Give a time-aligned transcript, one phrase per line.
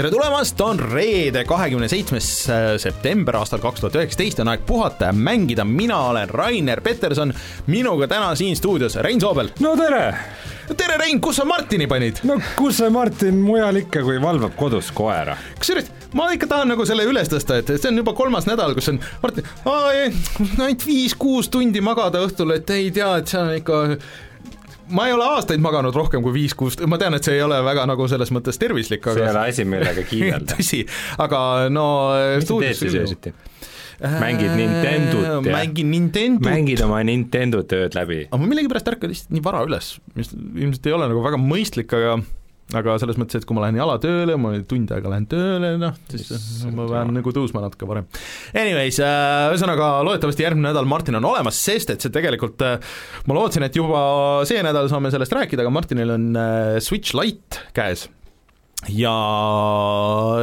[0.00, 5.10] tere tulemast, on reede, kahekümne seitsmes äh, september aastal kaks tuhat üheksateist on aeg puhata
[5.10, 7.34] ja mängida, mina olen Rainer Peterson,
[7.68, 9.50] minuga täna siin stuudios Rein Soobel.
[9.60, 10.06] no tere!
[10.72, 12.22] tere, Rein, kus sa Martini panid?
[12.24, 15.36] no kus see Martin mujal ikka, kui valvab kodus koera?
[15.60, 18.88] kusjuures ma ikka tahan nagu selle üles tõsta, et see on juba kolmas nädal, kus
[18.94, 23.84] on Martin, ainult viis-kuus tundi magada õhtul, et ei tea, et see on ikka
[24.94, 27.86] ma ei ole aastaid maganud rohkem kui viis-kuus, ma tean, et see ei ole väga
[27.90, 30.48] nagu selles mõttes tervislik, see ei aga ole asi, millega kiidelda.
[30.56, 30.82] tõsi,
[31.20, 31.86] aga no
[32.36, 33.34] mis sa teed siis öösiti?
[34.00, 36.46] mängid Nintendot ja mängin Nintendot.
[36.46, 38.22] mängid oma Nintendo tööd läbi.
[38.30, 41.92] aga ma millegipärast ärkan lihtsalt nii vara üles, mis ilmselt ei ole nagu väga mõistlik,
[41.96, 42.16] aga
[42.76, 46.30] aga selles mõttes, et kui ma lähen jalatööle, ma tund aega lähen tööle, noh, siis
[46.76, 48.06] ma pean nagu tõusma natuke varem.
[48.54, 52.78] Anyways äh,, ühesõnaga loodetavasti järgmine nädal Martin on olemas, sest et see tegelikult äh,
[53.26, 54.00] ma lootsin, et juba
[54.48, 58.08] see nädal saame sellest rääkida, aga Martinil on äh, Switch Lite käes
[58.88, 59.12] ja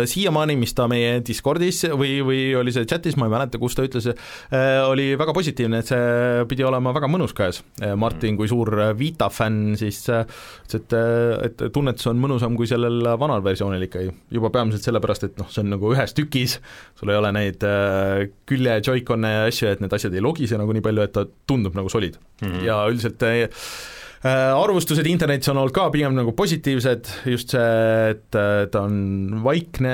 [0.05, 3.85] siiamaani, mis ta meie Discordis või, või oli see chatis, ma ei mäleta, kus ta
[3.88, 4.09] ütles,
[4.85, 7.63] oli väga positiivne, et see pidi olema väga mõnus käes.
[7.97, 10.23] Martin kui suur Vita fänn siis äh,
[10.67, 10.95] ütles, et,
[11.49, 15.66] et tunnetus on mõnusam kui sellel vanal versioonil ikka, juba peamiselt sellepärast, et noh, see
[15.66, 16.59] on nagu ühes tükis,
[16.99, 20.77] sul ei ole neid äh, külje Joy-Con'e ja asju, et need asjad ei logise nagu
[20.77, 22.47] nii palju, et ta tundub nagu solid mm.
[22.47, 22.66] -hmm.
[22.69, 23.97] ja üldiselt äh, Äh,
[24.28, 29.94] arvustused internetis on olnud ka pigem nagu positiivsed, just see, et äh, ta on vaikne,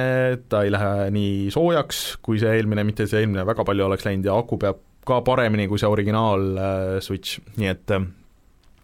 [0.50, 4.30] ta ei lähe nii soojaks, kui see eelmine, mitte see eelmine väga palju oleks läinud
[4.30, 8.06] ja aku peab ka paremini kui see originaal äh, Switch, nii et äh,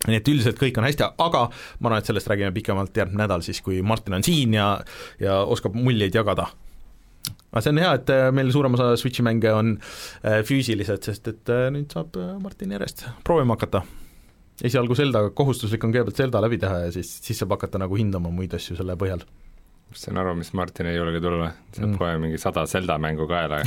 [0.08, 3.44] nii et üldiselt kõik on hästi, aga ma arvan, et sellest räägime pikemalt järgmine nädal
[3.46, 4.74] siis, kui Martin on siin ja
[5.24, 6.50] ja oskab muljeid jagada.
[7.50, 11.32] Aga see on hea, et äh, meil suurem osa Switchi mänge on äh, füüsilised, sest
[11.32, 13.86] et äh, nüüd saab äh, Martin järjest proovima hakata
[14.66, 18.32] esialgu Zelda, kohustuslik on kõigepealt Zelda läbi teha ja siis, siis saab hakata nagu hindama
[18.34, 19.22] muid asju selle põhjal.
[19.96, 21.98] saan aru, mis Martin ei julge tulla, saab Mm.
[21.98, 23.62] kohe mingi sada Zelda mängu kaela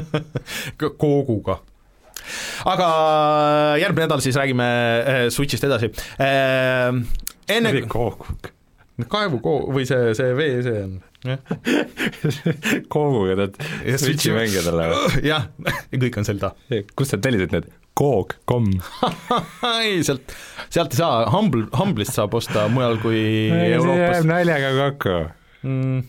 [0.98, 1.60] kooguga.
[2.66, 2.86] aga
[3.78, 4.66] järgmine nädal siis räägime
[5.06, 6.90] äh, Switchist edasi äh,.
[7.48, 8.50] enne läbi koogug.
[9.12, 10.96] kaevukoo- või see, see vee, see on,
[12.92, 15.20] kooguga tead Switchi mängijatele või?
[15.30, 15.46] jah,
[15.94, 16.54] kõik on Zelda.
[16.96, 17.68] kust sa tellisid need?
[17.96, 18.68] koog.com.
[19.82, 20.34] ei, sealt,
[20.68, 25.16] sealt ei saa, Humble, Humble'ist saab osta mujal kui see jääb Euroopas naljaga kokku.
[25.64, 26.04] mm,.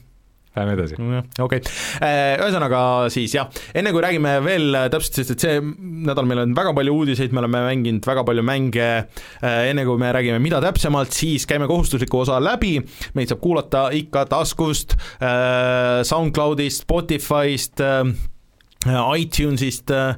[0.58, 0.96] Lähme edasi.
[1.44, 1.60] okei,
[2.02, 2.80] ühesõnaga
[3.14, 5.60] siis jah, enne kui räägime veel täpselt, sest et see
[6.08, 8.88] nädal meil on väga palju uudiseid, me oleme mänginud väga palju mänge,
[9.44, 12.80] enne kui me räägime, mida täpsemalt, siis käime kohustusliku osa läbi,
[13.18, 14.98] meid saab kuulata ikka taskust,
[16.10, 17.86] SoundCloudist, Spotify'st,
[19.18, 20.16] iTunesist äh,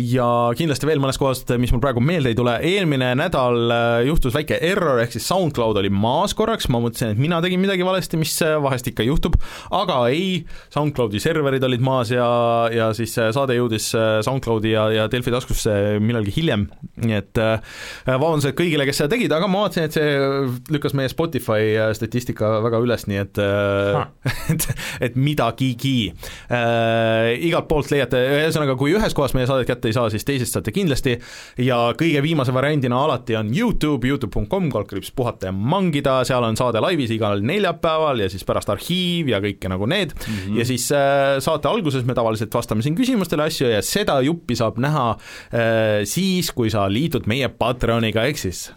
[0.00, 4.34] ja kindlasti veel mõnest kohast, mis mul praegu meelde ei tule, eelmine nädal äh, juhtus
[4.36, 8.20] väike error, ehk siis SoundCloud oli maas korraks, ma mõtlesin, et mina tegin midagi valesti,
[8.20, 9.36] mis äh, vahest ikka juhtub,
[9.74, 10.44] aga ei,
[10.74, 12.26] SoundCloudi serverid olid maas ja,
[12.72, 16.66] ja siis saade jõudis SoundCloudi ja, ja Delfi taskusse millalgi hiljem,
[17.04, 17.42] nii et
[18.08, 22.80] vabandused kõigile, kes seda tegid, aga ma vaatasin, et see lükkas meie Spotify statistika väga
[22.84, 23.42] üles, nii et
[24.54, 24.66] et,
[25.08, 25.96] et midagigi
[26.50, 30.72] igalt poolt leiate, ühesõnaga kui ühes kohas meie saadet kätte ei saa, siis teisest saate
[30.74, 31.16] kindlasti.
[31.64, 36.82] Ja kõige viimase variandina alati on Youtube, Youtube.com, kaldkriips puhata ja mangida, seal on saade
[36.84, 40.14] laivis igal neljapäeval ja siis pärast arhiiv ja kõike nagu need.
[40.14, 40.60] Mm, -hmm.
[40.60, 44.78] ja siis äh, saate alguses me tavaliselt vastame siin küsimustele asju ja seda juppi saab
[44.78, 48.70] näha äh, siis, kui sa liitud meie Patreoniga, ehk siis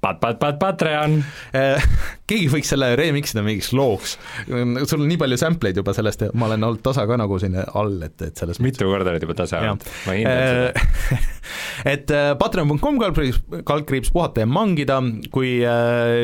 [0.00, 1.18] Pat-, pat-, pat-, Patreon.
[1.56, 1.88] Eh,
[2.30, 4.16] keegi võiks selle remix ida mingiks looks.
[4.48, 7.58] sul on nii palju sample'id juba sellest ja ma olen olnud tasa ka nagu siin
[7.60, 11.18] all, et, et selles mitu korda oled juba tasa olnud, ma hindan seda.
[11.94, 15.00] et äh, patreon.com kaldkriips, kaldkriips puhata ja mangida,
[15.34, 15.58] kui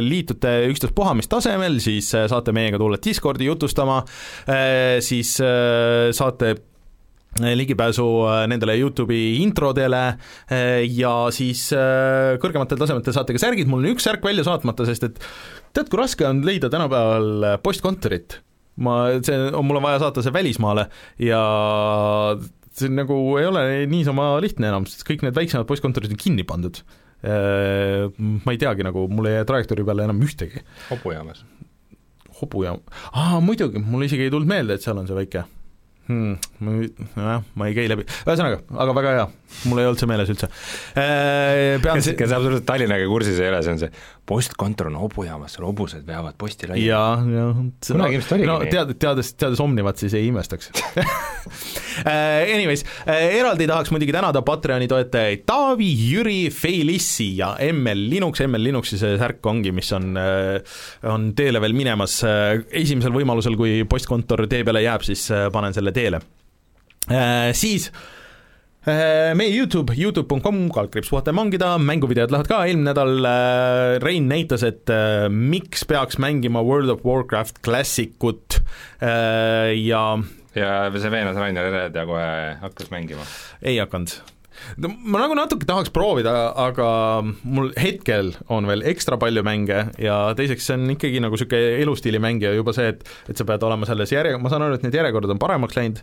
[0.07, 4.01] liitute ükstaspuha mis tasemel, siis saate meiega tulla Discordi jutustama,
[5.05, 5.37] siis
[6.17, 6.55] saate
[7.43, 11.69] ligipääsu äh, nendele Youtube'i introdele äh, ja siis
[12.43, 15.23] kõrgematel tasemetel saate ka särgid, mul on üks särk välja saatmata, sest et
[15.77, 18.41] tead, kui raske on leida tänapäeval postkontorit?
[18.77, 20.87] ma, see, mul on vaja saata see välismaale
[21.23, 21.41] ja
[22.77, 26.83] see nagu ei ole niisama lihtne enam, sest kõik need väiksemad postkontorid on kinni pandud.
[27.25, 30.61] Ma ei teagi nagu, mul ei jää trajektoori peale enam ühtegi.
[30.91, 31.41] hobujaamas.
[32.43, 32.83] hobujaam,
[33.17, 35.47] aa muidugi, mul isegi ei tulnud meelde, et seal on see väike
[36.09, 36.37] hmm,.
[36.61, 39.27] ma ei, nojah, ma ei käi läbi, ühesõnaga, aga väga hea,
[39.71, 40.51] mul ei olnud see meeles üldse.
[40.95, 43.93] pean kes, kes absoluutselt Tallinnaga kursis ei ole, see on see
[44.27, 46.87] postkontor on hobujaamas, hobused veavad posti laiali.
[46.89, 47.61] jaa, jah.
[47.87, 48.73] kunagi ilmselt oligi no, nii.
[48.75, 50.73] tead, teades, teades Omnivat, siis ei imestaks
[52.57, 58.99] Anyways, eraldi tahaks muidugi tänada Patreoni toetajaid Taavi, Jüri, Felissi ja ML Linux, ML Linuxi
[59.01, 60.11] see särk ongi, mis on,
[61.07, 62.19] on teele veel minemas,
[62.67, 66.21] esimesel võimalusel, kui postkontor tee peale jääb, siis panen selle teele.
[67.57, 67.91] Siis
[68.87, 74.29] Äh, meie Youtube, Youtube.com, kaldkriips puhata ja mangida, mänguvideod lähevad ka, eelmine nädal äh, Rein
[74.31, 78.61] näitas, et äh, miks peaks mängima World of Warcraft klassikut
[79.03, 80.03] ja
[80.57, 82.31] ja see veenas Rainer Ered ja kohe
[82.63, 83.27] hakkas mängima?
[83.59, 84.15] ei hakanud
[84.83, 86.35] no ma nagu natuke tahaks proovida,
[86.67, 86.89] aga
[87.43, 92.43] mul hetkel on veel ekstra palju mänge ja teiseks see on ikkagi nagu niisugune elustiilimäng
[92.45, 94.97] ja juba see, et et sa pead olema selles järje, ma saan aru, et need
[94.97, 96.03] järjekorrad on paremaks läinud,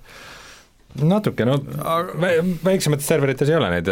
[1.02, 1.58] natuke, no
[2.66, 3.90] väiksemates serverites ei ole neid,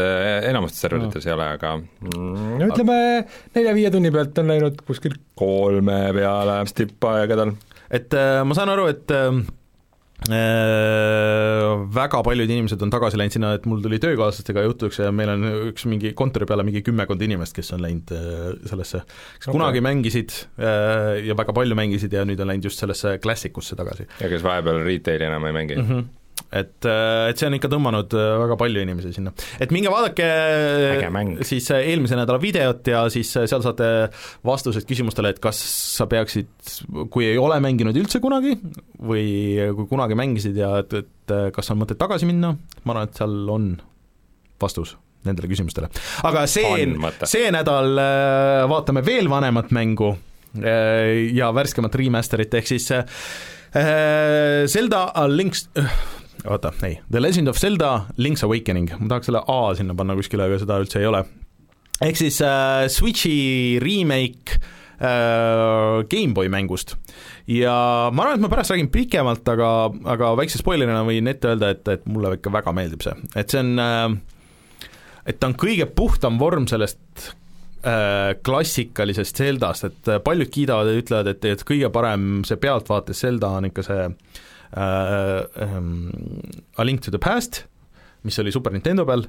[0.50, 1.30] enamustes serverites no.
[1.30, 2.98] ei ole, aga mm, ütleme,
[3.58, 7.56] nelja-viie tunni pealt on läinud kuskil kolme peale tippaegadel.
[7.90, 9.42] et äh, ma saan aru, et äh,
[10.30, 15.48] väga paljud inimesed on tagasi läinud sinna, et mul tuli töökaaslastega jutuks ja meil on
[15.72, 19.56] üks mingi kontori peale mingi kümmekond inimest, kes on läinud äh, sellesse, kes okay.
[19.56, 24.06] kunagi mängisid äh, ja väga palju mängisid ja nüüd on läinud just sellesse klassikusse tagasi.
[24.22, 25.88] ja kes vahepeal retail'i enam ei mängi mm.
[25.90, 26.10] -hmm
[26.52, 29.32] et, äh, et see on ikka tõmmanud äh, väga palju inimesi sinna.
[29.64, 30.28] et minge vaadake
[31.48, 33.88] siis äh, eelmise nädala videot ja siis seal saate
[34.48, 35.62] vastused küsimustele, et kas
[35.96, 36.52] sa peaksid,
[37.14, 38.58] kui ei ole mänginud üldse kunagi
[39.00, 39.26] või
[39.78, 42.54] kui kunagi mängisid ja et, et kas on mõtet tagasi minna,
[42.84, 43.72] ma arvan, et seal on
[44.62, 45.88] vastus nendele küsimustele.
[46.28, 46.84] aga see,
[47.30, 47.96] see nädal
[48.72, 50.16] vaatame veel vanemat mängu
[50.52, 52.90] ja värskemat remaster'it, ehk siis
[53.72, 55.70] Zelda A Link's
[56.46, 60.48] oota, ei, The Legend of Zelda Link's Awakening, ma tahaks selle A sinna panna kuskile,
[60.48, 61.24] aga seda üldse ei ole.
[62.02, 66.96] ehk siis äh, Switchi remake äh, GameBoy mängust.
[67.48, 67.76] ja
[68.14, 69.70] ma arvan, et ma pärast räägin pikemalt, aga,
[70.16, 73.62] aga väikse spoilerina võin ette öelda, et, et mulle ikka väga meeldib see, et see
[73.62, 74.08] on äh,
[75.30, 77.32] et ta on kõige puhtam vorm sellest
[77.86, 83.54] äh, klassikalisest Zeldast, et paljud kiidavad ja ütlevad, et, et kõige parem see pealtvaates Zelda
[83.60, 84.48] on ikka see äh,
[84.78, 85.80] uh,
[86.78, 87.64] A Link to the Past,
[88.28, 89.26] mis oli Super Nintendo peal,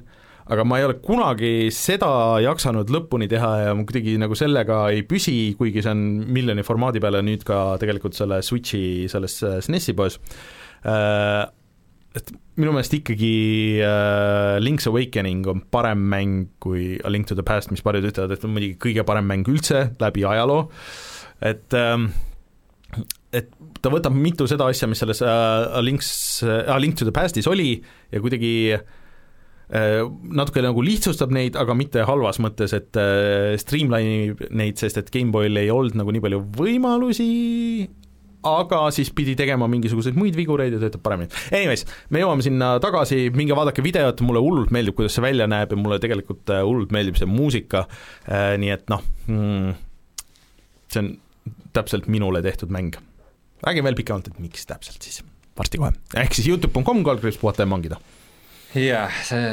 [0.53, 5.05] aga ma ei ole kunagi seda jaksanud lõpuni teha ja ma kuidagi nagu sellega ei
[5.07, 6.03] püsi, kuigi see on
[6.35, 10.19] miljoni formaadi peale nüüd ka tegelikult selle Switchi selles SNESi poes.
[10.83, 11.47] Uh,,
[12.13, 12.27] et
[12.61, 13.33] minu meelest ikkagi
[13.81, 18.35] uh, Link's Awakening on parem mäng kui A Link to the Past, mis paljud ütlevad,
[18.35, 20.67] et on muidugi kõige parem mäng üldse läbi ajaloo,
[21.41, 22.11] et um,
[23.33, 23.49] et
[23.81, 26.11] ta võtab mitu seda asja, mis selles uh, Links
[26.45, 27.75] uh,, Link to the Past'is oli
[28.13, 30.03] ja kuidagi uh,
[30.37, 35.63] natuke nagu lihtsustab neid, aga mitte halvas mõttes, et uh, streamline'ib neid, sest et GameBoy'l
[35.63, 37.29] ei olnud nagu nii palju võimalusi,
[38.43, 41.31] aga siis pidi tegema mingisuguseid muid vigureid ja töötab paremini.
[41.55, 45.73] Anyways, me jõuame sinna tagasi, minge vaadake videot, mulle hullult meeldib, kuidas see välja näeb
[45.73, 47.85] ja mulle tegelikult hullult meeldib see muusika,
[48.59, 49.77] nii et noh mm,,
[50.91, 51.13] see on
[51.73, 52.95] täpselt minule tehtud mäng
[53.63, 55.21] räägi veel pikemalt, et miks täpselt siis,
[55.57, 57.99] varsti kohe, ehk siis Youtube.com, kaldkriips puhata ja mangida.
[58.73, 59.45] jah, see,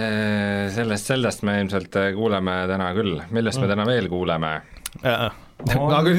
[0.74, 3.66] sellest, sellest me ilmselt kuuleme täna küll, millest mm.
[3.66, 4.56] me täna veel kuuleme
[5.04, 5.30] äh,?
[5.76, 5.92] On...
[5.92, 6.12] aga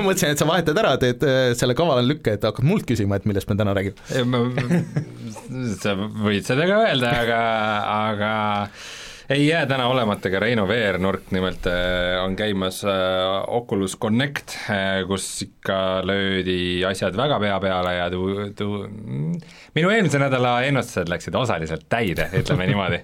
[0.00, 3.26] mõtlesin, et sa vahetad ära, teed äh, selle kavala lükke, et hakkad mult küsima, et
[3.28, 4.00] millest me täna räägime.
[5.82, 7.40] sa võid seda ka öelda, aga,
[7.98, 8.30] aga
[9.28, 12.90] ei jää täna olemata ka Reino Veernurk, nimelt äh, on käimas äh,
[13.46, 18.84] Oculus Connect, äh, kus ikka löödi asjad väga pea peale ja tu-, tu-,
[19.74, 23.02] minu eelmise nädala ennustused läksid osaliselt täide, ütleme niimoodi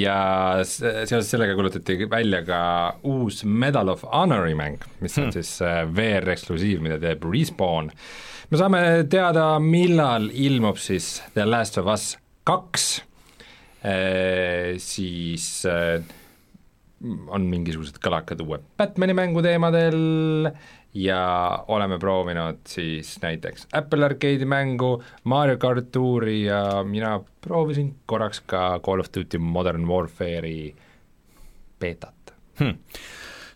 [0.00, 0.20] ja
[0.64, 2.60] seoses sellega kuulutati välja ka
[3.04, 5.34] uus Medal of Honori mäng, mis on hmm.
[5.34, 5.58] siis
[5.92, 7.90] VR-eksklusiiv, mida teeb Respawn.
[8.48, 8.80] me saame
[9.12, 12.14] teada, millal ilmub siis The Last of Us
[12.48, 12.88] kaks
[14.82, 16.02] siis äh,
[17.30, 20.50] on mingisugused kõlakad uue Batmani mängu teemadel
[20.98, 21.20] ja
[21.68, 28.80] oleme proovinud siis näiteks Apple Arcade'i mängu, Mario kart tuuri ja mina proovisin korraks ka
[28.84, 30.74] Call of Duty Modern Warfare'i
[31.80, 32.74] beetat hmm..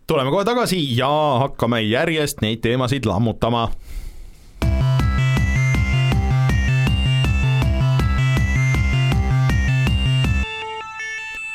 [0.06, 1.10] tuleme kohe tagasi ja
[1.42, 3.70] hakkame järjest neid teemasid lammutama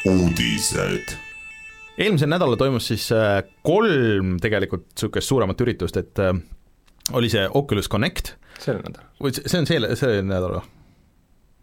[0.07, 1.15] uudised.
[1.97, 6.33] eelmisel nädalal toimus siis äh, kolm tegelikult niisugust suuremat üritust, et äh,
[7.17, 9.09] oli see Oculus Connect, sel nädalal.
[9.23, 10.65] või see on see, see nädal või?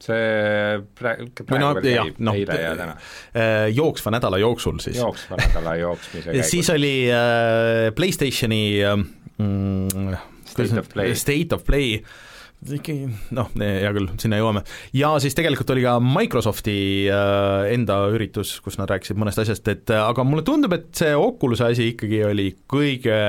[0.05, 2.97] see praegu, praegu no, veel käib noh, eile ja täna.
[3.33, 4.99] Äh, jooksva nädala jooksul siis.
[5.01, 6.51] jooksva nädala jooksmise käigus.
[6.51, 8.97] siis oli äh, PlayStationi äh,
[9.39, 10.17] mm,
[10.51, 11.15] State of Play.
[11.15, 12.03] State of Play
[12.65, 14.65] ikkagi noh, hea küll, sinna jõuame.
[14.97, 16.79] ja siis tegelikult oli ka Microsofti
[17.13, 21.13] äh, enda üritus, kus nad rääkisid mõnest asjast, et äh, aga mulle tundub, et see
[21.19, 23.21] Oculus'e asi ikkagi oli kõige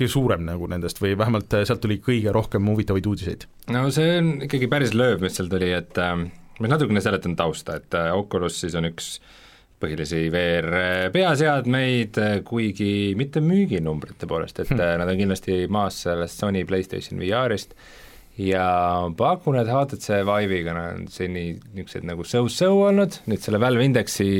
[0.00, 3.46] kõige suurem nagu nendest või vähemalt äh, sealt tuli kõige rohkem huvitavaid uudiseid.
[3.74, 6.16] no see on ikkagi päris lööv, mis seal tuli, et äh,
[6.60, 9.18] ma natukene seletan tausta, et äh, Oculus siis on üks
[9.80, 15.00] põhilisi VR peaseadmeid, kuigi mitte müüginumbrite poolest, et hmm.
[15.00, 17.72] nad on kindlasti maas sellest Sony PlayStation VR-ist
[18.40, 18.66] ja
[19.16, 24.30] pakun, et HTC Vive'iga on seni niisugused nagu so-so olnud, nüüd selle Valve Indexi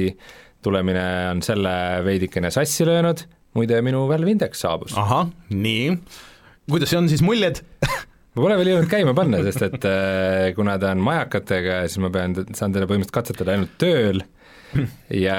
[0.64, 1.72] tulemine on selle
[2.06, 3.24] veidikene sassi löönud,
[3.56, 4.96] muide minu Valve Index saabus.
[4.98, 5.96] ahah, nii,
[6.70, 7.62] kuidas see on siis, muljed?
[8.30, 12.12] Ma pole veel jõudnud käima panna, sest et äh, kuna ta on majakatega, siis ma
[12.14, 14.22] pean, saan teda põhimõtteliselt katsetada ainult tööl.
[15.10, 15.34] Ja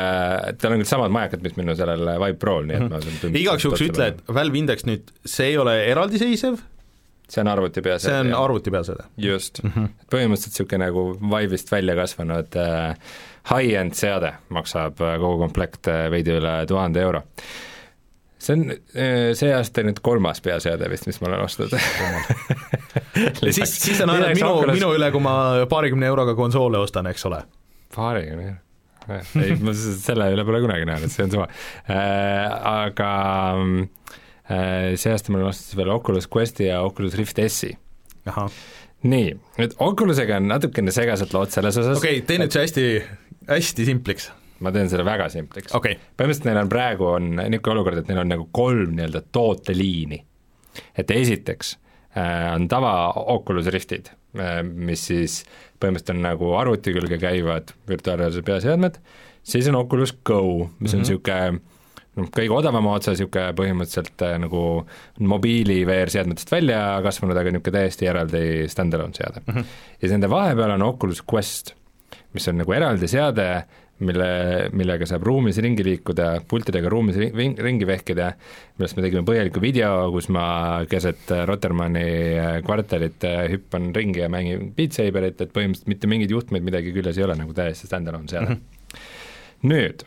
[0.60, 3.64] tal on küll samad majakad, mis minu sellel Vibe Prol, nii et ma saan igaks
[3.64, 6.60] juhuks ütle, et Valve Index nüüd, see ei ole eraldiseisev,
[7.32, 8.14] see on arvuti peaseade.
[8.14, 9.08] see on arvuti peaseade.
[9.18, 9.90] just mm, -hmm.
[10.12, 12.96] põhimõtteliselt niisugune nagu Vive'ist välja kasvanud äh,
[13.50, 17.22] high-end seade, maksab äh, kogu komplekt äh, veidi üle tuhande euro.
[18.42, 21.76] see on äh, see aasta nüüd kolmas peaseade vist, mis ma olen ostnud
[23.56, 25.36] siis, siis sa naerad minu, minu üle, kui ma
[25.70, 27.44] paarikümne euroga konsoole ostan, eks ole?
[27.96, 28.60] paarikümne euro?
[29.42, 31.48] ei, ma selle üle pole kunagi naernud, see on suva
[31.90, 32.02] äh,.
[32.72, 33.14] Aga
[33.58, 34.20] äh,
[35.00, 37.72] see aasta ma olen ostnud veel Oculus Questi ja Oculus Rift S-i.
[39.02, 41.98] nii, nüüd Oculusega on natukene segased lood selles osas.
[42.02, 42.86] Okei okay,, tee nüüd see hästi,
[43.50, 44.30] hästi simpliks.
[44.62, 45.74] Ma teen selle väga simpliks.
[45.74, 45.98] Okay..
[46.18, 50.22] põhimõtteliselt neil on praegu, on niisugune olukord, et neil on nagu kolm nii-öelda tooteliini.
[50.98, 51.74] et esiteks
[52.16, 52.94] äh, on tava
[53.34, 55.42] Oculus Riftid äh,, mis siis
[55.82, 59.02] põhimõtteliselt on nagu arvuti külge käivad virtuaalreaalsuse peaseadmed,
[59.44, 61.80] siis on Oculus Go, mis on niisugune mm -hmm
[62.22, 64.64] noh, kõige odavama otsa niisugune põhimõtteliselt äh, nagu
[65.28, 69.54] mobiili VR-seadmetest välja kasvanud, aga niisugune täiesti eraldi stand-alone seade mm.
[69.54, 69.78] -hmm.
[70.02, 71.76] ja nende vahepeal on Oculus Quest,
[72.36, 73.48] mis on nagu eraldi seade,
[74.06, 74.30] mille,
[74.74, 78.32] millega saab ruumis ringi liikuda, pultidega ruumis ring, ringi vehkida,
[78.78, 80.46] millest me tegime põhjaliku video, kus ma
[80.90, 86.34] keset Rotermanni äh, kvartalit äh, hüppan ringi ja mängin Beat Saberit, et põhimõtteliselt mitte mingeid
[86.34, 88.62] juhtmeid midagi küljes ei ole, nagu täiesti stand-alone seade mm.
[88.62, 89.70] -hmm.
[89.74, 90.06] nüüd,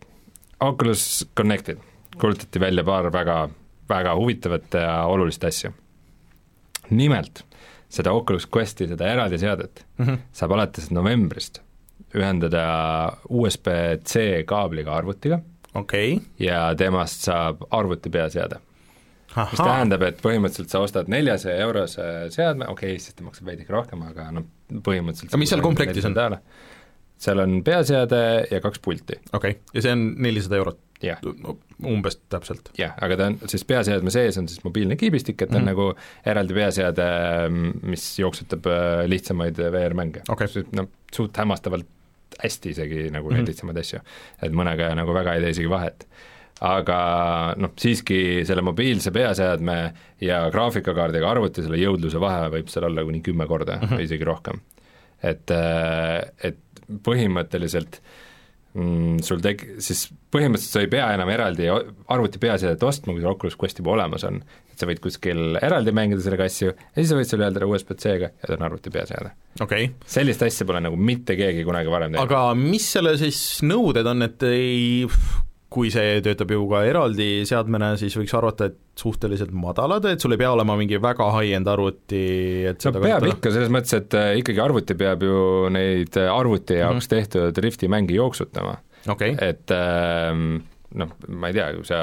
[0.65, 1.79] Oculus Connected
[2.21, 3.49] kuulutati välja paar väga,
[3.89, 5.73] väga huvitavat ja olulist asja.
[6.91, 7.45] nimelt,
[7.89, 10.19] seda Oculus Questi, seda eraldi seadet mm -hmm.
[10.33, 11.61] saab alates novembrist
[12.15, 12.65] ühendada
[13.29, 15.41] USB-C kaabliga arvutiga
[15.75, 16.19] okay.
[16.39, 18.61] ja temast saab arvuti peaseade.
[19.35, 23.73] mis tähendab, et põhimõtteliselt sa ostad neljasaja eurose seadme, okei okay,, siis ta maksab veidike
[23.75, 26.15] rohkem, aga noh, põhimõtteliselt aga mis seal komplektis on?
[27.25, 29.21] Seal on peaseade ja kaks pulti.
[29.33, 30.81] okei okay., ja see on nelisada eurot?
[31.05, 31.57] jah no,.
[31.91, 32.71] umbes täpselt.
[32.79, 35.73] jah, aga ta on siis peaseadme sees on siis mobiilne kiibistik, et ta on mm.
[35.73, 35.89] nagu
[36.35, 37.09] eraldi peaseade,
[37.83, 40.65] mis jooksutab äh, lihtsamaid VR-mänge okay..
[40.77, 41.91] noh, suht hämmastavalt
[42.41, 43.41] hästi isegi nagu mm.
[43.41, 44.01] neid lihtsamaid asju,
[44.43, 46.07] et mõnega nagu väga ei tee isegi vahet
[46.65, 46.99] aga
[47.61, 49.79] noh, siiski selle mobiilse peaseadme
[50.23, 53.99] ja graafikakaardiga arvuti, selle jõudluse vahe võib seal olla kuni kümme korda mm -hmm.
[53.99, 54.61] või isegi rohkem.
[55.23, 56.61] et, äh, et
[57.07, 58.01] põhimõtteliselt
[58.75, 63.33] mm, sul tek-, siis põhimõtteliselt sa ei pea enam eraldi arvuti peaseadet ostma, kui sul
[63.33, 64.43] Oculus Quest juba olemas on.
[64.75, 68.31] et sa võid kuskil eraldi mängida sellega asju ja siis sa võid selle ühendada USB-C-ga
[68.33, 69.35] ja ta on arvuti peaseade.
[69.63, 69.93] Okay.
[70.07, 72.25] sellist asja pole nagu mitte keegi kunagi varem teinud.
[72.27, 75.05] aga mis selle siis nõuded on, et ei
[75.75, 80.37] kui see töötab ju ka eraldi seadmena, siis võiks arvata, et suhteliselt madalad, et sul
[80.37, 82.23] ei pea olema mingi väga high-end arvuti,
[82.71, 83.33] et no peab kasutada.
[83.35, 85.43] ikka, selles mõttes, et äh, ikkagi arvuti peab ju
[85.75, 87.15] neid äh, arvuti jaoks mm -hmm.
[87.17, 88.79] tehtud Rifti mänge jooksutama
[89.11, 89.35] okay..
[89.41, 90.63] et ähm,
[90.95, 92.01] noh, ma ei tea, kui sa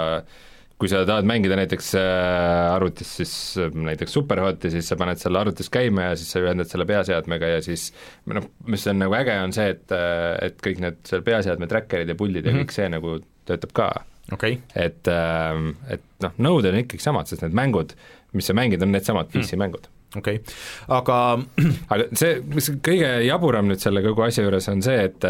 [0.81, 3.33] kui sa tahad mängida näiteks äh, arvutis siis
[3.73, 7.59] näiteks Superhoti, siis sa paned selle arvutis käima ja siis sa ühendad selle peaseadmega ja
[7.61, 7.91] siis
[8.25, 9.93] noh, mis on nagu äge, on see, et,
[10.41, 12.65] et kõik need seal peaseadme tracker'id ja pullid ja mm -hmm.
[12.65, 13.19] kõik see nagu
[13.51, 13.89] töötab ka
[14.33, 14.59] okay..
[14.75, 17.95] et, ähm, et noh, nõuded on ikkagi samad, sest need mängud,
[18.37, 19.63] mis sa mängid, on needsamad PC mm.
[19.65, 20.57] mängud okei okay.,
[20.97, 21.19] aga
[21.93, 25.29] aga see, mis kõige jaburam nüüd selle kogu asja juures on see, et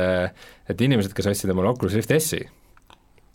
[0.72, 2.42] et inimesed, kes ostsid omale Oculus Rift S-i,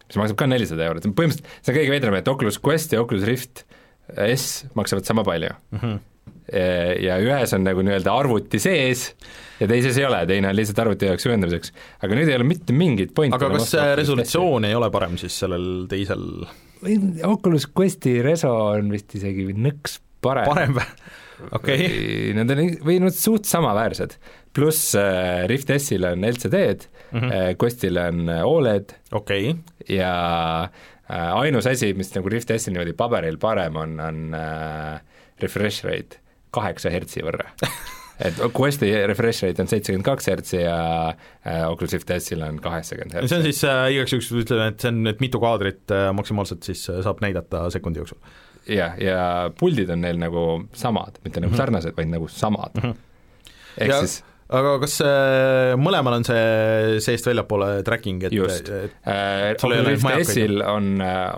[0.06, 3.26] mis maksab ka nelisada eurot, põhimõtteliselt see on kõige veidram, et Oculus Quest ja Oculus
[3.28, 3.66] Rift
[4.14, 5.78] S maksavad sama palju mm.
[5.78, 5.98] -hmm.
[6.46, 9.08] Ja ühes on nagu nii-öelda arvuti sees
[9.60, 11.72] ja teises ei ole, teine on lihtsalt arvuti jaoks ühendamiseks.
[12.04, 15.36] aga nüüd ei ole mitte mingit pointi aga kas see resolutsioon ei ole parem siis
[15.42, 16.24] sellel teisel?
[17.26, 20.90] Oculus Questi reso on vist isegi nõks parem, parem või?
[21.56, 22.34] okei okay.
[22.36, 24.18] Nad on või nad suht samaväärsed,
[24.56, 27.56] pluss äh, Rift S-il on LCD-d mm, -hmm.
[27.60, 29.96] Questil on Oled okei okay.
[29.96, 30.12] ja
[30.68, 35.00] äh, ainus asi, mis nagu Rift S-il niimoodi paberil parem on, on äh,
[35.40, 36.20] refresh rate
[36.56, 37.52] kaheksa hertsi võrra
[38.24, 40.76] et Questi refresh rate on seitsekümmend kaks hertsi ja
[41.12, 43.32] äh, Oculus Rift S-il on kaheksakümmend hertsi.
[43.32, 46.66] see on siis äh, igaks juhuks ütleme, et see on, et mitu kaadrit äh, maksimaalselt
[46.66, 48.20] siis äh, saab näidata sekundi jooksul
[48.72, 49.18] jah, ja
[49.58, 50.46] puldid on neil nagu
[50.76, 52.88] samad, mitte nagu sarnased, vaid nagu samad mm.
[52.88, 53.52] -hmm.
[53.76, 58.92] ehk Ja- siis aga kas äh, mõlemal on see seest väljapoole tracking, et just et
[59.02, 60.92] äh, ei ole Oculus Rift S-il on,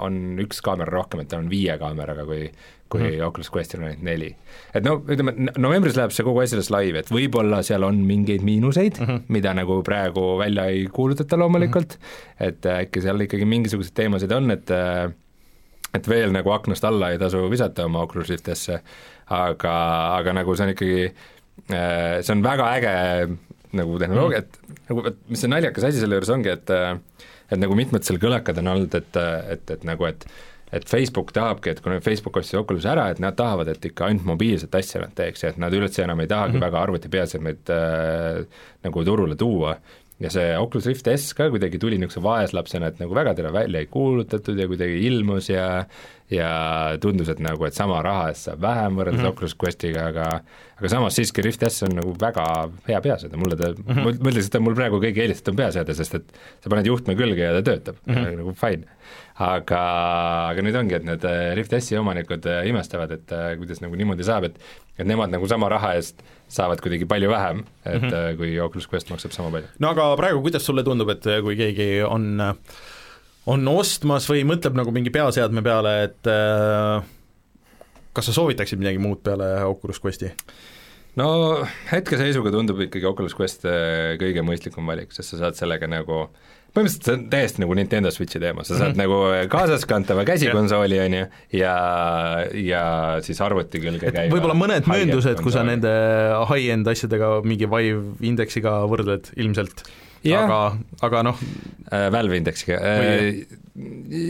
[0.04, 2.50] on üks kaamera rohkem, et ta on viie kaameraga, kui
[2.88, 3.26] kui mm Mhm.
[3.26, 4.30] Oculus Questil on ainult neli.
[4.74, 8.42] et no ütleme, novembris läheb see kogu asi alles laivi, et võib-olla seal on mingeid
[8.42, 9.16] miinuseid mm, Mhm.
[9.16, 9.22] -hmm.
[9.28, 12.48] mida nagu praegu välja ei kuulutata loomulikult mm, -hmm.
[12.48, 15.10] et äh, äkki seal ikkagi mingisuguseid teemasid on, et äh,
[15.94, 18.80] et veel nagu aknast alla ei tasu visata oma Oculus Riftesse,
[19.30, 21.12] aga, aga nagu see on ikkagi,
[22.22, 22.92] see on väga äge
[23.72, 24.58] nagu tehnoloogia, et
[24.90, 26.70] nagu, et mis see naljakas asi selle juures ongi, et
[27.50, 29.16] et nagu mitmed seal kõlakad on olnud, et,
[29.52, 30.26] et, et nagu, et
[30.72, 34.08] et Facebook tahabki, et kui nüüd Facebook ostis Oculus'i ära, et nad tahavad, et ikka
[34.08, 36.66] ainult mobiilset asja nad teeks ja et nad üldse enam ei tahagi mm -hmm.
[36.66, 38.44] väga arvutipeasemeid äh,
[38.84, 39.78] nagu turule tuua
[40.20, 43.80] ja see Oculus Rift S ka kuidagi tuli niisuguse vaeslapsena, et nagu väga teda välja
[43.80, 45.84] ei kuulutatud ja kuidagi ilmus ja
[46.30, 46.48] ja
[47.00, 49.36] tundus, et nagu, et sama raha eest saab vähem võrreldes mm -hmm.
[49.36, 50.26] Oculus Questiga, aga
[50.78, 52.44] aga samas siiski Rift S on nagu väga
[52.86, 54.04] hea peaseade, mulle ta mm, -hmm.
[54.04, 57.16] ma ütleks, et ta on mul praegu kõige eelistatum peaseade, sest et sa paned juhtme
[57.16, 58.36] külge ja ta töötab mm, -hmm.
[58.42, 58.84] nagu fine.
[59.38, 59.80] aga,
[60.50, 63.96] aga nüüd ongi, et need äh, Rift S-i omanikud äh, imestavad, et äh, kuidas nagu
[63.96, 64.58] niimoodi saab, et
[64.98, 68.36] et nemad nagu sama raha eest saavad kuidagi palju vähem, et mm -hmm.
[68.36, 69.68] kui Oculus Quest maksab sama palju.
[69.78, 72.40] no aga praegu, kuidas sulle tundub, et kui keegi on
[73.48, 77.06] on ostmas või mõtleb nagu mingi peaseadme peale, et äh,
[78.16, 80.32] kas sa soovitaksid midagi muud peale Oculus Questi?
[81.18, 81.28] no
[81.90, 86.26] hetkeseisuga tundub ikkagi Oculus Quest äh, kõige mõistlikum valik, sest sa saad sellega nagu
[86.68, 89.40] põhimõtteliselt see on täiesti nagu Nintendo Switchi teema, sa saad mm -hmm.
[89.40, 91.28] nagu kaasaskantava käsikonsooli, on ju,
[91.58, 91.76] ja,
[92.54, 92.82] ja
[93.24, 95.94] siis arvuti külge käiva võib-olla mõned mööndused, kui sa nende
[96.50, 99.82] high-end asjadega mingi Vive indeksiga võrdled ilmselt,
[100.26, 100.44] Jah.
[100.44, 100.60] aga,
[101.06, 101.42] aga noh,
[101.92, 103.46] Äh, Valve indeksiga äh,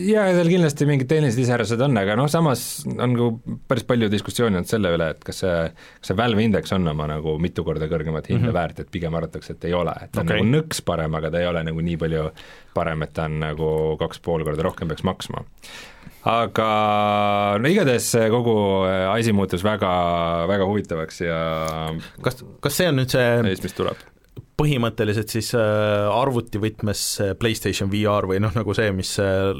[0.06, 2.60] jaa, seal kindlasti mingid tehnilised iseärased on, aga noh, samas
[2.92, 5.54] on nagu päris palju diskussiooni olnud selle üle, et kas see,
[5.98, 8.54] kas see Valve indeks on oma nagu mitu korda kõrgemat hinda mm -hmm.
[8.54, 10.38] väärt, et pigem arvatakse, et ei ole, et ta on okay.
[10.38, 12.28] nagu nõks parem, aga ta ei ole nagu nii palju
[12.74, 13.70] parem, et ta on nagu
[14.04, 15.42] kaks pool korda rohkem peaks maksma.
[16.30, 16.68] aga
[17.58, 18.54] no igatahes see kogu
[18.86, 19.90] äh, asi muutus väga,
[20.46, 21.42] väga huvitavaks ja
[22.22, 24.06] kas, kas see on nüüd see ja siis, mis tuleb?
[24.58, 27.02] Põhimõtteliselt siis äh, arvutivõtmes
[27.40, 29.52] PlayStation VR või noh, nagu see, mis äh,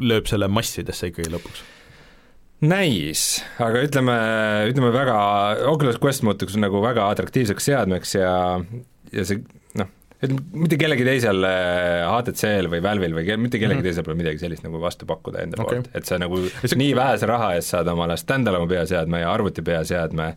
[0.00, 1.64] lööb selle massidesse ikkagi lõpuks?
[2.62, 4.14] näis, aga ütleme,
[4.70, 5.16] ütleme väga,
[5.72, 8.34] Oculus Quest muutuks nagu väga atraktiivseks seadmeks ja,
[9.10, 9.42] ja see
[10.22, 13.88] ütleme mitte kellelgi teisel äh, HTC-l või Valve'il või ke- mitte kellelgi mm -hmm.
[13.90, 15.80] teisel pole midagi sellist nagu vastu pakkuda enda okay.
[15.80, 16.78] poolt, et sa nagu see- see...
[16.78, 20.28] nii vähese raha eest saad omale stand-alone peaseadme ja arvuti peaseadme,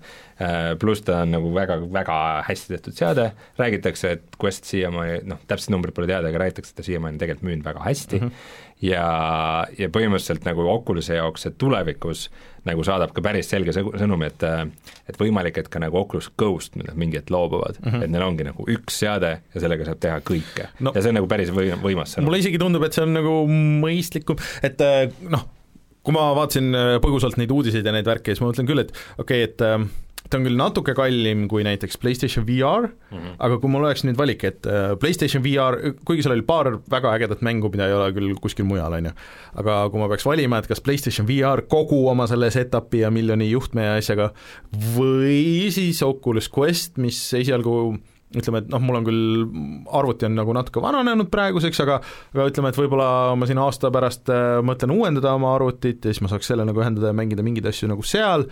[0.82, 2.18] pluss ta on nagu väga, väga
[2.50, 6.82] hästi tehtud seade, räägitakse, et Quest siiamaani, noh, täpsed numbrid pole teada, aga räägitakse, et
[6.82, 8.65] ta siiamaani on tegelikult müünud väga hästi mm, -hmm.
[8.86, 9.06] Ja,
[9.78, 12.28] ja põhimõtteliselt nagu Oculus'e jaoks see tulevikus
[12.66, 14.46] nagu saadab ka päris selge sõnumi, et
[15.12, 18.06] et võimalik, et ka nagu Oculus Ghost mingi hetk loobuvad mm, -hmm.
[18.06, 21.20] et neil ongi nagu üks seade ja sellega saab teha kõike No- ja see on
[21.22, 22.30] nagu päris või-, võimas sõnum.
[22.30, 23.36] mulle isegi tundub, et see on nagu
[23.84, 24.82] mõistlikum, et
[25.30, 25.46] noh,
[26.06, 28.94] kui ma vaatasin äh, põgusalt neid uudiseid ja neid värke, siis ma mõtlen küll, et
[29.18, 29.86] okei okay,, et äh,
[30.30, 33.36] ta on küll natuke kallim kui näiteks PlayStation VR mm, -hmm.
[33.48, 37.14] aga kui mul oleks nüüd valik, et äh, PlayStation VR, kuigi seal oli paar väga
[37.18, 39.14] ägedat mängu, mida ei ole küll kuskil mujal, on ju,
[39.62, 43.52] aga kui ma peaks valima, et kas PlayStation VR kogu oma selle setup'i ja miljoni
[43.52, 44.32] juhtme ja asjaga
[44.98, 47.98] või siis Oculus Quest, mis esialgu
[48.36, 49.44] ütleme, et noh, mul on küll,
[49.96, 52.00] arvuti on nagu natuke vananenud praeguseks, aga
[52.34, 56.24] aga ütleme, et võib-olla ma siin aasta pärast äh, mõtlen uuendada oma arvutit ja siis
[56.26, 58.48] ma saaks selle nagu ühendada ja mängida mingeid asju nagu seal,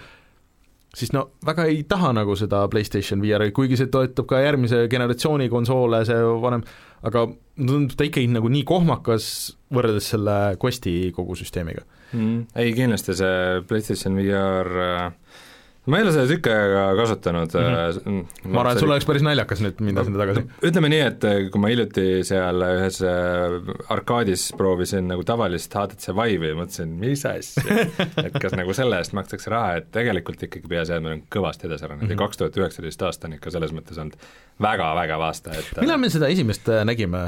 [0.93, 5.49] siis no väga ei taha nagu seda PlayStation VR-i, kuigi see toetab ka järgmise generatsiooni
[5.51, 6.65] konsoole, see vanem,
[7.07, 7.25] aga
[7.57, 9.25] tundub ta ikkagi nagu nii kohmakas
[9.73, 11.85] võrreldes selle Questi kogu süsteemiga.
[12.13, 15.41] mm, ei, kindlasti see PlayStation VR äh,
[15.85, 17.99] ma ei ole seda tükk aega kasutanud mm.
[17.99, 18.49] -hmm.
[18.53, 20.45] ma arvan, et sul oleks päris naljakas nüüd minna sinna tagasi.
[20.69, 23.57] ütleme nii, et äh, kui ma hiljuti seal ühes äh,
[23.95, 27.87] arkaadis proovisin nagu tavalist HTC Vive'i mõtlesin, mis asja,
[28.25, 32.15] et kas nagu selle eest makstakse raha, et tegelikult ikkagi peaseadmed on kõvasti edasi arenenud
[32.15, 34.29] ja kaks tuhat üheksateist aasta on ikka selles mõttes olnud
[34.63, 37.27] väga-väga vaasta, et millal me seda esimest äh, nägime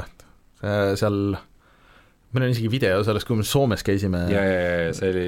[0.64, 1.36] Äh, seal,
[2.32, 5.26] meil on isegi video sellest, kui me Soomes käisime ja, ja, ja see oli,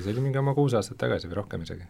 [0.00, 1.84] see oli mingi oma kuus aastat tagasi või rohkem isegi.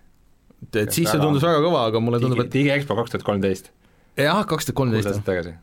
[0.75, 3.73] Et siis see tundus väga kõva, aga mulle tundub, et digiExpo kaks tuhat kolmteist.
[4.18, 5.11] jah, kaks tuhat kuus kolmteist.
[5.11, 5.55] aastat tagasi.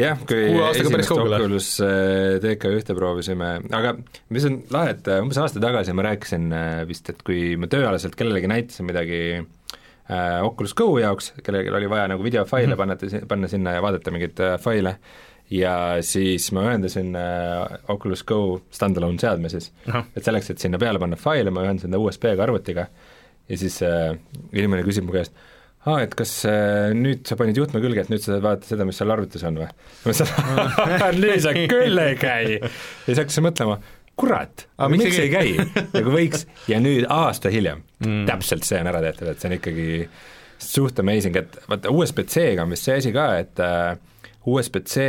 [0.00, 0.46] jah, kui
[1.08, 1.40] kaugele.
[1.40, 3.96] Oculus äh, TK1 proovisime, aga
[4.34, 7.70] mis on lahe, et äh, umbes aasta tagasi ma rääkisin äh, vist, et kui ma
[7.70, 12.80] tööalaselt kellelegi näitasin midagi äh, Oculus Go jaoks, kellelgi oli vaja nagu videofaile mm.
[12.80, 13.12] -hmm.
[13.12, 14.98] panna, panna sinna ja vaadata mingeid äh, faile,
[15.50, 20.78] ja siis ma ühendasin äh, Oculus Go stand-alone seadme siis, ahah, et selleks, et sinna
[20.80, 22.88] peale panna faile, ma ühendasin ta USB-ga arvutiga
[23.50, 24.14] ja siis äh,
[24.56, 25.34] inimene küsib mu käest,
[25.84, 29.00] aa, et kas äh, nüüd sa panid juhtme külge, et nüüd sa vaadata seda, mis
[29.00, 29.68] seal arvutis on või?
[30.04, 32.56] ma ütlesin, nii see küll ei käi.
[32.60, 32.70] ja
[33.08, 33.80] siis hakkasin mõtlema,
[34.20, 38.24] kurat, miks, miks ei ei käi, nagu võiks, ja nüüd aasta hiljem mm.
[38.30, 39.90] täpselt see on ära tehtud, et see on ikkagi
[40.64, 43.92] suht amazing, et vaata USB-C-ga on vist see asi ka, et äh,
[44.48, 45.04] USB-C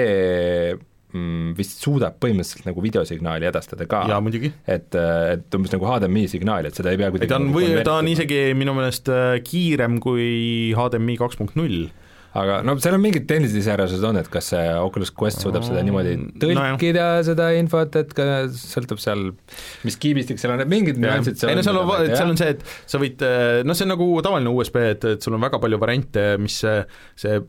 [1.16, 4.06] mm, vist suudab põhimõtteliselt nagu videosignaali edastada ka.
[4.12, 4.52] Jaa, muidugi.
[4.68, 7.84] et, et umbes nagu HDMI signaal, et seda ei pea kuidagi ta on nagu või
[7.86, 11.88] ta on isegi minu meelest äh, kiirem kui HDMI kaks punkt null.
[12.36, 15.84] aga no seal on mingid tehnilised iseärased on, et kas see Oculus Quest suudab seda
[15.88, 19.30] niimoodi Mm, tõlkida no, seda infot, et ka sõltub seal,
[19.88, 22.66] mis kiibistik seal on, et mingid nüansid ei no seal on, seal on see, et
[22.92, 23.24] sa võid,
[23.64, 26.82] noh, see on nagu tavaline USB, et, et sul on väga palju variante, mis see,
[27.24, 27.40] see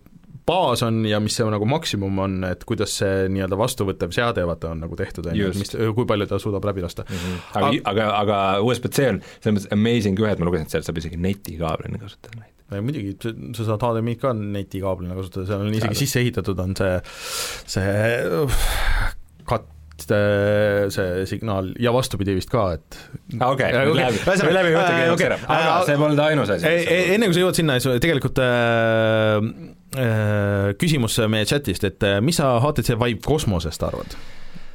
[0.46, 4.72] baas on ja mis see nagu maksimum on, et kuidas see nii-öelda vastuvõttev seade vaata
[4.74, 7.16] on nagu tehtud, on ju, et mis, kui palju ta suudab läbi lasta mm.
[7.16, 7.38] Mhm.
[7.60, 11.00] aga, aga, aga USB-C on selles mõttes amazing ühe, et ma lugesin, et seal saab
[11.02, 12.52] isegi netikaablina kasutada neid.
[12.70, 12.82] -hmm.
[12.86, 13.16] muidugi,
[13.58, 17.00] sa saad HDMI-d ka netikaablina kasutada, seal on isegi Aga- sisse ehitatud, on see,
[17.76, 17.96] see
[18.42, 18.60] uh,
[19.50, 19.72] kat-,
[20.06, 22.98] see signaal ja vastupidi vist ka, et
[23.40, 25.26] aa okei, nüüd läheb, Ühesõnaga, läheb juba äh, okei.
[25.30, 26.74] ära, aga see polnud ainus asi.
[27.16, 29.74] enne kui sa jõuad sinna, siis tegelikult äh,
[30.80, 34.16] küsimus meie chatist, et äh, mis sa HTC Vive kosmosest arvad?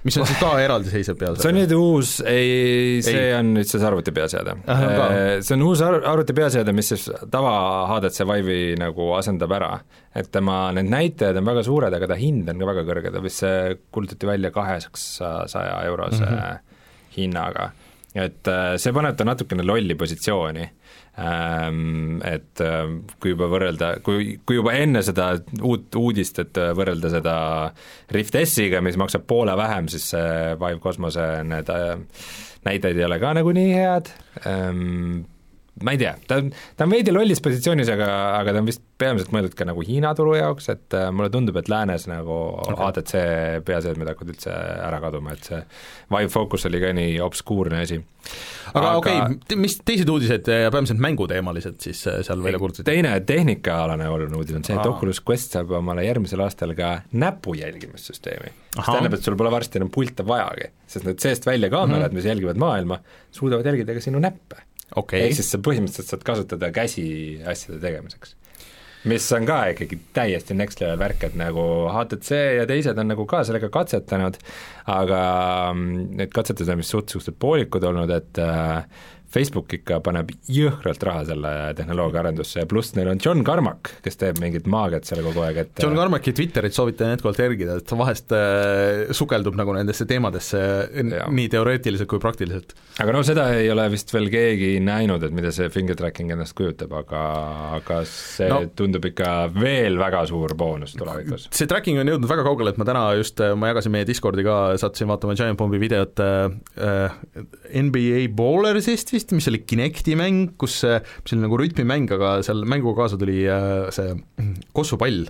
[0.01, 1.35] mis on siis ka eraldiseisev peal?
[1.37, 3.35] see on nüüd uus, ei, see Ei.
[3.37, 5.09] on nüüd siis arvuti peaseade ka.
[5.45, 7.53] see on uus ar-, arvuti peaseade, mis siis tava
[7.91, 9.71] HTC Vive'i nagu asendab ära.
[10.17, 13.23] et tema need näitajad on väga suured, aga ta hind on ka väga kõrge, ta
[13.23, 16.35] vist see kuulutati välja kaheksasaja eurose mm.
[16.35, 16.77] -hmm.
[17.17, 17.71] hinnaga.
[18.15, 20.69] et äh, see paneb ta natukene lolli positsiooni
[21.17, 27.11] et ähm, kui juba võrrelda, kui, kui juba enne seda uut uudist, et äh, võrrelda
[27.11, 27.35] seda
[28.15, 31.99] Rift S-iga, mis maksab poole vähem, siis see Vive Cosmose need äh,
[32.65, 34.11] näitajad ei ole ka nagu nii head.
[34.47, 35.27] Ähm,,
[35.79, 38.07] ma ei tea, ta on, ta on veidi lollis positsioonis, aga,
[38.37, 41.57] aga ta on vist peamiselt mõeldud ka nagu Hiina turu jaoks, et äh, mulle tundub,
[41.57, 42.75] et läänes nagu okay.
[42.77, 43.21] HTC
[43.65, 45.61] peaseadmed hakkavad üldse ära kaduma, et see
[46.11, 48.01] Vive Focus oli ka nii obskuurne asi.
[48.75, 52.85] aga okei okay,, mis teised uudised ja peamiselt mänguteemalised siis äh, seal välja kuulutasid?
[52.91, 54.91] teine tehnikaalane oluline uudis on see, et.
[54.91, 58.51] Oculus Quest saab omale järgmisel aastal ka näpu jälgimissüsteemi.
[58.75, 62.11] mis tähendab, et sul pole varsti enam pilte vajagi, sest need seest välja kaamerad mm,
[62.11, 62.21] -hmm.
[62.21, 62.99] mis jälgivad maailma,
[63.31, 64.67] suudavad jälgida ka sinu näppe
[64.99, 67.05] okei ehk siis sa põhimõtteliselt saad kasutada käsi
[67.47, 68.35] asjade tegemiseks.
[69.09, 73.25] mis on ka ikkagi täiesti next level värk, et nagu HTC ja teised on nagu
[73.25, 74.37] ka sellega katsetanud,
[74.89, 75.21] aga
[75.73, 78.85] mm, need katsetused on vist suht- suhteliselt poolikud olnud, et äh,
[79.31, 84.17] Facebook ikka paneb jõhkralt raha selle tehnoloogia arendusse ja pluss neil on John Carmack, kes
[84.19, 88.33] teeb mingit maagiat seal kogu aeg, et John Carmacki Twitterit soovitan jätkuvalt jälgida, et vahest
[88.35, 90.59] äh, sukeldub nagu nendesse teemadesse
[91.13, 91.29] Jaa.
[91.31, 92.75] nii teoreetiliselt kui praktiliselt.
[92.99, 96.57] aga no seda ei ole vist veel keegi näinud, et mida see finger tracking endast
[96.59, 97.23] kujutab, aga,
[97.79, 98.59] aga see No.
[98.65, 98.73] no.
[98.75, 101.47] tundub ikka veel väga suur boonus tulevikus.
[101.55, 104.59] see tracking on jõudnud väga kaugele, et ma täna just, ma jagasin meie Discordi ka,
[104.79, 107.19] sattusin vaatama Giant Bombi videot äh, äh,
[107.81, 112.65] NBA Ballersist vist, mis oli Kinecti mäng, kus see, mis oli nagu rütmimäng, aga seal
[112.69, 114.15] mänguga kaasa tuli äh, see
[114.77, 115.25] kossupall.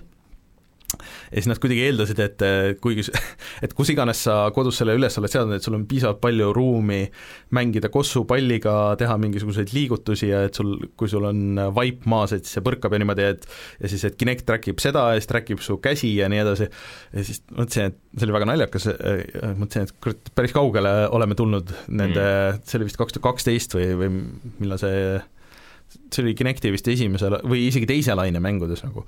[1.02, 3.04] Ja siis nad kuidagi eeldasid, et äh, kuigi,
[3.64, 7.00] et kus iganes sa kodus selle üles oled seadnud, et sul on piisavalt palju ruumi
[7.56, 12.58] mängida kossupalliga, teha mingisuguseid liigutusi ja et sul, kui sul on vaip maas, et siis
[12.58, 13.46] see põrkab ja niimoodi, et
[13.82, 16.42] ja siis, et Kinect track ib seda ja siis track ib su käsi ja nii
[16.44, 16.70] edasi,
[17.12, 18.88] ja siis mõtlesin, et see oli väga naljakas,
[19.60, 23.76] mõtlesin, et kurat, päris kaugele oleme tulnud nende mm., see oli vist kaks tuhat kaksteist
[23.76, 24.10] või, või
[24.60, 24.96] millal see
[25.92, 29.04] see oli Kinecti vist esimese või isegi teise laine mängudes nagu,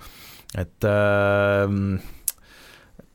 [0.60, 1.96] et ähm,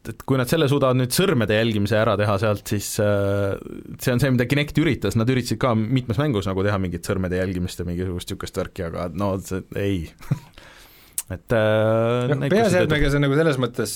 [0.10, 3.56] et, kui nad selle suudavad nüüd sõrmede jälgimise ära teha sealt, siis äh,
[4.02, 7.40] see on see, mida Kinect üritas, nad üritasid ka mitmes mängus nagu teha mingit sõrmede
[7.42, 10.00] jälgimist ja mingisugust niisugust värki, aga no see ei.
[11.36, 13.92] Et äh, no näitas, et- peaseadmega see on nagu selles mõttes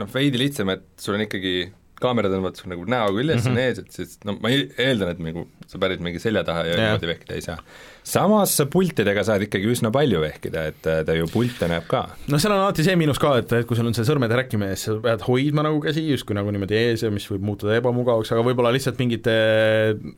[0.00, 1.54] noh, veidi lihtsam, et sul on ikkagi
[2.00, 3.58] kaamerad on vaata sul nagu näoga üles mm -hmm.
[3.64, 7.10] ees, et siis no ma eeldan, et nagu sa päris mingi selja taha ja niimoodi
[7.10, 7.58] vehkida ei saa.
[8.02, 12.02] samas sa pultidega saad ikkagi üsna palju vehkida, et äh, ta ju pilte näeb ka.
[12.28, 14.74] no seal on alati see miinus ka, et, et kui sul on see sõrmede räkkimine,
[14.74, 18.32] siis sa pead hoidma nagu käsi justkui nagu niimoodi ees ja mis võib muutuda ebamugavaks,
[18.32, 19.34] aga võib-olla lihtsalt mingite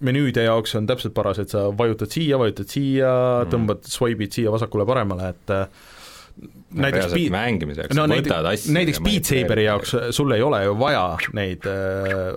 [0.00, 4.54] menüüde jaoks on täpselt paras, et sa vajutad siia, vajutad siia mm., tõmbad swipe'id siia
[4.54, 5.91] vasakule-paremale, et äh,
[6.72, 11.06] näiteks Beat- mängimiseks no võtad asju näiteks Beat Saberi jaoks sul ei ole ju vaja
[11.36, 12.36] neid äh,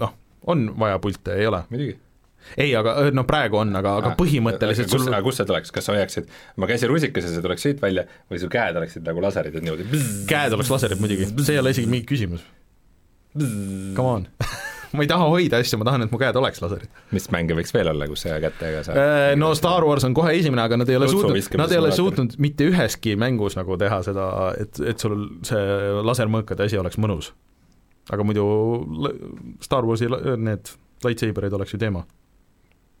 [0.00, 0.16] noh,
[0.50, 1.64] on vaja pilte, ei ole?
[1.70, 1.96] muidugi.
[2.60, 5.72] Ei, aga äh, no praegu on, aga, aga põhimõtteliselt kus, sul aga kus see tuleks,
[5.72, 6.28] kas sa hoiaksid
[6.58, 9.64] oma käsi rusikas ja see tuleks siit välja või su käed oleksid nagu laserid, et
[9.64, 10.04] niimoodi?
[10.28, 12.44] Käed oleks laserid muidugi, see ei ole isegi mingi küsimus.
[13.34, 14.28] Come on
[14.94, 16.90] ma ei taha hoida asju, ma tahan, et mu käed oleks laserid.
[17.14, 18.98] mis mänge võiks veel olla, kus sa kätega saad?
[19.00, 21.80] Äh, No Star Wars on kohe esimene, aga nad ei ole Lutsu suutnud, nad ei
[21.82, 24.28] ole suutnud mitte üheski mängus nagu teha seda,
[24.60, 25.64] et, et sul see
[26.06, 27.32] lasermõõkade asi oleks mõnus.
[28.12, 28.44] aga muidu
[29.64, 32.04] Star Warsi need lightsaberid oleks ju teema.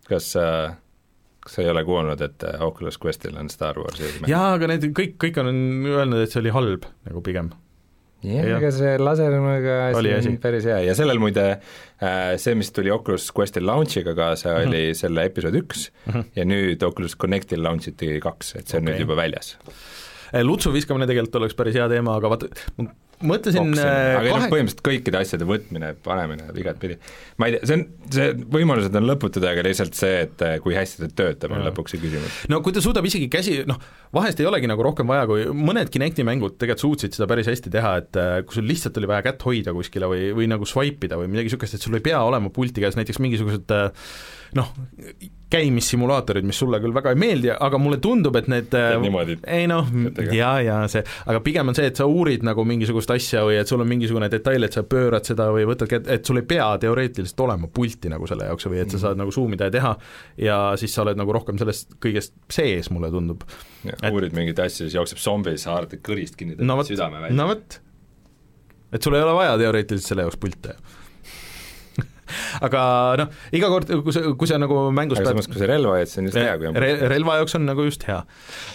[0.08, 0.46] kas sa,
[1.44, 4.28] kas sa ei ole kuulnud, et äh, Oculus Questil on Star Warsi mäng?
[4.28, 5.52] jaa, aga need kõik, kõik on
[5.88, 7.52] öelnud, et see oli halb nagu pigem.
[8.24, 8.56] Jah, jah.
[8.58, 13.28] aga see lasermõõga Oli asi päris hea ja sellel muide äh, see, mis tuli Oculus
[13.36, 14.68] Questil launch'iga kaasa, Mhm.
[14.68, 15.88] oli selle episood üks
[16.36, 18.94] ja nüüd Oculus Connectil launch iti kaks, et see on Okei.
[18.94, 19.54] nüüd juba väljas.
[20.42, 22.48] lutsu viskamine tegelikult oleks päris hea teema, aga vaata,
[23.22, 23.84] mõtlesin Boksimine.
[23.84, 26.98] äh, aga noh, kahe, põhimõtteliselt kõikide asjade võtmine, panemine igatpidi.
[27.40, 27.84] ma ei tea, see on,
[28.16, 31.94] see võimalused on lõputud, aga lihtsalt see, et äh, kui hästi ta töötab, on lõpuks
[31.94, 32.38] see küsimus.
[32.52, 33.80] no kui ta suudab isegi käsi, noh,
[34.14, 37.72] vahest ei olegi nagu rohkem vaja, kui mõned Kinecti mängud tegelikult suutsid seda päris hästi
[37.74, 41.08] teha, et äh, kui sul lihtsalt oli vaja kätt hoida kuskile või, või nagu swipe
[41.08, 44.08] ida või midagi niisugust, et sul ei pea olema pulti käes, näiteks mingisugused äh,
[44.54, 44.70] noh,
[45.54, 49.36] käimissimulaatorid, mis sulle küll väga ei meeldi, aga mulle tundub, et need äh, niimoodi.
[49.50, 49.88] ei noh,
[50.34, 53.70] jaa, jaa, see, aga pigem on see, et sa uurid nagu mingisugust asja või et
[53.70, 56.66] sul on mingisugune detail, et sa pöörad seda või võtad kätt, et sul ei pea
[56.82, 59.94] teoreetiliselt olema pulti nagu selle jaoks või et sa saad nagu zoom ida ja teha
[60.42, 63.46] ja siis sa oled nagu rohkem sellest kõigest sees, mulle tundub.
[63.84, 67.22] Et- uurid mingeid asju, siis jookseb zombi, sa haarad kõrist kinni, no teed vot, südame
[67.22, 67.38] välja.
[67.38, 67.80] No vot.
[68.94, 70.78] et sul ei ole vaja teoreetiliselt selle jaoks pilte
[72.64, 72.82] aga
[73.20, 76.10] noh, iga kord, kui sa, kui sa nagu mängus aga samas, kui sa relva hoiad,
[76.10, 78.20] see on just hea, kui on re relva jaoks on nagu just hea.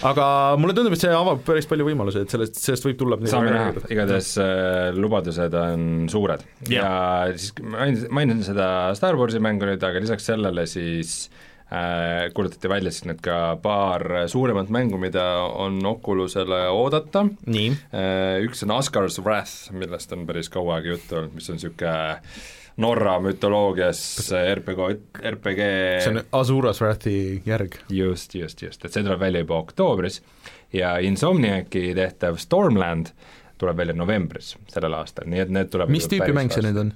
[0.09, 0.29] aga
[0.61, 3.85] mulle tundub, et see avab päris palju võimalusi, et sellest, sellest võib tulla saame näha,
[3.91, 6.45] igatahes äh, lubadused on suured.
[6.69, 6.87] Ja, Jah.
[7.29, 11.29] ja siis mainin, mainin seda Star Warsi mängu nüüd, aga lisaks sellele siis
[11.71, 17.25] äh, kuulutati välja siis need ka paar suuremat mängu, mida on Oculusele oodata.
[17.49, 21.59] Nii, äh, üks on Asgar's Wrath, millest on päris kaua aega juttu olnud, mis on
[21.59, 21.95] niisugune
[22.79, 24.01] Norra mütoloogias
[24.55, 24.79] RPG,
[25.33, 25.65] RPG
[26.03, 27.75] see on Azuras Wrathi järg.
[27.89, 30.21] just, just, just, et see tuleb välja juba oktoobris
[30.73, 33.11] ja Insomniaci tehtav Stormland
[33.59, 36.93] tuleb välja novembris sellel aastal, nii et need tuleb mis tüüpi mäng see nüüd on?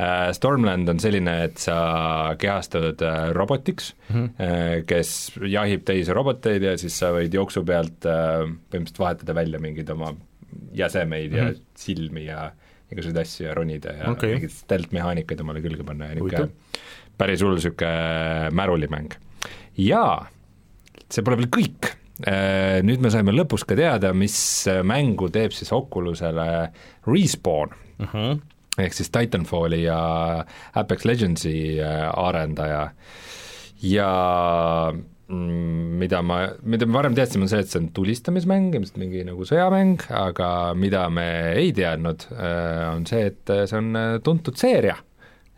[0.00, 1.76] Uh, Stormland on selline, et sa
[2.40, 4.30] kehastud uh, robotiks mm, Mhm.
[4.38, 4.84] -hmm.
[4.86, 10.14] kes jahib teisi roboteid ja siis sa võid jooksu pealt põhimõtteliselt vahetada välja mingeid oma
[10.72, 11.46] jäsemeid mm -hmm.
[11.46, 12.50] ja silmi ja
[12.90, 14.12] igasuguseid asju ja ronida ja Mhm.
[14.12, 14.34] Okei.
[14.34, 16.50] mingeid stealth-mehaanikaid omale külge panna ja niisugune
[17.18, 19.14] päris hull niisugune märulimäng.
[19.76, 20.04] ja
[21.10, 21.90] see pole veel kõik,
[22.86, 26.70] nüüd me saime lõpus ka teada, mis mängu teeb siis Oculusele
[27.06, 28.06] Respawn uh.
[28.12, 28.40] -huh.
[28.78, 32.90] ehk siis Titanfalli ja Apex Legendsi äh, arendaja
[33.82, 34.10] ja
[35.30, 39.46] mida ma, mida me varem teadsime, on see, et see on tulistamismäng, ilmselt mingi nagu
[39.48, 42.26] sõjamäng, aga mida me ei teadnud,
[42.94, 44.98] on see, et see on äh, tuntud seeria.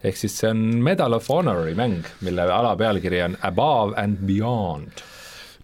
[0.03, 5.05] ehk siis see on Medal of Honori mäng, mille alapealkiri on Above and Beyond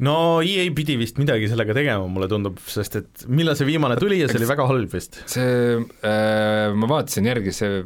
[0.06, 4.20] no EA pidi vist midagi sellega tegema, mulle tundub, sest et millal see viimane tuli
[4.20, 5.22] ja see oli väga halb vist.
[5.26, 7.82] see äh,, ma vaatasin järgi, see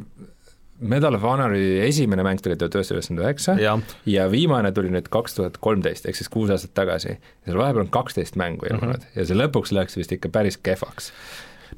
[0.83, 3.55] Medal of Honori esimene mäng tuli tuhat üheksasada üheksakümmend üheksa
[4.11, 7.17] ja viimane tuli nüüd kaks tuhat kolmteist, ehk siis kuus aastat tagasi.
[7.47, 9.17] seal vahepeal on kaksteist mängu ilmunud mm -hmm.
[9.19, 11.13] ja see lõpuks läks vist ikka päris kehvaks.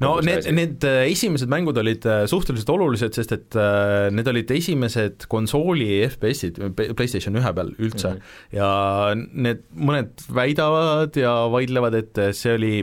[0.01, 4.51] no need, need äh, esimesed mängud olid äh, suhteliselt olulised, sest et äh, need olid
[4.51, 8.57] esimesed konsooli FPS-id PlayStation ühe peal üldse mm -hmm.
[8.57, 12.75] ja need mõned väidavad ja vaidlevad, et see oli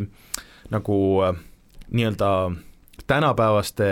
[0.71, 0.99] nagu
[1.91, 2.31] nii-öelda
[3.13, 3.89] tänapäevaste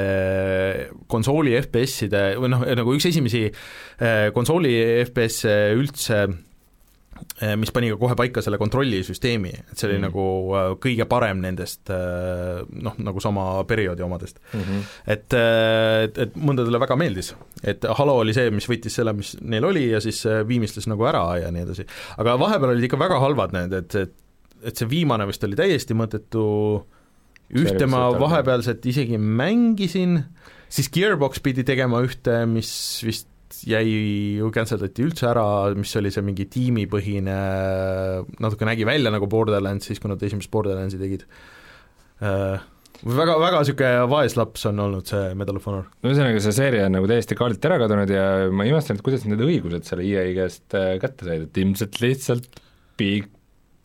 [1.11, 4.73] konsooli FPS-ide või noh, nagu üks esimesi äh, konsooli
[5.05, 10.07] FPS-e üldse eh, mis pani ka kohe paika selle kontrollisüsteemi, et see oli mm.
[10.09, 10.25] nagu
[10.57, 14.63] äh, kõige parem nendest äh, noh, nagu sama perioodi omadest mm.
[14.63, 14.89] -hmm.
[15.17, 19.37] et, äh, et, et mõndadele väga meeldis, et Halo oli see, mis võttis selle, mis
[19.41, 21.87] neil oli ja siis äh, viimistles nagu ära ja nii edasi.
[22.17, 24.19] aga vahepeal olid ikka väga halvad need, et, et
[24.61, 26.43] et see viimane vist oli täiesti mõttetu,
[27.59, 30.21] ühte ma vahepealselt isegi mängisin
[30.71, 32.73] siis Gearbox pidi tegema ühte, mis
[33.07, 33.29] vist
[33.67, 35.45] jäi cancel dati üldse ära,
[35.77, 37.39] mis oli see mingi tiimipõhine,
[38.41, 41.27] natuke nägi välja nagu Borderlands siis, kui nad esimest Borderlandsi tegid
[42.23, 42.63] äh,
[43.03, 45.91] väga, väga niisugune vaeslaps on olnud see Medal of Honor.
[46.01, 49.27] no ühesõnaga, see seeria on nagu täiesti kaardilt ära kadunud ja ma imestan, et kuidas
[49.27, 52.63] need õigused selle EA käest äh, kätte said, et ilmselt lihtsalt
[53.01, 53.29] big,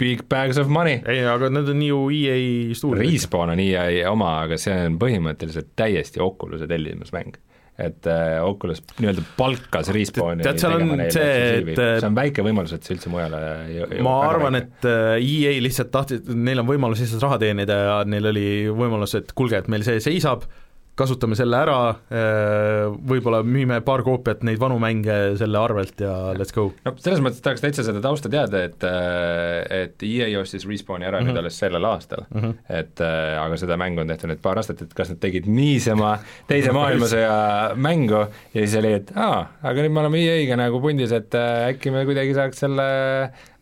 [0.01, 0.99] big bags of money.
[1.07, 3.03] ei, aga need on ju EA stuudio.
[3.03, 7.37] Respawn on EA oma, aga see on põhimõtteliselt täiesti Oculus'e tellimusmäng
[7.75, 12.71] et äh, Oculus nii-öelda palkas Respawni tead, seal on see, et see on väike võimalus,
[12.77, 17.25] et see üldse mujale ma arvan, et äh, EA lihtsalt tahtis, neil on võimalus lihtsalt
[17.27, 20.47] raha teenida ja neil oli võimalus, et kuulge, et meil see seisab,
[20.95, 21.77] kasutame selle ära,
[22.07, 26.69] äh, võib-olla müüme paar koopiat neid vanu mänge selle arvelt ja let's go.
[26.85, 31.19] no selles mõttes tahaks täitsa seda tausta teada, et äh, et EA ostis Respawni ära
[31.19, 31.33] mm -hmm.
[31.33, 32.53] nüüd alles sellel aastal mm, -hmm.
[32.79, 36.17] et äh, aga seda mängu on tehtud nüüd paar aastat, et kas nad tegid niisama
[36.47, 38.21] teise maailmasõja mängu
[38.53, 42.05] ja siis oli, et aa, aga nüüd me oleme EA-ga nagu pundis, et äkki me
[42.05, 42.87] kuidagi saaks selle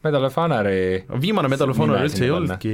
[0.04, 2.72] Medal of Honori viimane Medal of Honor üldse ei olnudki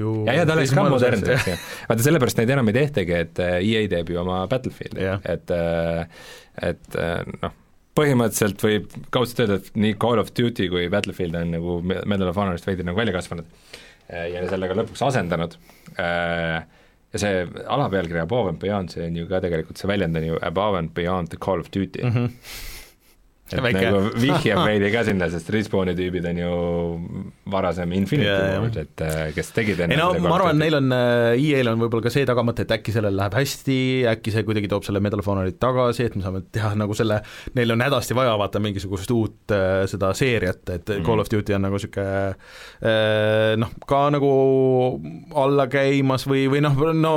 [0.00, 1.56] ju ja, ja ta oleks ka modernne, eks ju.
[1.90, 5.20] vaata, sellepärast neid enam ei tehtagi, et EA äh, e teeb ju oma Battlefieldi yeah.,
[5.28, 6.06] et äh,
[6.70, 7.54] et äh, noh,
[7.98, 12.40] põhimõtteliselt võib kaudselt öelda, et nii Call of Duty kui Battlefield on nagu Medal of
[12.40, 13.48] Honorist veidi nagu välja kasvanud
[14.10, 15.52] ja sellega lõpuks asendanud,
[15.94, 20.40] ja see alapealkiri Above and Beyond, see on ju ka tegelikult, see väljend on ju
[20.42, 22.16] Above and Beyond the Call of Duty mm.
[22.16, 22.69] -hmm
[23.56, 23.82] et Väike.
[23.86, 26.50] nagu vihjab veidi ka sinna, sest Respawni tüübid on ju
[27.50, 30.90] varasem Infinity yeah, Ward, et äh, kes tegid enne ei no ma arvan, neil on,
[30.94, 33.78] äh, EA-l on võib-olla ka see tagamõte, et äkki sellel läheb hästi,
[34.12, 37.20] äkki see kuidagi toob selle Medal of Honorit tagasi, et me saame teha nagu selle,
[37.58, 41.06] neil on hädasti vaja vaata mingisugust uut äh, seda seeriat, et mm -hmm.
[41.06, 42.34] Call of Duty on nagu niisugune
[43.60, 44.30] noh, ka nagu
[45.36, 47.14] alla käimas või, või noh, no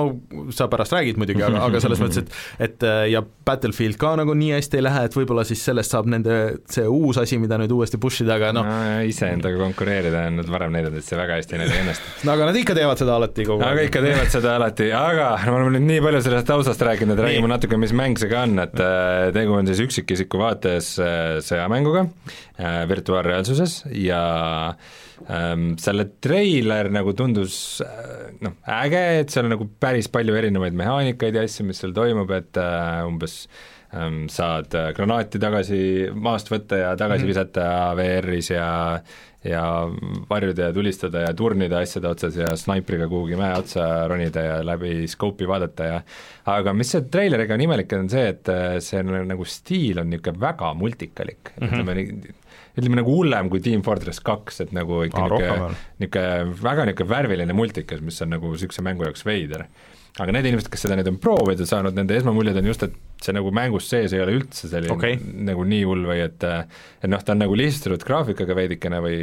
[0.52, 2.32] sa pärast räägid muidugi, aga, aga selles mõttes, et
[2.64, 6.23] et ja Battlefield ka nagu nii hästi ei lähe, et võib-olla siis sellest saab nende
[6.24, 10.40] nende see uus asi, mida nüüd uuesti push ida, aga noh no, iseendaga konkureerida on
[10.40, 12.14] nad varem näidanud, et see väga hästi neil ei õnnestu.
[12.28, 13.72] no aga nad ikka teevad seda alati kogu aeg.
[13.74, 17.18] aga ikka teevad seda alati, aga no me oleme nüüd nii palju sellest taustast rääkinud,
[17.18, 20.94] et räägime natuke, mis mäng see ka on, et äh, tegu on siis üksikisiku vaates
[21.04, 24.24] äh, sõjamänguga äh, virtuaalreaalsuses ja
[25.28, 27.58] ähm, selle treiler nagu tundus
[28.44, 32.32] noh, äge, et seal on nagu päris palju erinevaid mehaanikaid ja asju, mis seal toimub,
[32.40, 33.73] et äh, umbes Ehm,
[34.30, 35.84] saad äh, granaati tagasi
[36.16, 37.34] maast võtta ja tagasi -hmm.
[37.34, 38.72] visata VR-is ja
[39.44, 39.90] ja
[40.30, 45.04] varjuda ja tulistada ja turnida asjade otsas ja snaipriga kuhugi mäe otsa ronida ja läbi
[45.08, 45.98] scope'i vaadata ja
[46.46, 50.40] aga mis see treileriga on imelik, on see, et äh, see nagu stiil on niisugune
[50.40, 51.74] väga multikalik mm, -hmm.
[51.74, 52.34] ütleme
[52.78, 57.54] ütleme nagu hullem kui Team Fortress kaks, et nagu ikka niisugune, niisugune väga niisugune värviline
[57.54, 59.68] multikas, mis on nagu niisuguse mängu jaoks veider
[60.22, 63.34] aga need inimesed, kes seda nüüd on proovida saanud, nende esmamuljed on just, et see
[63.34, 65.18] nagu mängus sees ei ole üldse selline okay.
[65.18, 69.22] nagu nii hull või et et noh, ta on nagu lihtsustatud graafikaga veidikene või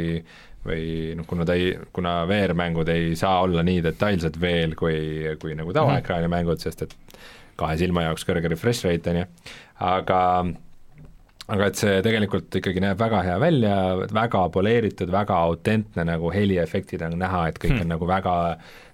[0.65, 4.97] või noh, kuna ta ei, kuna VR-mängud ei saa olla nii detailsed veel kui,
[5.41, 6.35] kui nagu tavaekraani mm -hmm.
[6.35, 6.93] mängud, sest et
[7.57, 9.25] kahe silma jaoks kõrge refresh rate, on ju,
[9.79, 10.19] aga
[11.51, 13.75] aga et see tegelikult ikkagi näeb väga hea välja,
[14.13, 17.81] väga poleeritud, väga autentne, nagu heliefektid on näha, et kõik hmm.
[17.81, 18.35] on nagu väga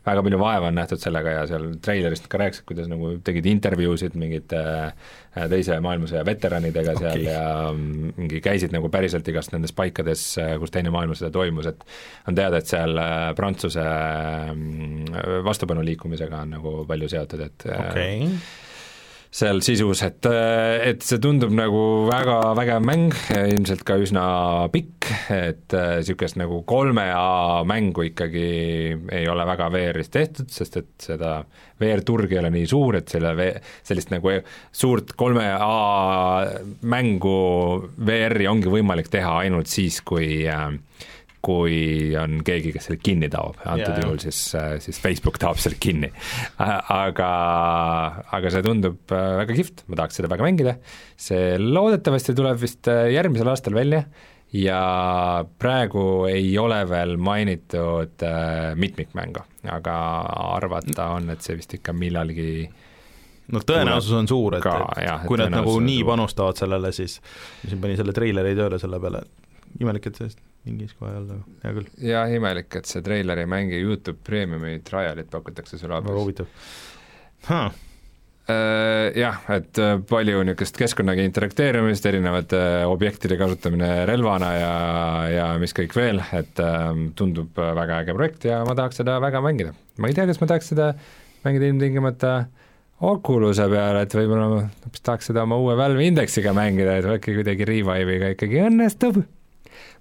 [0.07, 4.15] väga palju vaeva on nähtud sellega ja seal treilerist ka rääkisid, kuidas nagu tegid intervjuusid
[4.19, 7.03] mingite äh, teise maailmasõja veteranidega okay.
[7.03, 7.41] seal ja
[7.71, 11.83] mm, mingi käisid nagu päriselt igast nendes paikades, äh, kus Teine maailmasõda toimus, et
[12.29, 13.83] on teada, et seal äh, Prantsuse
[14.53, 18.31] mm, vastupanuliikumisega on nagu palju seotud, et okay
[19.33, 24.25] seal sisus, et, et see tundub nagu väga vägev mäng, ilmselt ka üsna
[24.73, 28.47] pikk, et niisugust nagu kolme A mängu ikkagi
[29.13, 31.39] ei ole väga VR-is tehtud, sest et seda
[31.81, 34.33] VR-turg ei ole nii suur, et selle V-, sellist nagu
[34.71, 36.47] suurt kolme A
[36.87, 37.37] mängu
[37.97, 40.71] VR-i ongi võimalik teha ainult siis, kui äh,
[41.47, 44.03] kui on keegi, kes selle kinni taob, antud yeah.
[44.03, 46.11] juhul siis, äh, siis Facebook taob selle kinni.
[46.59, 47.29] aga,
[48.37, 50.77] aga see tundub äh, väga kihvt, ma tahaks seda väga mängida,
[51.27, 54.07] see loodetavasti tuleb vist äh, järgmisel aastal välja.
[54.55, 58.23] Ja praegu ei ole veel mainitud
[58.79, 59.41] mitmikmängu,
[59.75, 59.95] aga
[60.55, 62.47] arvata on, et see vist ikka millalgi
[63.51, 67.73] no tõenäosus on suur, et, et jah, kui nad nagu nii panustavad sellele, siis ma
[67.73, 69.25] siin panin selle treileri tööle selle peale,
[69.79, 71.89] imelik, et sellest mingis kohe ei olnud, aga hea küll.
[72.09, 76.11] jah, imelik, et see treiler ei mängi Youtube Premiumi trialit pakutakse sulle abis.
[76.11, 76.55] väga huvitav
[77.49, 77.83] huh..
[78.47, 84.69] Äh, jah, et äh, palju niisugust keskkonnaga interakteerumist, erinevate äh, objektide kasutamine relvana ja,
[85.33, 89.41] ja mis kõik veel, et ähm, tundub väga äge projekt ja ma tahaks seda väga
[89.43, 89.75] mängida.
[89.99, 90.93] ma ei tea, kas ma tahaks seda
[91.43, 92.37] mängida ilmtingimata
[92.97, 97.35] Oculus'e peale, et võib-olla ma hoopis tahaks seda oma uue Valve Indexiga mängida, et äkki
[97.35, 99.19] kuidagi Revive'iga ikkagi õnnestub.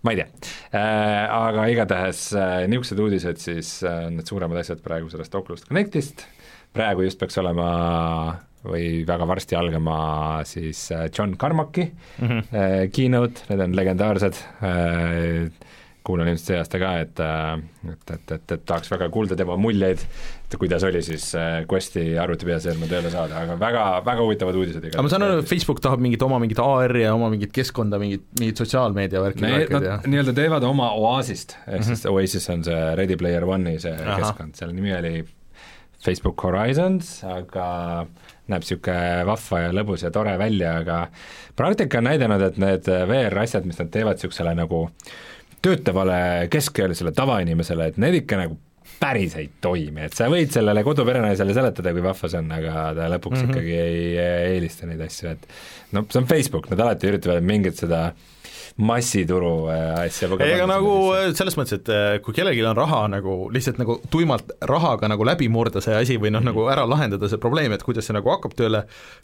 [0.06, 0.26] Ma ei tea.
[0.72, 6.26] Äh,, aga igatahes äh, niisugused uudised siis äh, need suuremad asjad praegu sellest Oculus Connectist,
[6.76, 7.68] praegu just peaks olema
[8.66, 9.98] või väga varsti algama
[10.48, 12.90] siis John Carmacki mm -hmm.
[12.90, 14.40] keynote, need on legendaarsed.
[16.06, 20.02] Kuulan ilmselt see aasta ka, et et, et, et, et tahaks väga kuulda tema muljeid,
[20.46, 21.24] et kuidas oli siis
[21.66, 25.80] Questi arvutipeaseadme tööle saada, aga väga, väga huvitavad uudised aga ma saan aru, et Facebook
[25.82, 30.36] tahab mingit oma mingit AR-i ja oma mingit keskkonda, mingit, mingit sotsiaalmeedia värki Nad nii-öelda
[30.36, 31.88] teevad oma Oasist, ehk mm -hmm.
[31.88, 34.20] siis Oasis on see Ready Player One'i see Aha.
[34.22, 35.24] keskkond, selle nimi oli
[36.04, 37.66] Facebook Horizons, aga
[38.46, 40.98] näeb niisugune vahva ja lõbus ja tore välja, aga
[41.58, 44.86] praktika on näidanud, et need VR-asjad, mis nad teevad niisugusele nagu
[45.64, 48.58] töötavale keskealisele tavainimesele, et need ikka nagu
[49.00, 53.10] päris ei toimi, et sa võid sellele koduperenaisele seletada, kui vahva see on, aga ta
[53.12, 53.50] lõpuks mm -hmm.
[53.50, 55.46] ikkagi ei eelista neid asju, et
[55.92, 58.35] noh, see on Facebook, nad alati üritavad mingit seda äh,
[58.76, 60.28] massituru äh, asja.
[60.40, 63.98] ei, aga nagu äh, selles mõttes, et äh, kui kellelgi on raha nagu lihtsalt nagu
[64.12, 67.84] tuimalt rahaga nagu läbi murda see asi või noh nagu ära lahendada see probleem, et
[67.86, 68.82] kuidas see nagu hakkab tööle,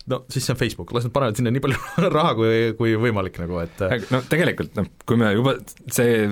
[0.09, 1.83] no siis see on Facebook, las nad panevad sinna nii palju
[2.19, 3.85] raha kui, kui võimalik nagu, et
[4.15, 5.57] no tegelikult noh, kui me juba,
[5.93, 6.31] see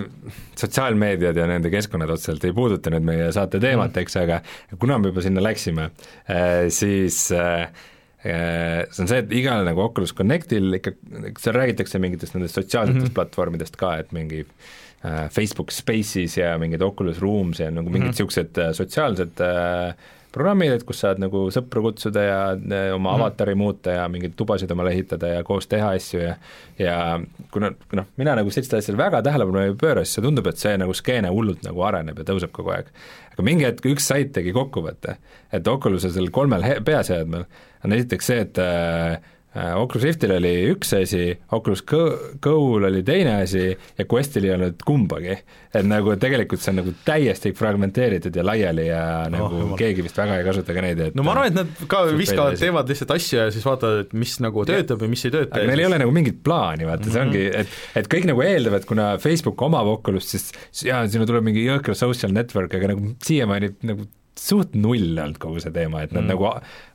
[0.61, 4.41] sotsiaalmeediad ja nende keskkonnad otseselt ei puuduta nüüd meie saate teemat mm, eks, aga
[4.81, 5.91] kuna me juba sinna läksime,
[6.73, 7.69] siis Äh,
[8.23, 10.93] see on see, et igal nagu Oculus Connectil ikka,
[11.41, 13.17] seal räägitakse mingitest nendest sotsiaalsetest mm -hmm.
[13.17, 18.57] platvormidest ka, et mingi äh, Facebook Spaces ja mingid Oculus Rooms ja nagu mingid niisugused
[18.57, 18.73] mm -hmm.
[18.73, 19.95] sotsiaalsed äh,
[20.35, 23.21] programmid, et kus saad nagu sõpru kutsuda ja äh, oma mm.
[23.21, 26.37] avatari muuta ja mingeid tubasid omale ehitada ja koos teha asju ja
[26.81, 26.99] ja
[27.53, 30.77] kuna noh, mina nagu sellistele asjadele väga tähelepanu ei pööra, siis see tundub, et see
[30.81, 32.93] nagu skeene hullult nagu areneb ja tõuseb kogu aeg.
[33.35, 35.19] aga mingi hetk üks sait tegi kokkuvõtte,
[35.53, 37.45] et Oculusel seal kolmel peaseadmel
[37.85, 39.19] on esiteks see, et äh,
[39.51, 41.25] Oculus Riftil oli üks asi,
[41.57, 45.35] Oculus Go-l oli teine asi ja Questil ei olnud kumbagi.
[45.75, 49.79] et nagu tegelikult see on nagu täiesti fragmenteeritud ja laiali ja oh, nagu jumal.
[49.79, 52.59] keegi vist väga ei kasuta ka neid, et no ma arvan, et nad ka viskavad,
[52.63, 55.51] teevad lihtsalt asju ja siis vaatavad, et mis nagu töötab ja mis ei tööta.
[55.51, 55.85] aga neil siis...
[55.85, 57.19] ei ole nagu mingit plaani, vaata mm, -hmm.
[57.19, 57.61] see ongi, mhm.
[57.61, 61.99] et et kõik nagu eeldavad, kuna Facebook omab Oculust, siis jaa, sinna tuleb mingi jõhker
[61.99, 64.07] social network, aga nagu siiamaani nagu
[64.41, 66.31] suht null olnud kogu see teema, et nad mm.
[66.33, 66.49] nagu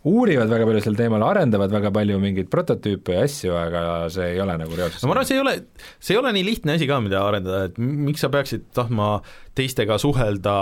[0.09, 3.81] uurivad väga palju sel teemal, arendavad väga palju mingeid prototüüpe ja asju, aga
[4.13, 5.03] see ei ole nagu reaalsus.
[5.03, 5.55] no ma arvan, see ei ole,
[5.99, 9.09] see ei ole nii lihtne asi ka, mida arendada, et miks sa peaksid tahtma
[9.55, 10.55] teistega suhelda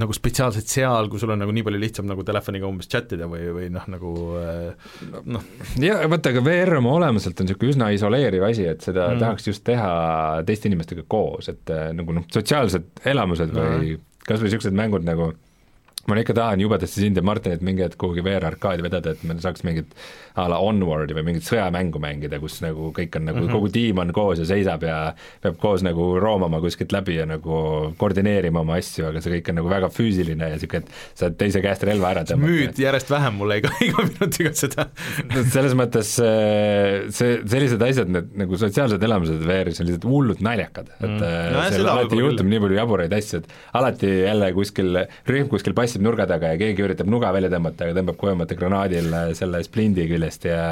[0.00, 3.28] nagu spetsiaalselt seal, kui sul on nagu nii palju lihtsam nagu telefoniga umbes chat ida
[3.30, 4.14] või, või noh, nagu
[5.36, 5.46] noh.
[5.78, 9.22] jah, vaata, aga VR oma olemuselt on niisugune üsna isoleeriv asi, et seda mm.
[9.22, 9.92] tahaks just teha
[10.48, 14.04] teiste inimestega koos, et nagu noh, sotsiaalsed elamused või no.
[14.26, 15.32] kas või niisugused mängud nagu
[16.08, 19.62] ma ikka tahan jubedasti sind ja Martinit mingi hetk kuhugi VR-arkaadi vedada, et me saaks
[19.66, 19.92] mingit
[20.34, 23.54] a la Onwardi või mingit sõjamängu mängida, kus nagu kõik on nagu mm, -hmm.
[23.54, 24.96] kogu tiim on koos ja seisab ja
[25.42, 29.60] peab koos nagu roomama kuskilt läbi ja nagu koordineerima oma asju, aga see kõik on
[29.60, 32.50] nagu väga füüsiline ja niisugune, et saad teise käest relva ära tõmmata.
[32.50, 34.88] müüd järjest vähem mulle iga, iga minutiga seda
[35.52, 40.90] selles mõttes äh, see, sellised asjad, need nagu sotsiaalsed elamused VR-is on lihtsalt hullult naljakad,
[40.98, 41.22] et mm.
[41.52, 45.91] no, seal alati juhtub nii palju jaburaid asju, et alati jälle kuskil, rühm kuskil passi
[45.92, 50.06] passib nurga taga ja keegi üritab nuga välja tõmmata, aga tõmbab kujumata granaadil selle splindi
[50.08, 50.62] küljest ja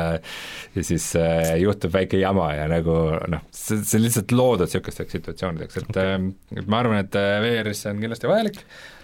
[0.74, 2.96] ja siis äh, juhtub väike jama ja nagu
[3.28, 6.16] noh, see, see on lihtsalt loodud niisugusteks situatsioonideks, et okay.
[6.16, 8.60] äh, ma arvan, et äh, VR-is see on kindlasti vajalik,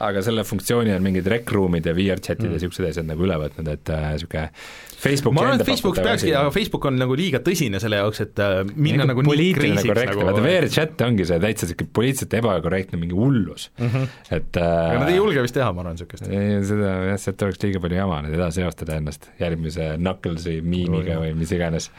[0.06, 2.54] aga selle funktsiooni on mingid rec room'id ja VR-chatid mm.
[2.54, 6.32] ja niisugused asjad nagu üle võtnud, et niisugune äh, Facebook ma arvan, et Facebook peakski,
[6.36, 9.92] aga Facebook on nagu liiga tõsine selle jaoks, et äh, minna nagu, nagu nii kriisiks
[9.92, 14.16] nagu vaata VR-chat ongi see täitsa niisugune poliitiliselt ebakorrektne mingi hullus mm, -hmm.
[14.38, 16.26] et äh, aga nad ei julge vist teha, ma arvan, niisugust.
[16.72, 21.32] seda jah, sealt oleks liiga palju jama nüüd edasi eostada ennast järgmise Knucklesi miimiga või
[21.36, 21.90] mis iganes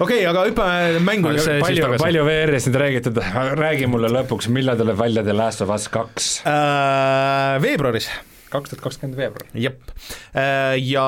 [0.00, 2.02] okei okay,, aga hüppame mängudesse siis tagasi.
[2.02, 3.20] palju VR-ist nüüd räägitud,
[3.62, 7.60] räägi mulle lõpuks, millal tuleb välja The Last of Us kaks äh,?
[7.62, 8.10] Veebruaris
[8.50, 9.48] kaks tuhat kakskümmend veebruar.
[9.54, 9.92] jep,
[10.36, 11.06] äh, ja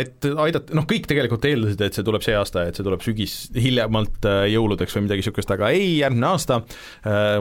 [0.00, 3.36] et aidata, noh, kõik tegelikult eeldasid, et see tuleb see aasta, et see tuleb sügis,
[3.56, 6.62] hiljemalt äh, jõuludeks või midagi niisugust, aga ei, järgmine aasta,
[7.08, 7.38] äh,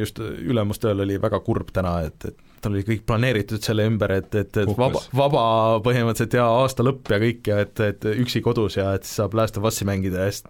[0.00, 4.30] just ülemustööl oli väga kurb täna, et, et tal oli kõik planeeritud selle ümber, et,
[4.38, 5.42] et, et vaba, vaba
[5.84, 9.36] põhimõtteliselt ja aasta lõpp ja kõik ja et, et üksi kodus ja et siis saab
[9.38, 10.44] Last of Us'i mängida ja siis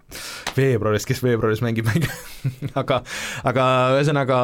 [0.57, 2.09] veebruaris, kes veebruaris mängib, mängib
[2.81, 3.01] aga,
[3.49, 3.65] aga
[3.97, 4.39] ühesõnaga,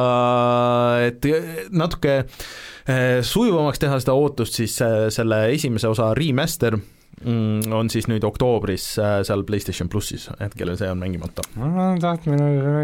[1.08, 1.30] et
[1.74, 8.08] natuke eh, sujuvamaks teha seda ootust, siis eh, selle esimese osa remaster mm, on siis
[8.10, 11.46] nüüd oktoobris eh, seal PlayStation plussis, hetkel see on mängimata.
[11.58, 12.38] ma tahtsin,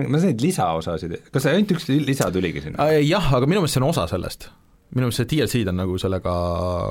[0.08, 2.90] ma sain lisaosasid, kas ainult üks lisa tuligi sinna?
[2.98, 4.50] jah, aga minu meelest see on osa sellest
[4.92, 6.32] minu meelest see DLC-d on nagu sellega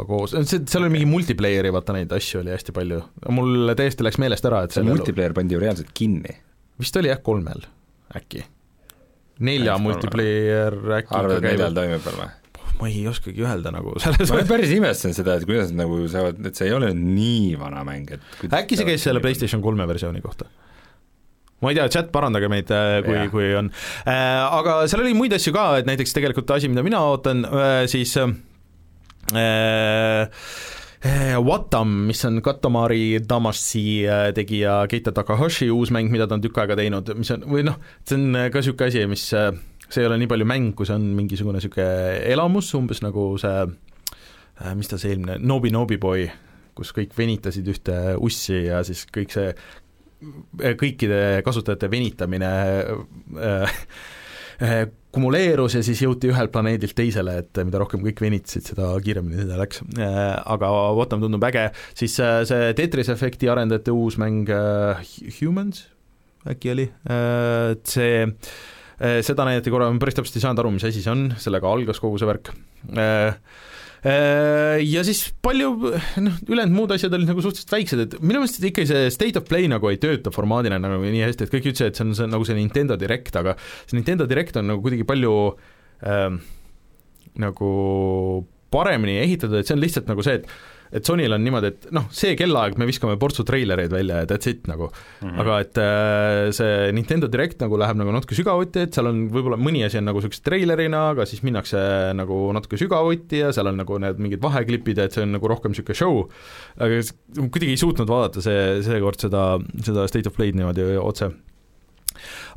[0.09, 3.01] koos, see, seal oli mingi multiplayer'i, vaata neid asju oli hästi palju,
[3.37, 6.33] mul täiesti läks meelest ära, et see multiplayer pandi ju reaalselt kinni.
[6.81, 7.65] vist oli jah, kolmel
[8.17, 8.43] äkki.
[9.45, 12.31] nelja multiplayer äkki arvad, et neljal toimub veel või?
[12.81, 16.41] ma ei oskagi öelda nagu selles ma päris imestasin seda, et kuidas nad nagu saavad,
[16.49, 20.23] et see ei ole nii vana mäng, et äkki see käis selle PlayStation kolme versiooni
[20.25, 20.49] kohta?
[21.61, 23.71] Ma ei tea, chat, parandage meid, äh, kui, kui on
[24.05, 24.41] äh,.
[24.61, 28.17] Aga seal oli muid asju ka, et näiteks tegelikult asi, mida mina ootan äh,, siis
[31.41, 34.03] Watam, mis on Katamari Damacy
[34.37, 37.79] tegija Keita Takahashi uus mäng, mida ta on tükk aega teinud, mis on, või noh,
[38.05, 41.07] see on ka niisugune asi, mis see ei ole nii palju mäng, kui see on
[41.17, 43.65] mingisugune niisugune elamus, umbes nagu see
[44.77, 46.27] mis ta see eelmine, Nobi Nobi Boy,
[46.77, 49.51] kus kõik venitasid ühte ussi ja siis kõik see
[50.79, 52.49] kõikide kasutajate venitamine
[53.41, 53.77] äh,
[54.61, 59.43] äh, kumuleerus ja siis jõuti ühelt planeedilt teisele, et mida rohkem kõik venitasid, seda kiiremini
[59.43, 59.81] seda läks.
[59.97, 60.19] Äh,
[60.55, 64.49] aga Bottom tundub äge, siis see Tetris efekti arendajate uus mäng
[65.39, 65.87] Humans
[66.49, 68.23] äkki oli, et see
[69.25, 72.01] seda näidati korra, ma päris täpselt ei saanud aru, mis asi see on, sellega algas
[72.01, 72.49] kogu see värk.
[72.97, 73.37] Äh,
[74.01, 75.73] ja siis palju,
[76.25, 79.45] noh, ülejäänud muud asjad olid nagu suhteliselt väiksed, et minu meelest ikka see State of
[79.49, 82.29] Play nagu ei tööta formaadina nagu nii hästi, et kõik ütlesid, et see on see,
[82.31, 83.53] nagu see Nintendo Direct, aga
[83.85, 85.35] see Nintendo Direct on nagu kuidagi palju
[86.09, 86.41] ähm,
[87.45, 87.71] nagu
[88.73, 90.49] paremini ehitatud, et see on lihtsalt nagu see, et
[90.91, 94.49] et Sonyl on niimoodi, et noh, see kellaaeg me viskame portsu treilereid välja ja that's
[94.51, 94.89] it nagu.
[95.21, 95.41] Mm, -hmm.
[95.43, 99.59] aga et äh, see Nintendo Direct nagu läheb nagu natuke sügavuti, et seal on võib-olla
[99.59, 101.79] mõni asi on nagu niisuguse treilerina, aga siis minnakse
[102.17, 105.47] nagu natuke sügavuti ja seal on nagu need mingid vaheklipid ja et see on nagu
[105.47, 106.27] rohkem niisugune show,
[106.77, 107.01] aga
[107.37, 109.45] kuidagi ei suutnud vaadata see, seekord seda,
[109.83, 111.31] seda State of Play'd niimoodi otse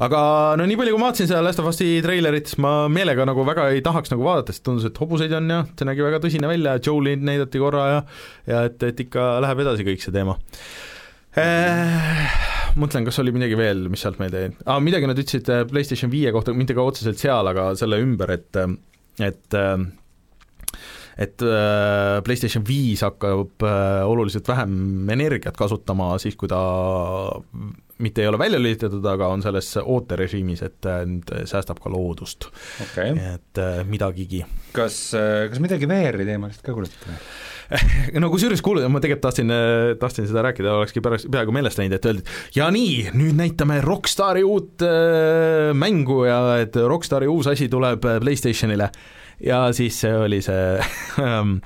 [0.05, 0.21] aga
[0.59, 3.45] no nii palju, kui ma vaatasin seda Last of Us'i treilerit, siis ma meelega nagu
[3.47, 6.51] väga ei tahaks nagu vaadata, sest tundus, et hobuseid on ja see nägi väga tõsine
[6.51, 8.01] välja, Joel'i näidati korra ja
[8.51, 10.39] ja et, et ikka läheb edasi kõik see teema.
[11.35, 12.39] Eh,
[12.79, 14.55] mõtlen, kas oli midagi veel, mis sealt meelde jäi.
[14.69, 18.37] Ah,, midagi nad ütlesid äh, PlayStation viie kohta, mitte ka otseselt seal, aga selle ümber,
[18.37, 18.65] et
[19.23, 19.57] et
[21.15, 26.61] et äh, PlayStation viis hakkab äh, oluliselt vähem energiat kasutama siis, kui ta
[27.99, 32.49] mitte ei ole välja lülitatud, aga on selles ooterežiimis, et äh, nüüd säästab ka loodust
[32.83, 33.15] okay..
[33.15, 34.45] et äh, midagigi.
[34.75, 37.21] kas, äh, kas midagi VR-i teemalist ka kuulutate või?
[38.23, 39.53] no kusjuures kuule, ma tegelikult tahtsin,
[40.01, 42.25] tahtsin seda rääkida, olekski pärast, peaaegu meelest läinud, et öeldi,
[42.59, 48.91] ja nii, nüüd näitame Rockstari uut äh, mängu ja et Rockstari uus asi tuleb PlayStationile
[49.45, 50.79] ja siis see oli see
[51.23, 51.59] ähm,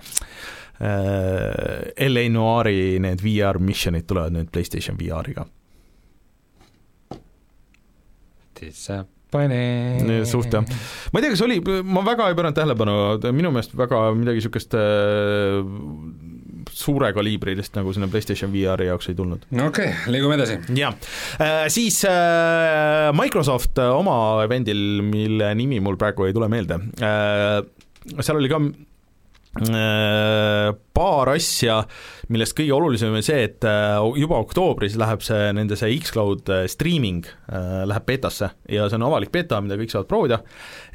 [0.81, 5.49] äh, LA Noire'i need VR missionid tulevad nüüd PlayStation VR-iga
[8.61, 10.25] Disappointed.
[10.29, 10.65] suht jah,
[11.13, 12.97] ma ei tea, kas oli, ma väga ei pööranud tähelepanu,
[13.37, 15.61] minu meelest väga midagi niisugust äh,
[16.79, 19.45] suure kaliibrilist nagu sinna PlayStation VR-i jaoks ei tulnud.
[19.53, 20.59] no okei okay,, liigume edasi.
[20.79, 20.97] jah,
[21.45, 26.81] äh, siis äh, Microsoft oma event'il, mille nimi mul praegu ei tule meelde,
[28.19, 28.63] seal oli ka
[30.99, 31.83] paar asja,
[32.33, 36.65] millest kõige olulisem on see, et äh, juba oktoobris läheb see, nende see X-Cloud äh,
[36.71, 40.41] streaming äh, läheb betasse ja see on avalik beta, mida kõik saavad proovida,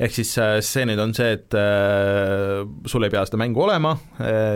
[0.03, 0.33] ehk siis
[0.67, 1.55] see nüüd on see, et
[2.89, 3.93] sul ei pea seda mängu olema,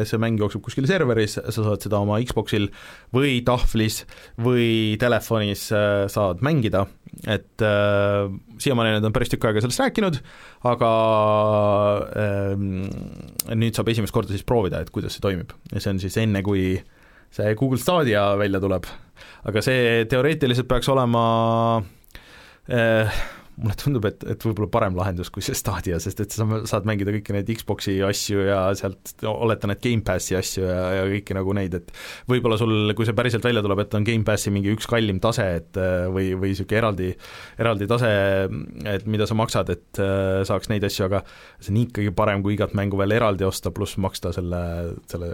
[0.08, 2.70] see mäng jookseb kuskil serveris, sa saad seda oma Xboxil
[3.16, 4.04] või tahvlis
[4.42, 6.86] või telefonis saad mängida,
[7.26, 8.28] et äh,
[8.60, 10.20] siiamaani nad on päris tükk aega sellest rääkinud,
[10.68, 10.92] aga
[12.24, 12.54] äh,
[13.58, 16.44] nüüd saab esimest korda siis proovida, et kuidas see toimib ja see on siis enne,
[16.46, 16.78] kui
[17.34, 18.88] see Google Stadia välja tuleb.
[19.48, 21.24] aga see teoreetiliselt peaks olema
[22.72, 23.20] äh,
[23.58, 27.14] mulle tundub, et, et võib-olla parem lahendus kui see Stadia, sest et sa saad mängida
[27.16, 31.74] kõiki neid Xbox'i asju ja sealt oletan, et Gamepassi asju ja, ja kõiki nagu neid,
[31.80, 31.90] et
[32.30, 35.80] võib-olla sul, kui see päriselt välja tuleb, et on Gamepassi mingi üks kallim tase, et
[36.14, 37.10] või, või niisugune eraldi,
[37.58, 38.12] eraldi tase,
[38.94, 41.24] et mida sa maksad, et äh, saaks neid asju, aga
[41.58, 44.62] see on ikkagi parem, kui igat mängu veel eraldi osta, pluss maksta selle,
[45.10, 45.32] selle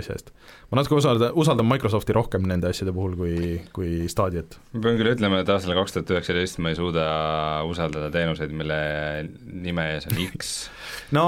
[0.00, 0.34] asja eest.
[0.72, 4.58] ma natuke usaldan, usaldan Microsofti rohkem nende asjade puhul kui, kui Stadiat.
[4.74, 7.06] ma pean küll ütlema, et aastal kaks tuhat üheksateist ma ei suuda
[7.68, 8.78] usaldada teenuseid, mille
[9.42, 10.54] nime ees on X.
[11.16, 11.26] No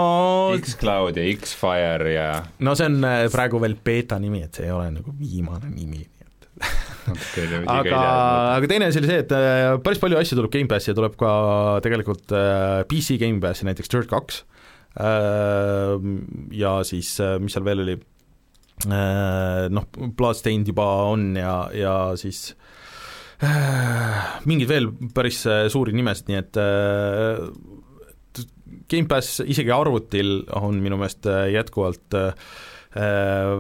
[0.57, 2.29] X-Cloud ja X-Fire ja
[2.65, 6.01] no see on äh, praegu veel beeta nimi, et see ei ole nagu viimane nimi,
[6.01, 8.01] nii et aga,
[8.55, 11.35] aga teine asi oli see, et äh, päris palju asju tuleb Gamepassi ja tuleb ka
[11.85, 14.43] tegelikult äh, PC Gamepassi, näiteks Dirt kaks,
[16.55, 17.09] ja siis,
[17.43, 17.97] mis seal veel oli,
[18.87, 22.53] noh, Bloodstained juba on ja, ja siis
[23.43, 27.41] mingeid veel päris äh, suuri nimesid, nii et äh,
[28.91, 32.35] Gamepass isegi arvutil on minu meelest äh, jätkuvalt äh,
[33.01, 33.55] äh,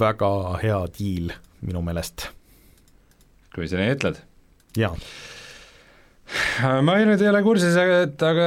[0.00, 0.32] väga
[0.62, 1.32] hea diil
[1.66, 2.28] minu meelest,
[3.54, 4.20] kui sa nii ütled
[4.78, 4.94] jaa.
[6.86, 8.46] Ma nüüd ei ole kursis, et aga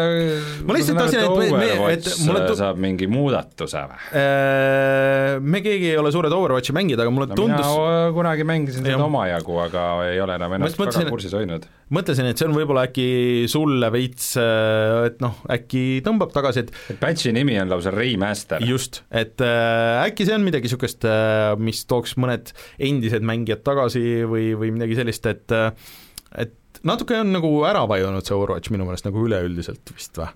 [0.68, 2.58] ma lihtsalt tahtsin, et me, et mulle tu-...
[2.60, 4.00] saab mingi muudatuse või?
[4.20, 8.84] Äh, me keegi ei ole suured Overwatchi mängijad, aga mulle no, tundus mina kunagi mängisin
[8.84, 11.70] seda omajagu, aga ei ole enam ennast väga kursis hoidnud.
[11.96, 13.08] mõtlesin, et see on võib-olla äkki
[13.52, 18.66] sulle veits, äh, et noh, äkki tõmbab tagasi, et et patch'i nimi on lausa remaster.
[18.68, 24.26] just, et äh, äkki see on midagi niisugust äh,, mis tooks mõned endised mängijad tagasi
[24.28, 25.72] või, või midagi sellist, et äh,
[26.80, 30.30] et natuke on nagu ära vajunud see Overwatch minu meelest nagu üleüldiselt vist või?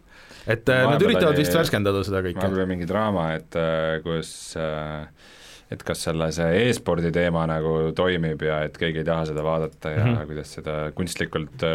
[0.43, 2.41] et äh, nad üritavad vist värskendada seda kõike.
[2.41, 5.07] vahepeal oli mingi draama, et äh, kus äh,
[5.73, 9.93] et kas selle see e-spordi teema nagu toimib ja et keegi ei taha seda vaadata
[9.93, 10.27] ja mm -hmm.
[10.29, 11.65] kuidas seda kunstlikult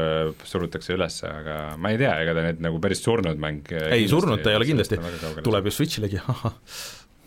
[0.45, 4.45] surutakse üles, aga ma ei tea, ega ta nüüd nagu päris surnud mäng ei, surnud
[4.45, 5.01] ta ei ole kindlasti,
[5.43, 6.21] tuleb ju Switchilegi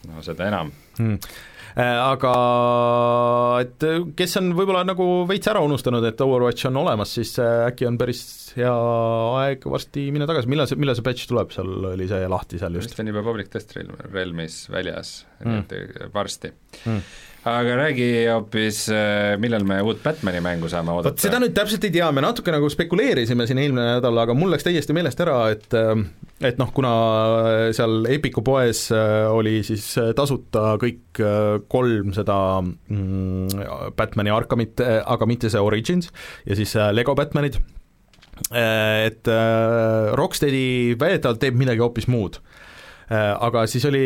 [0.07, 1.17] no seda enam mm
[1.77, 2.33] aga
[3.63, 7.87] et kes on võib-olla nagu veits ära unustanud, et Overwatch on olemas, siis äh, äkki
[7.87, 8.23] on päris
[8.57, 8.73] hea
[9.41, 12.75] aeg varsti minna tagasi, millal see, millal see patch tuleb, seal oli see lahti seal
[12.79, 12.91] just?
[12.91, 15.67] vist on juba public test realmis väljas mm.,
[16.15, 16.55] varsti
[16.85, 21.15] mm aga räägi hoopis, äh, millal me uut Batmani mängu saame oodata?
[21.15, 24.53] vot seda nüüd täpselt ei tea, me natuke nagu spekuleerisime siin eelmine nädal, aga mul
[24.53, 25.95] läks täiesti meelest ära, et äh,
[26.45, 26.91] et noh, kuna
[27.73, 29.87] seal Epiku poes äh, oli siis
[30.17, 31.21] tasuta kõik
[31.71, 36.11] kolm seda mm, Batmani Arkhamit, aga mitte see Origins,
[36.45, 37.57] ja siis Lego Batmanid,
[38.57, 39.29] et
[40.17, 42.39] Rocksteadi väidetavalt teeb midagi hoopis muud.
[43.11, 44.05] Aga siis oli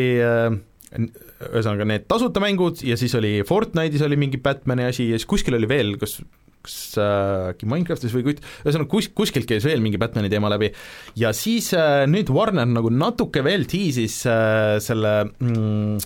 [0.94, 5.58] ühesõnaga need tasuta mängud ja siis oli Fortnite'is oli mingi Batman'i asi ja siis kuskil
[5.58, 6.20] oli veel, kas
[6.66, 10.50] kas äh, äkki äh, Minecraftis või kuid-, ühesõnaga kus, kuskilt käis veel mingi Batman'i teema
[10.52, 10.72] läbi.
[11.18, 16.00] Ja siis äh, nüüd Warner nagu natuke veel tiisis äh, selle mm,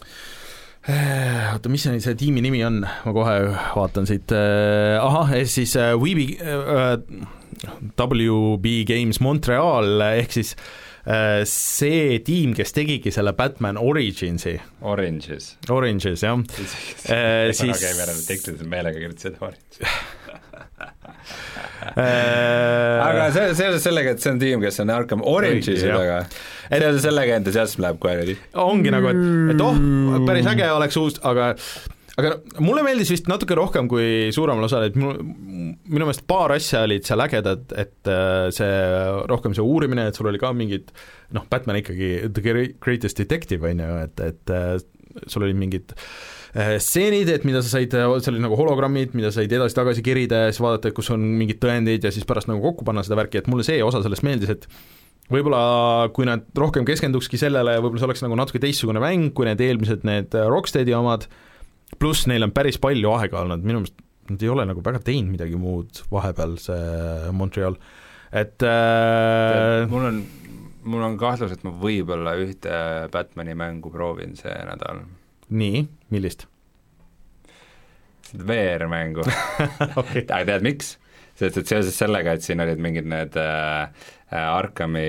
[0.91, 3.39] äh, oota, mis see, see tiimi nimi on, ma kohe
[3.76, 5.97] vaatan siit äh,, ahah, siis äh,,
[7.97, 10.89] WB Games Montreal ehk siis Äh,
[11.48, 14.57] see tiim, kes tegigi selle Batman Originsi.
[14.82, 15.55] Oranges.
[15.72, 16.38] Oranges, jah.
[17.11, 17.80] Äh, siis
[18.26, 19.80] tekstides meelega kirjutasid Orange
[21.96, 26.20] äh, aga see, seoses sellega, et see on tiim, kes on Arkham Orange'i taga,
[26.70, 29.24] seoses sellega entusiasm läheb kohe ongi nagu, et,
[29.55, 29.80] et oh,
[30.28, 31.55] päris äge oleks uus, aga
[32.21, 35.14] aga mulle meeldis vist natuke rohkem kui suuremal osal, et minu,
[35.91, 38.71] minu meelest paar asja olid seal ägedad, et äh, see,
[39.31, 40.93] rohkem see uurimine, et sul oli ka mingid
[41.37, 42.45] noh, Batman ikkagi the
[42.83, 44.77] greatest detective, on ju, et, et äh,
[45.27, 49.53] sul olid mingid äh, stseenid, et mida sa said, see oli nagu hologrammid, mida said
[49.53, 52.87] edasi-tagasi kerida ja siis vaadata, et kus on mingid tõendid ja siis pärast nagu kokku
[52.89, 54.66] panna seda värki, et mulle see osa sellest meeldis, et
[55.31, 59.62] võib-olla kui nad rohkem keskendukski sellele, võib-olla see oleks nagu natuke teistsugune mäng, kui need
[59.62, 61.29] eelmised, need Rocksteadi omad,
[61.99, 65.32] pluss neil on päris palju aega olnud, minu meelest nad ei ole nagu väga teinud
[65.34, 67.76] midagi muud vahepeal, see Montreal,
[68.30, 70.20] et äh, mul on,
[70.86, 72.76] mul on kahtlus, et ma võib-olla ühte
[73.12, 75.03] Batmani mängu proovin see nädal.
[75.51, 75.84] nii,
[76.14, 76.47] millist?
[78.30, 79.24] VR-mängu
[80.01, 80.22] okay.
[80.22, 80.95] aga tead, miks?
[81.41, 83.88] sest et seoses sellega, et siin olid mingid need äh,
[84.31, 85.07] Arkami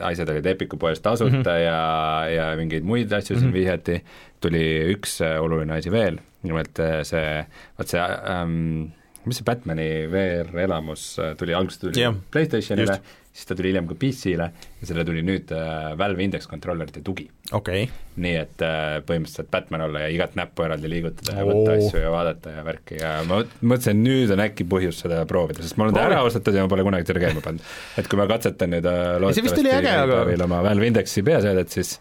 [0.00, 1.60] asjad olid Epiku poes tasuta mm -hmm.
[1.64, 3.54] ja, ja mingeid muid asju siin mm -hmm.
[3.54, 4.02] vihjati,
[4.40, 4.64] tuli
[4.94, 7.44] üks äh, oluline asi veel, nimelt äh, see,
[7.78, 8.92] vaat see ähm,
[9.24, 12.14] mis see Batmani VR-elamus äh, tuli, alguses tuli yeah.
[12.30, 13.00] PlayStationile,
[13.40, 17.24] siis ta tuli hiljem ka PC-le ja selle tuli nüüd äh, Valve Index controllerite tugi
[17.56, 17.86] okay..
[18.20, 21.76] nii et äh, põhimõtteliselt Batman olla ja igat näppu eraldi liigutada ja võtta oh.
[21.78, 25.80] asju ja vaadata ja värki ja ma mõtlesin, nüüd on äkki põhjus seda proovida, sest
[25.80, 27.70] ma olen ta ära ostetud ja ma pole kunagi seda käima pannud.
[28.00, 28.90] et kui ma katsetan nüüd
[29.24, 30.24] loodetavasti aga...
[30.44, 31.96] oma Valve Indexi peaseadet, siis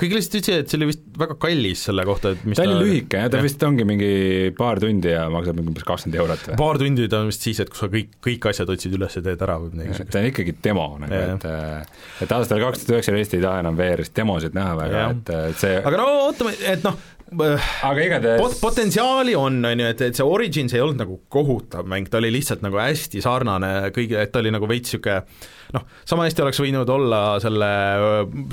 [0.00, 2.76] kõik lihtsalt ütlesid, et see oli vist väga kallis selle kohta, et mis ta oli
[2.80, 4.10] lühike jah, ta vist ongi mingi
[4.58, 6.58] paar tundi ja maksab mingi umbes kakskümmend eurot või?
[6.60, 9.24] paar tundi ta on vist siis, et kui sa kõik, kõik asjad otsid üles ja
[9.24, 10.12] teed ära või midagi niisugust.
[10.14, 14.14] ta on ikkagi demo nagu, et et aastal kaks tuhat üheksateist ei taha enam VR-ist
[14.18, 16.98] demosid näha väga, et, et see aga no ootame, et noh,
[17.38, 21.88] aga igatahes pot-, potentsiaali on, on ju, et, et see Origins ei olnud nagu kohutav
[21.90, 25.22] mäng, ta oli lihtsalt nagu hästi sarnane kõige, et ta oli nagu veits niisugune
[25.74, 27.70] noh, sama hästi oleks võinud olla selle,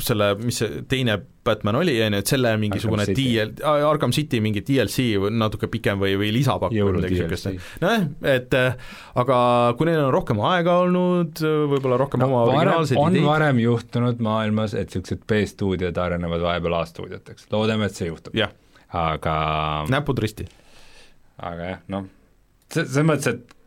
[0.04, 4.62] selle, mis see teine Batman oli, on ju, et selle mingisugune DL, Arkham City mingi
[4.66, 7.50] DLC natuke pikem või, või lisapakk või midagi niisugust.
[7.82, 8.58] nojah, et
[9.24, 9.40] aga
[9.78, 11.42] kui neil on rohkem aega olnud,
[11.74, 13.30] võib-olla rohkem no, oma originaalseid on ideid.
[13.30, 18.38] varem juhtunud maailmas, et niisugused B-stuudiod arenevad vahepeal A-stuudioteks, loodame, et see juhtub.
[18.94, 19.36] Aga
[19.90, 20.46] näpud risti.
[21.40, 22.06] aga jah, noh,
[22.74, 23.58] selles mõttes, et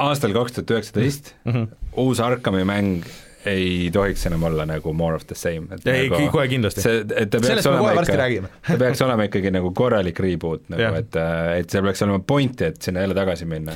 [0.00, 1.66] aastal kaks tuhat üheksateist Mhm.
[2.00, 3.04] uus Arkami mäng
[3.48, 5.66] ei tohiks enam olla nagu more of the same.
[5.86, 6.82] ei nagu,, kohe kindlasti.
[6.84, 8.48] see, et ta peaks sellest olema varsti ikka, räägime.
[8.68, 11.16] ta peaks olema ikkagi nagu korralik reboot nagu et,
[11.60, 13.72] et seal peaks olema pointi, et sinna jälle tagasi minna.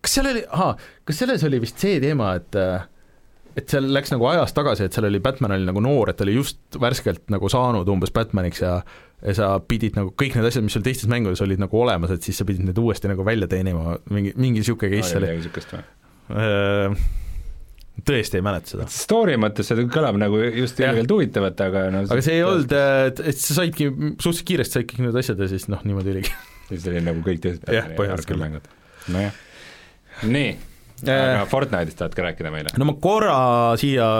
[0.00, 0.44] kas seal oli,
[1.04, 2.56] kas selles oli vist see teema, et
[3.56, 6.26] et seal läks nagu ajas tagasi, et seal oli, Batman oli nagu noor, et ta
[6.26, 8.80] oli just värskelt nagu saanud umbes Batmaniks ja
[9.18, 12.22] ja sa pidid nagu kõik need asjad, mis sul teistes mängudes olid nagu olemas, et
[12.22, 15.32] siis sa pidid need uuesti nagu välja teenima, mingi, mingi niisugune case oli.
[16.28, 16.92] või?
[18.06, 18.86] tõesti ei mäleta seda.
[18.92, 22.74] Story mõttes see kõlab nagu just ilgelt huvitavalt, aga no aga see ei olnud,
[23.10, 26.34] et, sa saidki, suhteliselt kiiresti said kõik need asjad ja siis noh, niimoodi oligi.
[26.70, 28.42] siis oli nagu kõik teised Jah, põhimõtteliselt küll.
[28.44, 28.70] mängud.
[29.14, 29.40] nojah,
[30.30, 30.52] nii,
[31.06, 32.74] aga Fortnite'ist tahad ka rääkida meile?
[32.78, 33.38] no ma korra
[33.80, 34.10] siia,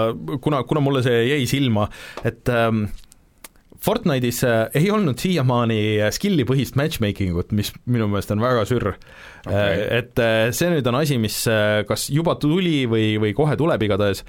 [0.44, 1.88] kuna, kuna mulle see jäi silma,
[2.26, 2.86] et ähm,
[3.84, 5.78] Fortnite'is äh, ei olnud siiamaani
[6.14, 9.52] skill'i põhist matchmaking ut, mis minu meelest on väga sürr Okei.
[9.52, 9.84] okay..
[10.00, 13.86] et äh, see nüüd on asi, mis äh, kas juba tuli või, või kohe tuleb
[13.86, 14.24] igatahes.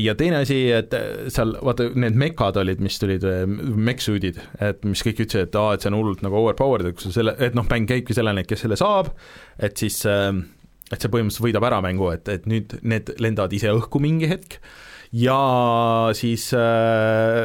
[0.00, 3.24] ja teine asi, et äh, seal vaata need mekad olid, mis tulid,
[3.88, 7.08] mech-suit'id, et mis kõik ütlesid, et aa, et see on hullult nagu overpowered, et kui
[7.08, 9.12] sa selle, et noh, mäng käibki selleni, et kes selle saab,
[9.60, 10.32] et siis äh,
[10.94, 14.58] et see põhimõtteliselt võidab ära mängu, et, et nüüd need lendavad ise õhku mingi hetk.
[15.14, 15.38] Ja
[16.18, 17.44] siis äh,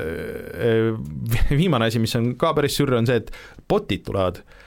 [0.70, 3.30] äh, viimane asi, mis on ka päris sürr, on see, et
[3.70, 4.42] bot'id tulevad.
[4.42, 4.59] äh,,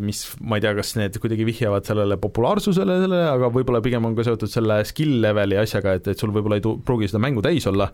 [0.00, 4.14] mis ma ei tea, kas need kuidagi vihjavad sellele populaarsusele, sellele, aga võib-olla pigem on
[4.16, 7.42] ka seotud selle skill leveli asjaga, et, et sul võib-olla ei tu- pruugi seda mängu
[7.44, 7.90] täis olla,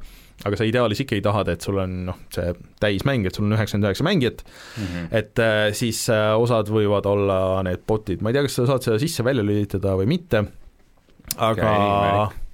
[0.47, 3.89] aga sa ideaalis ikkagi tahad, et sul on noh, see täismäng, et sul on üheksakümmend
[3.91, 4.45] üheksa mängijat,
[4.79, 5.09] Mhm.
[5.11, 8.87] et äh, siis äh, osad võivad olla need bot'id, ma ei tea, kas sa saad
[8.87, 10.45] seda sisse-välja lülitada või mitte,
[11.37, 12.45] aga imelik.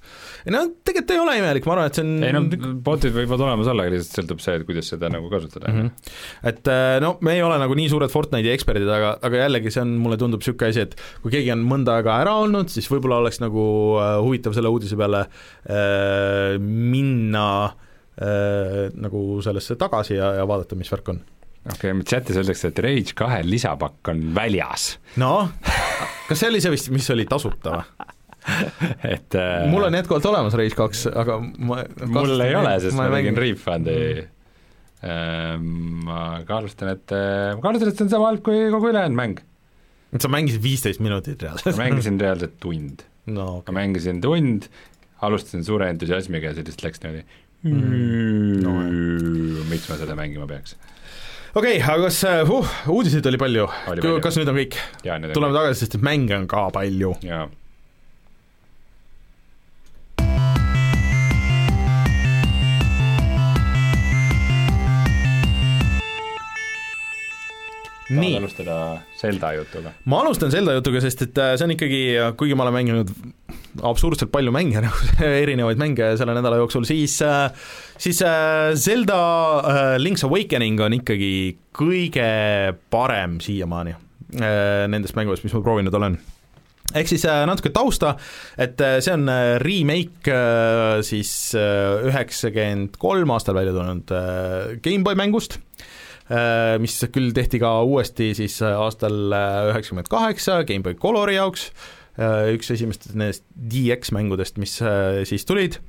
[0.45, 2.41] Ei no tegelikult ei ole imelik, ma arvan, et see on ei no
[2.85, 5.79] bot'id võivad olemas olla, aga lihtsalt sõltub see, et kuidas seda nagu kasutada mm.
[5.79, 6.19] -hmm.
[6.51, 9.81] et äh, no me ei ole nagu nii suured Fortnite'i eksperdid, aga, aga jällegi see
[9.81, 13.23] on, mulle tundub niisugune asi, et kui keegi on mõnda aega ära olnud, siis võib-olla
[13.23, 13.65] oleks nagu
[14.01, 20.93] äh, huvitav selle uudise peale äh, minna äh, nagu sellesse tagasi ja, ja vaadata, mis
[20.93, 21.23] värk on.
[21.73, 24.91] okei okay,, chatis öeldakse, et Rage kahe lisapakk on väljas,
[25.21, 25.49] noh,
[26.29, 28.11] kas see oli see vist, mis oli tasuta või?
[29.15, 33.07] et äh, mul on jätkuvalt olemas Rage kaks, aga ma mul ei ole, sest ma
[33.07, 33.99] tegin mängin Refundi
[35.01, 35.69] mm..
[36.07, 39.41] ma kahtlustan, et, ma kahtlustan, et see on sama halb kui kogu ülejäänud mäng.
[40.19, 41.79] sa mängisid viisteist minutit ma reaalselt?
[41.81, 44.69] mängisin reaalselt tund, no ma mängisin tund,
[45.25, 47.25] alustasin suure entusiasmiga ja see lihtsalt läks niimoodi
[47.65, 48.61] Mm.
[48.61, 48.73] No,
[49.71, 50.75] miks ma seda mängima peaks?
[51.55, 53.65] okei okay,, aga kas uh,, uudiseid oli palju
[54.21, 54.77] kas nüüd on kõik?
[55.01, 57.15] tuleme tagasi, sest et mänge on ka palju.
[57.25, 57.47] jaa,
[68.07, 68.75] tahad alustada
[69.17, 69.93] Zelda jutuga?
[70.05, 72.01] ma alustan Zelda jutuga, sest et äh, see on ikkagi,
[72.37, 73.13] kuigi ma olen mänginud
[73.85, 77.49] absurdselt palju mänge, nagu erinevaid mänge selle nädala jooksul, siis äh,
[77.97, 79.17] siis äh, Zelda
[79.57, 81.33] äh, Link's Awakening on ikkagi
[81.75, 82.29] kõige
[82.93, 86.19] parem siiamaani äh, nendest mängudest, mis ma proovinud olen.
[86.95, 88.13] Ehk siis äh, natuke tausta,
[88.61, 95.17] et äh, see on äh, remake äh, siis üheksakümmend kolm aastal välja tulnud äh, GameBoy
[95.17, 95.57] mängust.
[95.57, 95.94] äh,,
[96.81, 99.29] mis küll tehti ka uuesti siis äh, aastal
[99.71, 101.69] üheksakümmend kaheksa GameBoy Colori jaoks,
[102.55, 105.81] üks esimestest nendest DX mängudest, mis äh, siis tulid.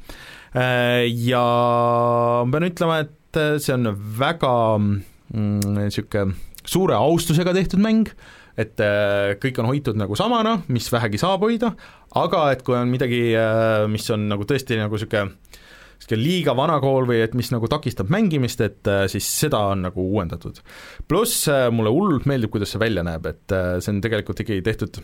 [0.56, 1.42] Äh, ja
[2.46, 6.34] ma pean ütlema, et äh, see on väga niisugune mm,
[6.66, 8.08] suure austusega tehtud mäng,
[8.56, 11.74] et äh, kõik on hoitud nagu samana, mis vähegi saab hoida,
[12.16, 13.20] aga et kui on midagi,
[13.92, 15.28] mis on nagu tõesti nagu niisugune
[15.96, 19.86] niisugune liiga vana kool või et mis nagu takistab mängimist, et äh, siis seda on
[19.88, 20.60] nagu uuendatud.
[21.08, 24.64] pluss äh, mulle hullult meeldib, kuidas see välja näeb, et äh, see on tegelikult ikkagi
[24.66, 25.00] tehtud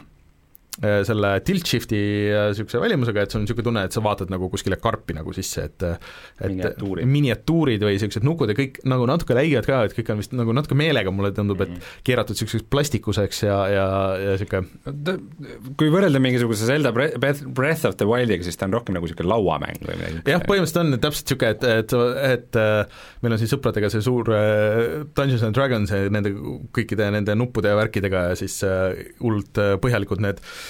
[0.81, 1.99] selle tilt shift'i
[2.33, 5.67] niisuguse välimusega, et sul on niisugune tunne, et sa vaatad nagu kuskile karpi nagu sisse,
[5.69, 7.09] et et Miniatuurid.
[7.13, 10.55] miniatuurid või niisugused nukud ja kõik nagu natuke läiged ka, et kõik on vist nagu
[10.57, 11.75] natuke meelega, mulle tundub, et
[12.09, 13.85] keeratud niisuguseks plastikuseks ja, ja,
[14.23, 18.79] ja niisugune kui võrrelda mingisuguse Zelda Bre- Breath Breath of the Wildiga, siis ta on
[18.79, 20.25] rohkem nagu niisugune lauamäng või midagi.
[20.33, 21.97] jah, põhimõtteliselt on täpselt niisugune, et, et,
[22.33, 26.33] et äh, meil on siin sõpradega see suur äh, Dungeons and Dragons ja nende
[26.73, 30.63] kõikide nende nuppude ja värkidega ja siis äh, hullult äh, põhjalikud need äh,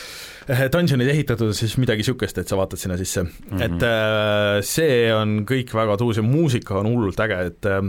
[0.48, 3.64] dungeonid ehitatud, siis midagi niisugust, et sa vaatad sinna sisse mm, -hmm.
[3.66, 7.82] et äh, see on kõik väga tuus ja muusika on hullult äge, et äh,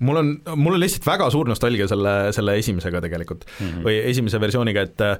[0.00, 3.86] mul on, mul on lihtsalt väga suur nostalgia selle, selle esimesega tegelikult mm -hmm.
[3.86, 5.18] või esimese versiooniga, et äh,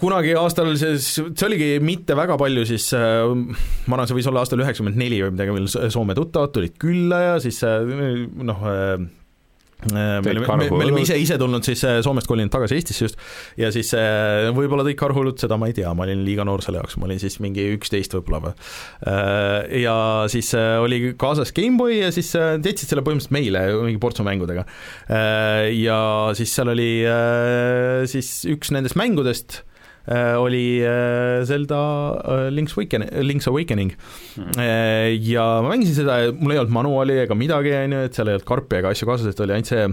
[0.00, 4.62] kunagi aastal see, see oligi mitte väga palju siis ma arvan, see võis olla aastal
[4.64, 8.64] üheksakümmend neli või midagi, mil Soome tuttavad tulid külla ja siis noh,
[9.92, 13.20] me olime, me, me olime ise, ise tulnud siis Soomest kolinud tagasi Eestisse just
[13.60, 13.90] ja siis
[14.56, 17.20] võib-olla tõid karhuhullud, seda ma ei tea, ma olin liiga noor selle jaoks, ma olin
[17.22, 18.54] siis mingi üksteist võib-olla või.
[19.82, 19.96] Ja
[20.32, 24.66] siis oli kaasas GameBoy ja siis jätsid selle põhimõtteliselt meile mingi portsu mängudega.
[25.74, 26.00] Ja
[26.38, 26.90] siis seal oli
[28.10, 29.73] siis üks nendest mängudest Äh,
[30.38, 31.80] oli äh, Zelda
[32.20, 33.94] äh, Link's Awakening, Link's Awakening
[34.36, 34.58] mm.
[35.24, 38.36] ja ma mängisin seda, mul ei olnud manuaali ega midagi, on ju, et seal ei
[38.36, 39.86] olnud karpi ega asju kaasas, et oli ainult see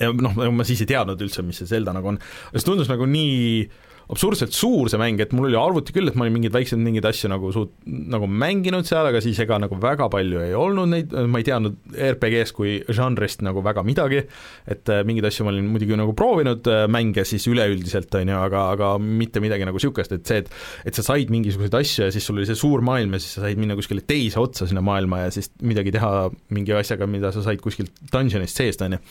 [0.00, 2.20] ja noh, ma siis ei teadnud üldse, mis see Zelda nagu on,
[2.54, 3.66] see tundus nagu nii
[4.12, 7.06] absurdselt suur see mäng, et mul oli arvuti küll, et ma olin mingeid väikseid mingeid
[7.08, 11.14] asju nagu suut-, nagu mänginud seal, aga siis ega nagu väga palju ei olnud neid,
[11.32, 14.22] ma ei teadnud RPG-st kui žanrist nagu väga midagi,
[14.70, 18.38] et äh, mingeid asju ma olin muidugi nagu proovinud äh, mänge siis üleüldiselt, on ju,
[18.50, 20.52] aga, aga mitte midagi nagu niisugust, et see, et
[20.92, 23.46] et sa said mingisuguseid asju ja siis sul oli see suur maailm ja siis sa
[23.46, 27.44] said minna kuskile teise otsa sinna maailma ja siis midagi teha mingi asjaga, mida sa
[27.44, 29.02] said kuskilt dungeonist seest, on ju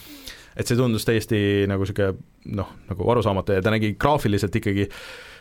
[0.56, 4.88] et see tundus täiesti nagu niisugune noh, nagu arusaamatu ja ta nägi graafiliselt ikkagi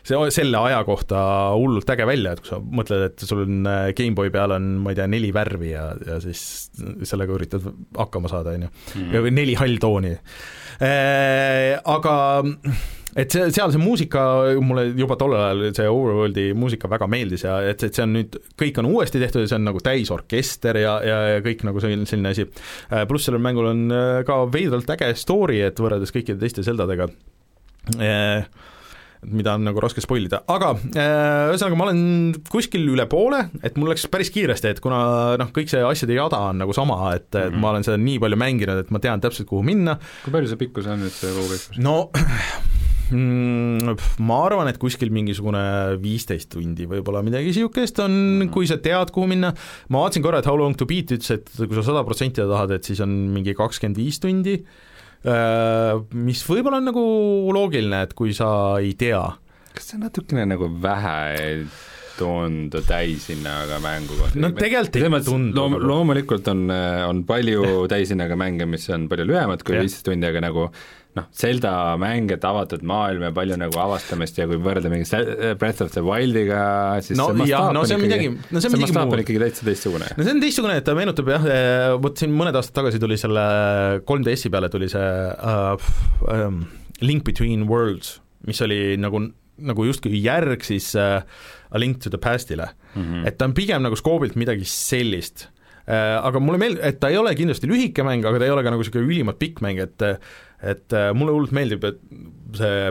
[0.07, 1.21] see, selle aja kohta
[1.57, 4.95] hullult äge välja, et kui sa mõtled, et sul on äh, GameBoy peal on, ma
[4.95, 6.71] ei tea, neli värvi ja, ja siis
[7.09, 7.67] sellega üritad
[7.99, 9.13] hakkama saada, on ju, mhm.
[9.17, 10.17] ja neli halltooni.
[10.81, 12.17] Äh, aga
[13.19, 14.23] et see, seal see muusika
[14.63, 18.41] mulle juba tollel ajal, see Overworldi muusika väga meeldis ja et, et see on nüüd,
[18.61, 22.09] kõik on uuesti tehtud ja see on nagu täisorkester ja, ja, ja kõik nagu selline,
[22.09, 22.47] selline asi.
[22.91, 27.09] Äh, pluss sellel mängul on äh, ka veidralt äge story, et võrreldes kõikide teiste Zeldadega
[27.99, 28.47] eh,
[29.27, 32.03] mida on nagu raske spoil ida, aga ühesõnaga ma olen
[32.51, 35.01] kuskil üle poole, et mul läks päris kiiresti, et kuna
[35.41, 37.61] noh, kõik see asjade jada on nagu sama, et mm, -hmm.
[37.61, 39.99] ma olen seda nii palju mänginud, et ma tean täpselt, kuhu minna.
[40.25, 41.83] kui palju see pikkus on nüüd, see kogu pikkus?
[41.85, 41.99] no?
[43.11, 45.63] Ma arvan, et kuskil mingisugune
[46.03, 48.53] viisteist tundi võib-olla midagi niisugust on mm, -hmm.
[48.55, 49.53] kui sa tead, kuhu minna,
[49.89, 52.71] ma vaatasin korra, et How long to beat ütles, et kui sa sada protsenti tahad,
[52.77, 54.57] et siis on mingi kakskümmend viis tundi,
[55.27, 57.05] äh, mis võib-olla on nagu
[57.55, 59.25] loogiline, et kui sa ei tea.
[59.75, 61.67] kas see on natukene nagu vähe
[62.21, 64.39] tundu täishinnaga mängu kohta.
[64.39, 65.77] no tegelikult ei tundu loom,.
[65.89, 66.67] loomulikult on,
[67.07, 70.69] on palju täishinnaga mänge, mis on palju lühemad kui viisteist tundi, aga nagu
[71.19, 75.07] noh, Zelda mäng, et avatud maailm ja palju nagu avastamist ja kui võrrelda mingi
[75.59, 76.63] Breath of the Wildiga,
[77.05, 80.11] siis no, see mastaap no, on ikkagi, no, see see mastaap on ikkagi täitsa teistsugune.
[80.15, 83.19] no see on teistsugune, et ta meenutab jah, eh, vot siin mõned aastad tagasi tuli
[83.21, 83.45] selle
[84.07, 85.91] 3DS-i peale tuli see uh,
[86.31, 86.65] um,
[87.03, 89.25] Link Between Worlds, mis oli nagu,
[89.71, 91.25] nagu justkui järg siis uh,
[91.71, 93.03] A Link to the Past'ile mm.
[93.03, 93.27] -hmm.
[93.27, 95.49] et ta on pigem nagu skoobilt midagi sellist
[95.91, 98.63] uh, aga mulle meeldib, et ta ei ole kindlasti lühike mäng, aga ta ei ole
[98.63, 100.07] ka nagu niisugune ülimalt pikk mäng, et
[100.63, 102.03] et äh, mulle hullult meeldib, et
[102.59, 102.91] see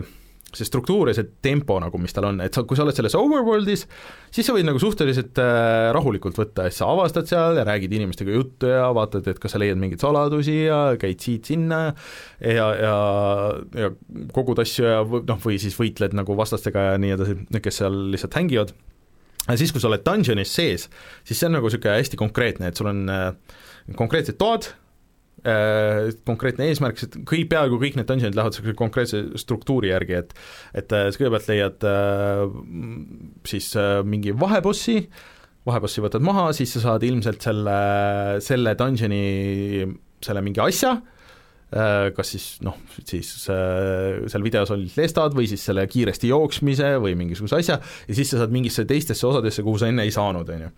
[0.56, 3.16] see struktuur ja see tempo nagu, mis tal on, et sa, kui sa oled selles
[3.18, 3.86] overworld'is,
[4.34, 8.34] siis sa võid nagu suhteliselt äh, rahulikult võtta, et sa avastad seal ja räägid inimestega
[8.34, 11.82] juttu ja vaatad, et kas sa leiad mingeid saladusi ja käid siit-sinna
[12.42, 12.98] ja, ja,
[13.78, 13.92] ja
[14.36, 18.42] kogud asju ja noh, või siis võitled nagu vastastega ja nii edasi, kes seal lihtsalt
[18.42, 18.74] hängivad.
[19.46, 20.90] ja siis, kui sa oled dungeonis sees,
[21.28, 23.34] siis see on nagu niisugune hästi konkreetne, et sul on äh,
[24.00, 24.72] konkreetsed toad,
[26.28, 30.34] konkreetne eesmärk, sest kõik, peaaegu kõik need dungeonid lähevad niisuguse konkreetse struktuuri järgi, et
[30.76, 32.42] et äh, sa kõigepealt leiad äh,
[33.48, 33.70] siis
[34.08, 34.98] mingi vahebossi,
[35.68, 37.80] vahebossi võtad maha, siis sa saad ilmselt selle,
[38.44, 39.24] selle dungeoni
[40.20, 40.98] selle mingi asja,
[41.70, 47.60] kas siis noh, siis seal videos olid lestad või siis selle kiiresti jooksmise või mingisuguse
[47.62, 50.72] asja ja siis sa saad mingisse teistesse osadesse, kuhu sa enne ei saanud, on ju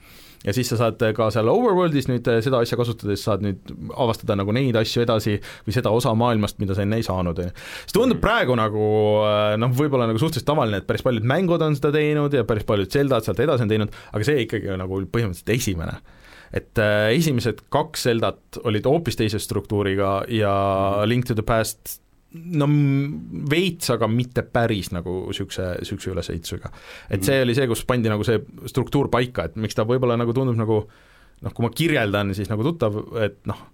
[0.45, 4.37] ja siis sa saad ka seal Overworldis nüüd eh, seda asja kasutades saad nüüd avastada
[4.39, 7.55] nagu neid asju edasi või seda osa maailmast, mida sa enne ei saanud, on ju.
[7.85, 8.23] see tundub mm.
[8.23, 8.87] praegu nagu
[9.27, 12.67] eh, noh, võib-olla nagu suhteliselt tavaline, et päris paljud mängud on seda teinud ja päris
[12.67, 15.99] paljud Zeldad sealt edasi on teinud, aga see ikkagi nagu põhimõtteliselt esimene
[16.51, 21.09] et äh, esimesed kaks Zeldat olid hoopis teise struktuuriga ja mm.
[21.09, 22.01] Link to the Past
[22.31, 22.67] no
[23.51, 26.71] veits, aga mitte päris nagu niisuguse, niisuguse ülesehitusega.
[27.11, 28.39] et see oli see, kus pandi nagu see
[28.71, 30.81] struktuur paika, et miks ta võib-olla nagu tundub nagu
[31.41, 33.65] noh, kui ma kirjeldan, siis nagu tuttav, et noh,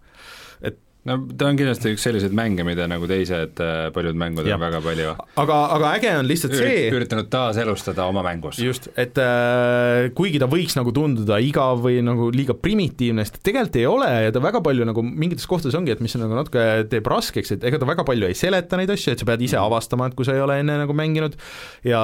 [1.07, 4.57] no ta on kindlasti üks selliseid mänge, mida nagu teised äh, paljud mängud ja.
[4.57, 8.59] on väga palju aga, aga äge on lihtsalt Ürit, see üritanud taaselustada oma mängus.
[8.61, 13.79] just, et äh, kuigi ta võiks nagu tunduda igav või nagu liiga primitiivne, sest tegelikult
[13.79, 17.07] ei ole ja ta väga palju nagu mingites kohtades ongi, et mis nagu natuke teeb
[17.13, 20.09] raskeks, et ega ta väga palju ei seleta neid asju, et sa pead ise avastama,
[20.09, 21.39] et kui sa ei ole enne nagu mänginud
[21.87, 22.03] ja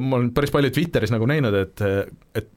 [0.00, 1.86] ma olen päris palju Twitteris nagu näinud, et,
[2.38, 2.52] et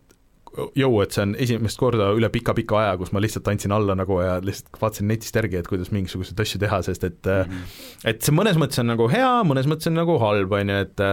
[0.78, 4.20] jõu, et see on esimest korda üle pika-pika aja, kus ma lihtsalt andsin alla nagu
[4.24, 7.76] ja lihtsalt vaatasin netist järgi, et kuidas mingisuguseid asju teha, sest et mm -hmm.
[8.12, 11.06] et see mõnes mõttes on nagu hea, mõnes mõttes on nagu halb, on ju, et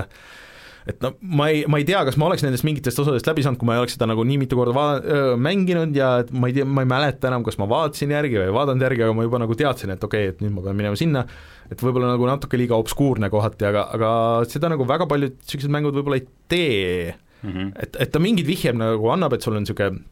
[0.86, 3.58] et no ma ei, ma ei tea, kas ma oleks nendest mingitest osadest läbi saanud,
[3.58, 6.56] kui ma ei oleks seda nagu nii mitu korda va-, mänginud ja et ma ei
[6.56, 9.22] tea, ma ei mäleta enam, kas ma vaatasin järgi või ei vaadanud järgi, aga ma
[9.22, 11.26] juba nagu teadsin, et okei okay,, et nüüd ma pean minema sinna,
[11.70, 14.10] et võib-olla nagu natuke liiga obskuurne kohati, aga, aga
[14.50, 17.70] seda nagu väga paljud niisugused mängud võib-olla ei tee mm, -hmm.
[17.82, 20.02] et, et ta mingeid vihjeid nagu annab, et sul on niisugune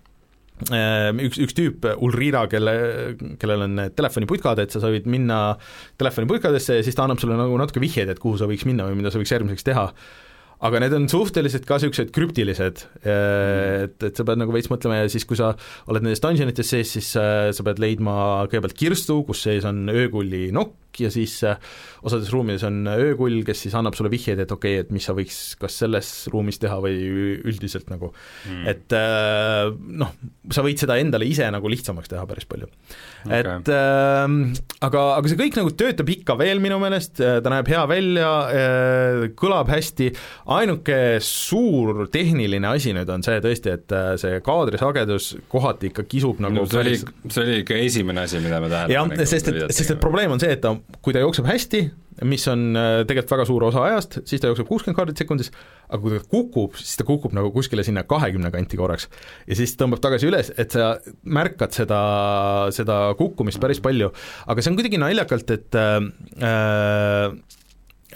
[0.61, 2.74] üks, üks tüüp, Ulrira, kelle,
[3.41, 5.57] kellel on telefoniputkad, et sa võid minna
[6.01, 8.99] telefoniputkadesse ja siis ta annab sulle nagu natuke vihjeid, et kuhu sa võiks minna või
[9.01, 9.87] mida sa võiks järgmiseks teha
[10.61, 15.09] aga need on suhteliselt ka niisugused krüptilised, et, et sa pead nagu veits mõtlema ja
[15.13, 15.55] siis, kui sa
[15.89, 18.15] oled nendes dungeonites sees, siis äh, sa pead leidma
[18.51, 21.57] kõigepealt kirstu, kus sees on öökulli nokk, ja siis äh,
[22.07, 25.15] osades ruumides on öökull, kes siis annab sulle vihjeid, et okei okay,, et mis sa
[25.17, 26.99] võiks kas selles ruumis teha või
[27.47, 28.11] üldiselt nagu.
[28.49, 29.71] Mm., et äh,
[30.03, 30.13] noh,
[30.53, 32.69] sa võid seda endale ise nagu lihtsamaks teha päris palju.
[33.25, 33.41] Okay..
[33.41, 34.27] et äh,
[34.89, 38.31] aga, aga see kõik nagu töötab ikka veel minu meelest, ta näeb hea välja,
[39.39, 40.11] kõlab hästi,
[40.51, 46.43] ainuke suur tehniline asi nüüd on see tõesti, et äh, see kaadrisagedus kohati ikka kisub
[46.43, 49.61] nagu no, see oli, see oli ikka esimene asi, mida me tähele jah, sest et,
[49.71, 50.75] sest et probleem on see, et ta,
[51.05, 51.83] kui ta jookseb hästi,
[52.27, 55.53] mis on äh, tegelikult väga suur osa ajast, siis ta jookseb kuuskümmend kaardit sekundis,
[55.89, 59.07] aga kui ta kukub, siis ta kukub nagu kuskile sinna kahekümne kanti korraks.
[59.47, 62.03] ja siis tõmbab tagasi üles, et sa märkad seda,
[62.75, 64.11] seda kukkumist päris palju,
[64.51, 65.97] aga see on kuidagi naljakalt, et äh,
[66.43, 67.59] äh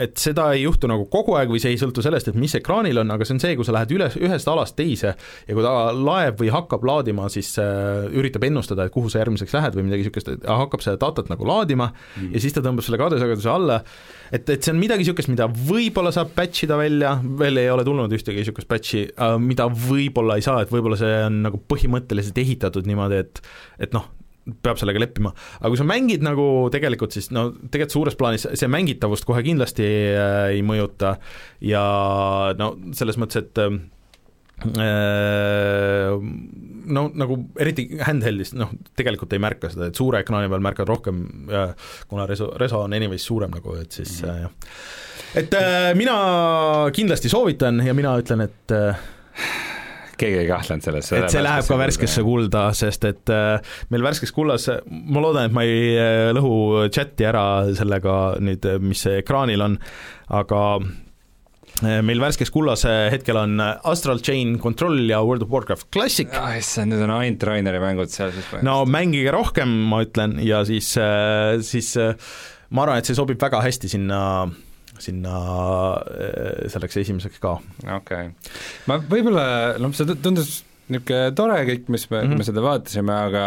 [0.01, 2.99] et seda ei juhtu nagu kogu aeg või see ei sõltu sellest, et mis ekraanil
[3.05, 5.75] on, aga see on see, kui sa lähed üles, ühest alast teise ja kui ta
[5.95, 10.05] laeb või hakkab laadima, siis äh, üritab ennustada, et kuhu sa järgmiseks lähed või midagi
[10.05, 12.33] niisugust, hakkab seda datat nagu laadima mm.
[12.35, 13.79] ja siis ta tõmbab selle kaadrisageduse alla,
[14.35, 17.87] et, et see on midagi niisugust, mida võib-olla saab patch ida välja, veel ei ole
[17.87, 22.43] tulnud ühtegi niisugust patch'i äh,, mida võib-olla ei saa, et võib-olla see on nagu põhimõtteliselt
[22.43, 23.45] ehitatud niimoodi, et
[23.83, 24.07] et noh,
[24.65, 28.69] peab sellega leppima, aga kui sa mängid nagu tegelikult, siis no tegelikult suures plaanis see
[28.71, 31.17] mängitavust kohe kindlasti äh, ei mõjuta
[31.65, 31.85] ja
[32.59, 33.79] no selles mõttes, et äh,
[36.95, 41.25] no nagu eriti handheld'is, noh, tegelikult ei märka seda, et suure ekraani peal märkad rohkem,
[42.11, 44.41] kuna reso, reso on anyways suurem nagu, et siis mm -hmm.
[44.43, 44.51] jah.
[45.35, 46.17] et äh, mina
[46.93, 48.97] kindlasti soovitan ja mina ütlen, et äh,
[50.19, 51.13] keegi ei kahtlenud selles.
[51.17, 55.57] et see läheb ka värskesse kulda, sest et äh, meil värskes kullas, ma loodan, et
[55.57, 57.47] ma ei äh, lõhu chati ära
[57.77, 59.79] sellega nüüd, mis ekraanil on,
[60.41, 66.35] aga äh, meil värskes kullas hetkel on Astral Chain Control ja World of Warcraft Classic.
[66.41, 68.69] ah issand, need on ainult Raineri mängud seal siis põhimõtteliselt.
[68.71, 70.95] no mängige rohkem, ma ütlen, ja siis,
[71.69, 71.95] siis
[72.75, 74.21] ma arvan, et see sobib väga hästi sinna
[75.03, 75.39] sinna
[76.03, 77.57] äh, selleks esimeseks ka.
[77.83, 78.31] okei okay.,
[78.91, 79.47] ma võib-olla,
[79.83, 82.41] noh, see tundus niisugune tore kõik, mis me mm, -hmm.
[82.41, 83.45] me seda vaatasime, aga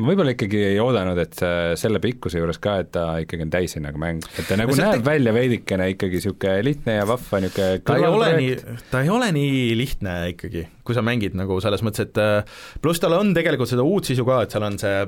[0.00, 1.42] ma võib-olla ikkagi ei oodanud, et
[1.80, 5.10] selle pikkuse juures ka, et ta ikkagi on täishinnaga mäng, et ta nagu näeb te...
[5.10, 9.28] välja veidikene ikkagi niisugune lihtne ja vahva niisugune ta ei ole nii, ta ei ole
[9.36, 13.68] nii lihtne ikkagi, kui sa mängid nagu selles mõttes, et äh, pluss tal on tegelikult
[13.68, 15.04] seda uut sisu ka, et seal on see,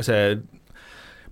[0.00, 0.26] see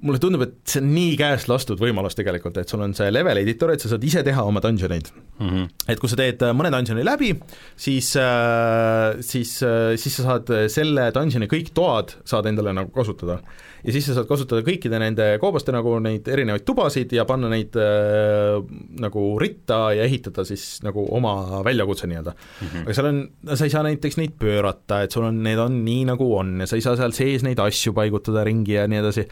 [0.07, 3.41] mulle tundub, et see on nii käest lastud võimalus tegelikult, et sul on see level
[3.43, 5.49] editor, et sa saad ise teha oma dungeoneid mm.
[5.49, 5.67] -hmm.
[5.93, 7.35] et kui sa teed äh, mõne dungeoni läbi,
[7.77, 13.41] siis, äh, siis, äh, siis sa saad selle dungeoni kõik toad saad endale nagu kasutada
[13.85, 17.77] ja siis sa saad kasutada kõikide nende koobaste nagu neid erinevaid tubasid ja panna neid
[17.81, 18.59] äh,
[19.01, 22.67] nagu ritta ja ehitada siis nagu oma väljakutse nii-öelda mm.
[22.67, 22.87] -hmm.
[22.87, 23.21] aga seal on,
[23.55, 26.71] sa ei saa näiteks neid pöörata, et sul on, need on nii, nagu on ja
[26.71, 29.27] sa ei saa seal sees neid asju paigutada ringi ja nii edasi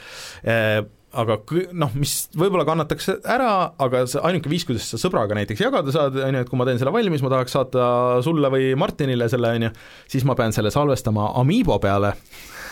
[0.44, 0.84] äh,,
[1.16, 1.38] aga
[1.78, 6.18] noh, mis võib-olla kannataks ära, aga see ainuke viis, kuidas sa sõbraga näiteks jagada saad,
[6.20, 7.88] on ju, et kui ma teen selle valmis, ma tahaks saata
[8.24, 9.72] sulle või Martinile selle, on ju,
[10.10, 12.12] siis ma pean selle salvestama Amiibo peale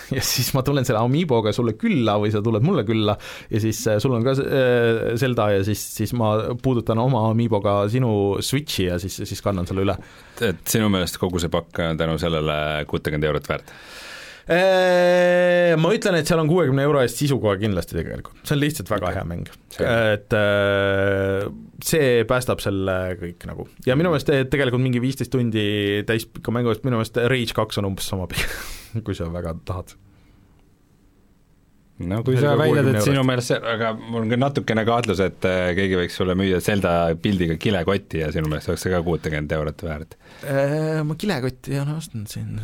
[0.17, 3.17] ja siis ma tulen selle Amiiboga sulle külla või sa tuled mulle külla
[3.51, 7.79] ja siis äh, sul on ka äh, Zelda ja siis, siis ma puudutan oma Amiiboga
[7.93, 8.13] sinu
[8.45, 9.97] Switchi ja siis, siis kannan selle üle.
[10.41, 12.59] et sinu meelest kogu see pakk on tänu sellele
[12.91, 13.73] kuutekümmet eurot väärt?
[14.47, 18.93] Ma ütlen, et seal on kuuekümne euro eest sisu kohe kindlasti tegelikult, see on lihtsalt
[18.93, 19.51] väga hea mäng.
[19.83, 20.37] et
[21.85, 23.67] see päästab selle kõik nagu.
[23.89, 25.67] Ja minu meelest tegelikult mingi viisteist tundi
[26.07, 28.59] täispikka mängu eest, minu meelest Rage kaks on umbes sama pikk.
[29.07, 29.97] Kui sa väga tahad.
[31.97, 35.47] No kui sa väidad, et sinu meelest see, aga mul on küll natukene kahtlus, et
[35.49, 36.91] äh, keegi võiks sulle müüa Zelda
[37.23, 40.19] pildiga kilekotti ja sinu meelest oleks see ka kuutekümmet eurot väärt?
[41.09, 42.59] Ma kilekotti olen ostnud siin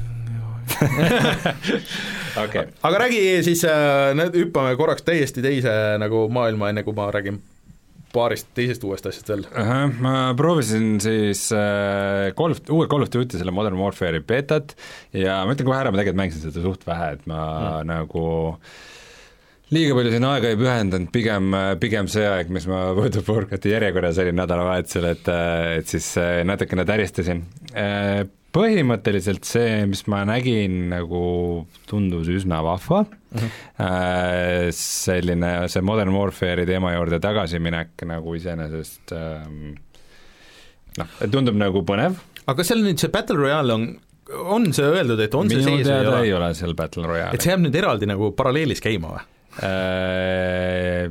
[2.45, 2.69] okay.
[2.83, 7.41] aga räägi siis äh,, hüppame korraks täiesti teise nagu maailma, enne kui ma räägin
[8.13, 9.59] paarist teisest uuest asjast veel uh?
[9.59, 14.77] -huh, ma proovisin siis äh, Call of, uue Call of Duty selle Modern Warfare'i betat
[15.17, 17.89] ja ma ütlen kohe ära, ma tegelikult mängisin seda suht vähe, et ma mm.
[17.89, 18.27] nagu
[19.73, 23.73] liiga palju siin aega ei pühendanud, pigem, pigem see aeg, mis ma World of Warcrafti
[23.73, 25.31] järjekorras olin nädalavahetusel, et,
[25.79, 26.11] et siis
[26.45, 27.41] natukene täristasin.
[28.53, 31.23] Põhimõtteliselt see, mis ma nägin, nagu
[31.89, 34.73] tundus üsna vahva mm, -hmm.
[34.77, 39.15] selline, see Modern Warfare'i teema juurde tagasiminek nagu iseenesest
[41.01, 42.21] noh, tundub nagu põnev.
[42.47, 43.87] aga seal nüüd see Battle Royale on
[44.33, 46.23] on see öeldud, et on Minu see sees või ei ole?
[46.29, 47.37] ei ole seal Battle Royale'i.
[47.37, 49.27] et see jääb nüüd eraldi nagu paralleelis käima või?
[49.67, 51.11] Äh,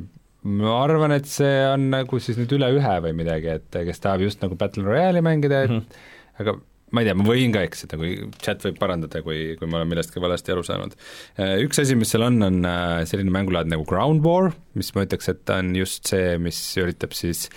[0.49, 4.25] ma arvan, et see on nagu siis nüüd üle ühe või midagi, et kes tahab
[4.25, 6.41] just nagu Battle Royale'i mängida, et mm -hmm.
[6.41, 6.57] aga
[6.91, 9.91] ma ei tea, ma võin ka eksida, kui chat võib parandada, kui, kui ma olen
[9.91, 10.97] millestki valesti aru saanud.
[11.39, 15.05] Äh, üks asi, mis seal on, on äh, selline mängulaad nagu Ground War, mis ma
[15.07, 17.47] ütleks, et on just see, mis üritab siis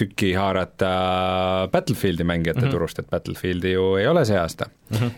[0.00, 2.74] tüki haarata Battlefieldi mängijate mm -hmm.
[2.74, 4.96] turust, et Battlefieldi ju ei ole see aasta mm.
[4.96, 5.12] -hmm.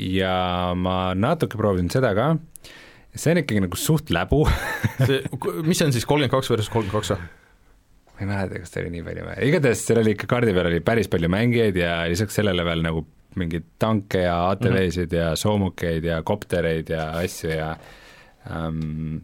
[0.00, 2.36] Ja ma natuke proovisin seda ka,
[3.14, 4.46] see on ikkagi nagu suht läbu
[5.06, 5.22] see,
[5.62, 7.28] mis see on siis, kolmkümmend kaks versus kolmkümmend kaks või?
[8.18, 10.80] Ma ei mäleta, kas ta oli nii palju, igatahes seal oli ikka kaardi peal oli
[10.82, 13.04] päris palju mängijaid ja lisaks sellele veel nagu
[13.38, 15.20] mingeid tanke ja ATV-sid mm -hmm.
[15.20, 17.76] ja soomukeid ja koptereid ja asju ja
[18.50, 19.20] ähm,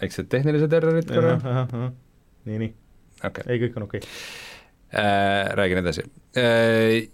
[0.00, 1.36] väiksed tehnilised errorid korra.
[2.44, 2.72] nii, nii
[3.24, 3.44] okay..
[3.48, 4.10] ei, kõik on okei okay.
[4.94, 5.54] äh,.
[5.58, 6.06] Räägin edasi
[6.36, 7.08] äh,.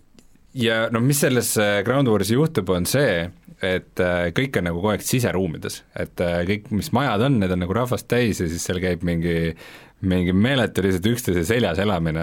[0.52, 3.30] Ja no mis selles äh, Ground Warsi juhtub, on see,
[3.62, 7.54] et äh, kõik on nagu kogu aeg siseruumides, et äh, kõik, mis majad on, need
[7.54, 9.54] on nagu rahvast täis ja siis seal käib mingi
[10.02, 12.22] mingi meeletu lihtsalt üksteise seljas elamine,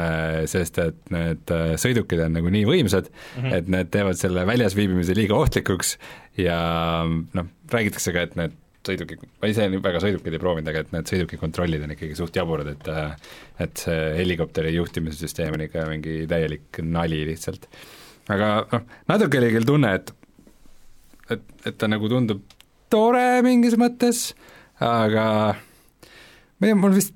[0.51, 3.53] sest et need äh, sõidukid on nagu nii võimsad mm, -hmm.
[3.55, 5.95] et need teevad selle väljas viibimise liiga ohtlikuks
[6.39, 6.59] ja
[7.07, 8.57] noh, räägitakse ka, et need
[8.89, 12.67] sõidukid, ma ise väga sõidukeid ei proovinud, aga et need sõidukikontrollid on ikkagi suht jaburad,
[12.73, 12.91] et
[13.63, 17.67] et see helikopteri juhtimise süsteem on ikka mingi täielik nali lihtsalt.
[18.27, 20.13] aga noh, natuke oli küll tunne, et
[21.29, 22.41] et, et ta nagu tundub
[22.89, 24.31] tore mingis mõttes,
[24.79, 25.25] aga
[25.55, 27.13] ma ei tea, mul vist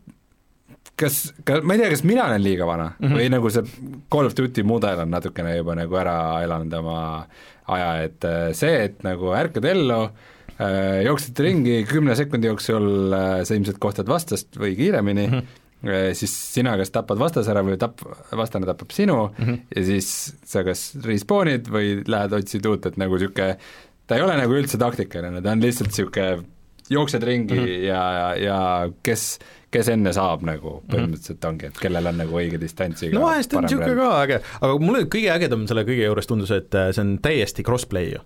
[1.00, 3.18] kas, ka ma ei tea, kas mina olen liiga vana mm -hmm.
[3.18, 3.64] või nagu see
[4.12, 7.00] Call of Duty mudel on natukene juba nagu ära elanud oma
[7.68, 10.02] aja, et äh, see, et nagu ärkad ellu,
[10.60, 15.60] äh, jooksed ringi, kümne sekundi jooksul äh, sa ilmselt kohtad vastast või kiiremini mm, -hmm
[16.16, 19.58] siis sina kas tapad vastase ära või tap-, vastane tapab sinu mm -hmm.
[19.76, 23.58] ja siis sa kas respawn'id või lähed otsid uut, et nagu niisugune
[24.08, 26.44] ta ei ole nagu üldse taktikaline, ta on lihtsalt niisugune
[26.90, 27.84] jooksed ringi mm -hmm.
[27.88, 29.40] ja, ja, ja kes,
[29.72, 30.92] kes enne saab nagu mhm.
[30.92, 34.78] põhimõtteliselt ongi, et kellel on nagu õige distants no vahest on niisugune ka äge, aga
[34.80, 38.24] mulle kõige ägedam selle kõige juures tundus, et äh, see on täiesti cross-play ju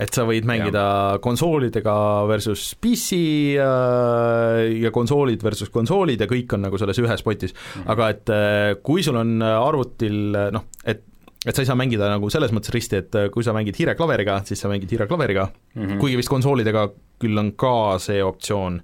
[0.00, 1.18] et sa võid mängida ja.
[1.20, 1.94] konsoolidega
[2.30, 3.18] versus PC
[3.58, 7.92] ja, äh, ja konsoolid versus konsoolid ja kõik on nagu selles ühes potis mm, -hmm.
[7.92, 11.04] aga et äh, kui sul on arvutil noh, et
[11.46, 14.42] et sa ei saa mängida nagu selles mõttes risti, et äh, kui sa mängid hiireklaveriga,
[14.48, 16.00] siis sa mängid hiireklaveriga mm, -hmm.
[16.02, 16.88] kuigi vist konsoolidega
[17.20, 18.80] küll on ka see optsioon,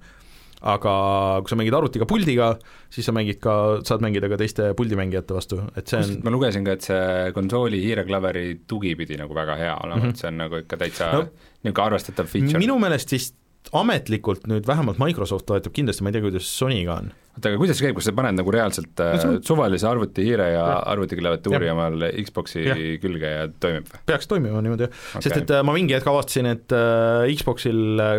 [0.66, 0.94] aga
[1.42, 2.54] kui sa mängid arvutiga puldiga,
[2.90, 6.64] siis sa mängid ka, saad mängida ka teiste puldimängijate vastu, et see on ma lugesin
[6.64, 10.16] ka, et see konsooli hiireklaveri tugi pidi nagu väga hea olema mm, -hmm.
[10.16, 11.26] et see on nagu ikka täitsa no,
[11.62, 12.58] niisugune arvestatav feature.
[12.58, 13.36] minu meelest vist
[13.74, 17.08] ametlikult nüüd vähemalt Microsoft toetab kindlasti, ma ei tea, kuidas Sonyga on.
[17.36, 19.40] oota, aga kuidas see käib, kas sa paned nagu reaalselt no, see...
[19.46, 20.76] suvalise arvutihiire ja, ja.
[20.92, 22.76] arvutiklaviatuuri omal Xboxi ja.
[23.02, 24.02] külge ja toimib või?
[24.08, 28.02] peaks toimima niimoodi jah okay., sest et äh, ma mingi hetk avastasin, et äh, Xboxil
[28.02, 28.14] äh,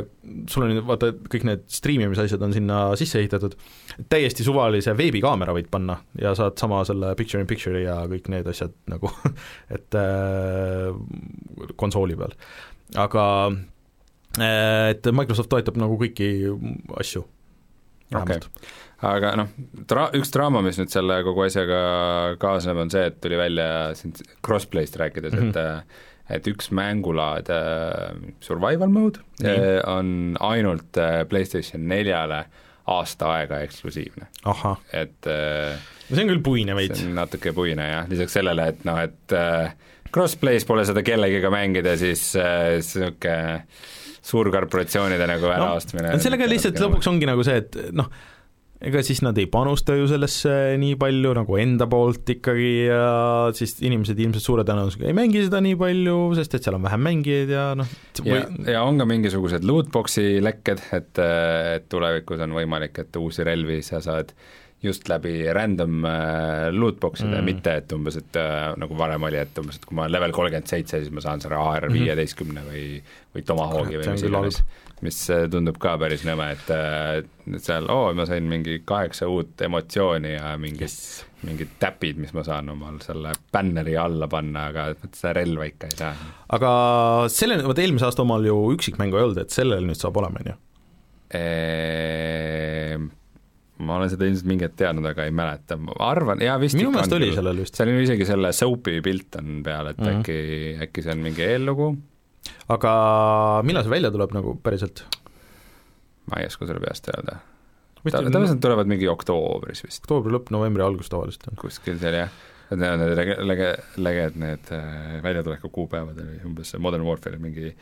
[0.51, 3.55] sul on vaata, kõik need striimimise asjad on sinna sisse ehitatud,
[4.11, 8.51] täiesti suvalise veebikaamera võid panna ja saad sama selle picture in picture'i ja kõik need
[8.51, 9.13] asjad nagu
[9.75, 10.91] et äh,
[11.79, 12.37] konsooli peal.
[13.07, 13.76] aga Äh,
[14.43, 16.27] et Microsoft toetab nagu kõiki
[17.01, 17.23] asju.
[18.15, 18.67] okei okay.,
[19.07, 19.49] aga noh,
[19.89, 21.81] dra-, üks draama, mis nüüd selle kogu asjaga
[22.41, 23.67] kaasneb, on see, et tuli välja
[23.97, 24.15] siin
[24.45, 25.49] crossplay'st rääkides mm, -hmm.
[25.49, 26.05] et äh,
[26.38, 29.89] et üks mängulaad äh,, survival mode -hmm.
[29.89, 32.45] on ainult äh, PlayStation neljale
[32.88, 34.27] aasta aega eksklusiivne.
[34.93, 35.77] et äh,
[36.09, 36.99] no see on küll puine veits.
[36.99, 39.73] see on natuke puine jah, lisaks sellele, et noh, et äh,
[40.13, 43.63] crossplay's pole seda kellegiga mängida, siis niisugune äh,
[44.28, 46.23] suurkorporatsioonide nagu äraostmine no,.
[46.23, 48.09] sellega lihtsalt lõpuks ongi nagu see, et noh,
[48.88, 50.51] ega siis nad ei panusta ju sellesse
[50.82, 53.07] nii palju nagu enda poolt ikkagi ja
[53.57, 57.04] siis inimesed ilmselt suure tõenäosusega ei mängi seda nii palju, sest et seal on vähem
[57.08, 57.89] mängijaid ja noh
[58.28, 58.43] ja,
[58.75, 61.25] ja on ka mingisugused lootbox'i lekked, et,
[61.79, 64.36] et tulevikus on võimalik, et uusi relvi sa saad
[64.83, 69.58] just läbi random äh, lootbox'ide mm., mitte et umbes, et äh, nagu varem oli, et
[69.58, 71.95] umbes, et kui ma olen level kolmkümmend seitse, siis ma saan selle AR mhm.
[71.97, 72.83] viieteistkümne või,
[73.33, 74.59] või Tomahawki või mis iganes,
[75.05, 79.29] mis äh, tundub ka päris nõme, et, et seal oo oh,, ma sain mingi kaheksa
[79.33, 81.25] uut emotsiooni ja mingi yes.
[81.47, 85.97] mingid täpid, mis ma saan omal selle bänneri alla panna, aga seda relva ikka ei
[85.97, 86.13] saa.
[86.54, 86.71] aga
[87.33, 90.54] sellel, vot eelmise aasta omal ju üksikmängu ei olnud, et sellel nüüd saab olema, on
[90.54, 90.58] ju?
[93.78, 96.89] Ma olen seda ilmselt mingi hetk teadnud, aga ei mäleta, ma arvan, jaa vist minu
[96.93, 97.78] meelest oli sellel vist.
[97.78, 100.24] seal on isegi selle soap'i pilt on peal, et mm -hmm.
[100.24, 101.91] äkki, äkki see on mingi eellugu.
[102.74, 102.91] aga
[103.63, 105.05] millal see välja tuleb nagu päriselt?
[106.32, 107.39] ma ei oska sulle peast öelda.
[108.04, 110.04] tavaliselt tulevad mingi oktoobris vist.
[110.04, 111.59] oktoobri lõpp, novembri algus tavaliselt on.
[111.62, 112.33] kuskil seal jah,
[112.71, 117.75] need on need lege-, lege-, leged, need äh, väljatuleku kuupäevad oli umbes Modern Warfare mingi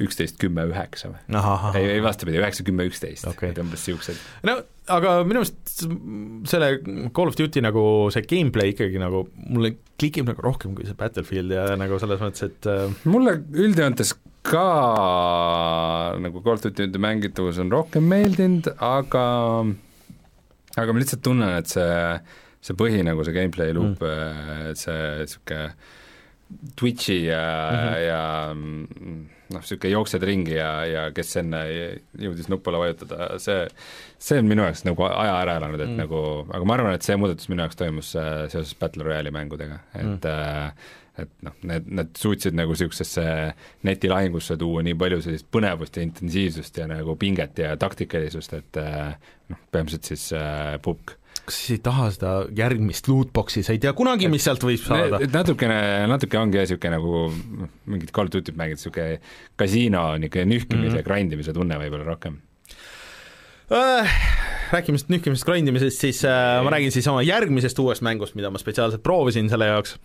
[0.00, 1.20] üksteist, kümme, üheksa või?
[1.78, 4.20] ei, ei vastupidi, üheksa, kümme, üksteist et umbes niisugused.
[4.48, 4.58] no
[4.90, 5.84] aga minu meelest
[6.50, 6.70] selle
[7.14, 11.54] Call of Duty nagu see gameplay ikkagi nagu mulle klikib nagu rohkem kui see Battlefield
[11.54, 14.16] ja nagu selles mõttes, et äh, mulle üldjoontes
[14.46, 14.66] ka
[16.22, 19.24] nagu Call of Duty mängitavus on rohkem meeldinud, aga
[20.80, 21.96] aga ma lihtsalt tunnen, et see,
[22.64, 25.66] see põhi nagu see gameplay loop mm., see niisugune
[26.76, 27.98] Twitchi ja mm, -hmm.
[28.06, 28.22] ja
[29.54, 31.60] noh, niisugune jooksed ringi ja, ja kes enne
[32.20, 33.66] jõudis nupule vajutada, see,
[34.22, 36.00] see on minu jaoks nagu aja ära elanud, et mm.
[36.02, 39.78] nagu, aga ma arvan, et see muudatus minu jaoks toimus äh, seoses Battle Royale'i mängudega,
[39.94, 40.90] et mm.
[41.22, 43.24] et noh, need, nad suutsid nagu niisugusesse
[43.84, 49.34] netilahingusse tuua nii palju sellist põnevust ja intensiivsust ja nagu pinget ja taktikalisust, et äh,
[49.52, 53.92] noh, põhimõtteliselt siis äh, pukk kas siis ei taha seda järgmist lootbox'i, sa ei tea
[53.98, 55.18] kunagi, mis sealt võib saada.
[55.32, 55.78] natukene,
[56.10, 59.18] natuke ongi jah, niisugune nagu noh, mingit Call of Duty't mängid, niisugune
[59.60, 61.06] kasiino niisugune nühkimise mm -hmm.
[61.08, 62.40] grind imise tunne võib-olla rohkem
[63.72, 64.18] äh,.
[64.72, 68.58] Rääkimisest nühkimisest, grind imisest, siis äh, ma räägin siis oma järgmisest uuest mängust, mida ma
[68.58, 69.98] spetsiaalselt proovisin selle jaoks.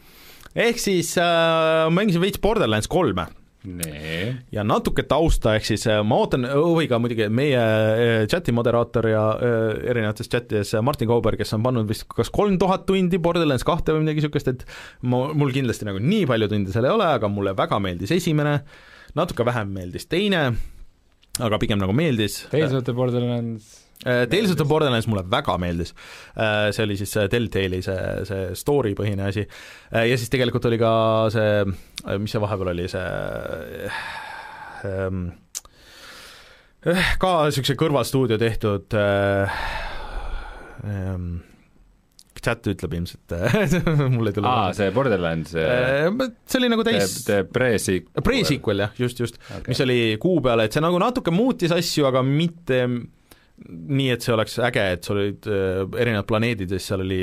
[0.55, 3.27] ehk siis äh, mängisin veits Borderlands kolme
[3.67, 4.35] nee..
[4.53, 9.23] ja natuke tausta, ehk siis äh, ma ootan huviga muidugi meie äh, chati moderaator ja
[9.35, 13.95] äh, erinevates chatides Martin Kauber, kes on pannud vist kas kolm tuhat tundi Borderlands kahte
[13.95, 14.67] või midagi niisugust, et
[15.01, 18.59] ma, mul kindlasti nagu nii palju tunde seal ei ole, aga mulle väga meeldis esimene,
[19.17, 20.45] natuke vähem meeldis teine,
[21.39, 22.45] aga pigem nagu meeldis.
[22.53, 25.93] teised Borderlands Äh, Tales of the Borderlands mulle väga meeldis,
[26.37, 27.97] äh, see oli siis Deltali see,
[28.29, 30.91] see story põhine asi äh, ja siis tegelikult oli ka
[31.33, 31.65] see,
[32.21, 33.89] mis see vahepeal oli, see
[34.85, 35.27] ähm,
[37.17, 39.59] ka niisuguse kõrvalstuudio tehtud äh,
[40.85, 41.29] ähm,
[42.37, 43.33] chat ütleb ilmselt
[44.13, 47.17] mul ei tule aa, see Borderlands see oli nagu täis
[47.49, 48.23] pre-sequel.
[48.23, 52.05] Pre-sequel jah, just, just okay., mis oli kuu peale, et see nagu natuke muutis asju,
[52.13, 52.85] aga mitte
[53.65, 57.21] nii, et see oleks äge, et sul olid äh, erinevad planeedid ja siis seal oli,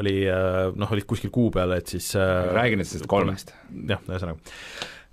[0.00, 3.54] oli äh, noh, olid kuskil kuu peal, et siis äh, räägi nüüd sellest kolmest.
[3.88, 4.36] jah, ühesõnaga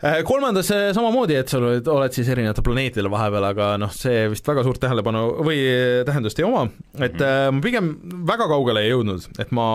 [0.01, 4.25] äh, kolmandas äh, samamoodi, et sul oled, oled siis erinevatel planeetidel vahepeal, aga noh, see
[4.33, 5.59] vist väga suurt tähelepanu või
[6.07, 6.65] tähendust ei oma,
[6.97, 7.27] et mhm.
[7.29, 7.91] äh, ma pigem
[8.27, 9.69] väga kaugele ei jõudnud, et ma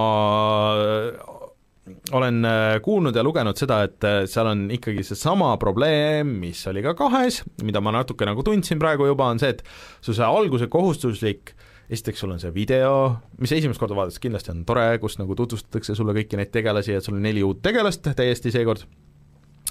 [2.17, 6.85] olen äh, kuulnud ja lugenud seda, et äh, seal on ikkagi seesama probleem, mis oli
[6.85, 9.65] ka kahes, mida ma natuke nagu tundsin praegu juba, on see, et
[10.05, 11.55] su see alguse kohustuslik
[11.91, 15.97] esiteks sul on see video, mis esimest korda vaadates kindlasti on tore, kus nagu tutvustatakse
[15.99, 18.87] sulle kõiki neid tegelasi, et sul on neli uut tegelast täiesti seekord,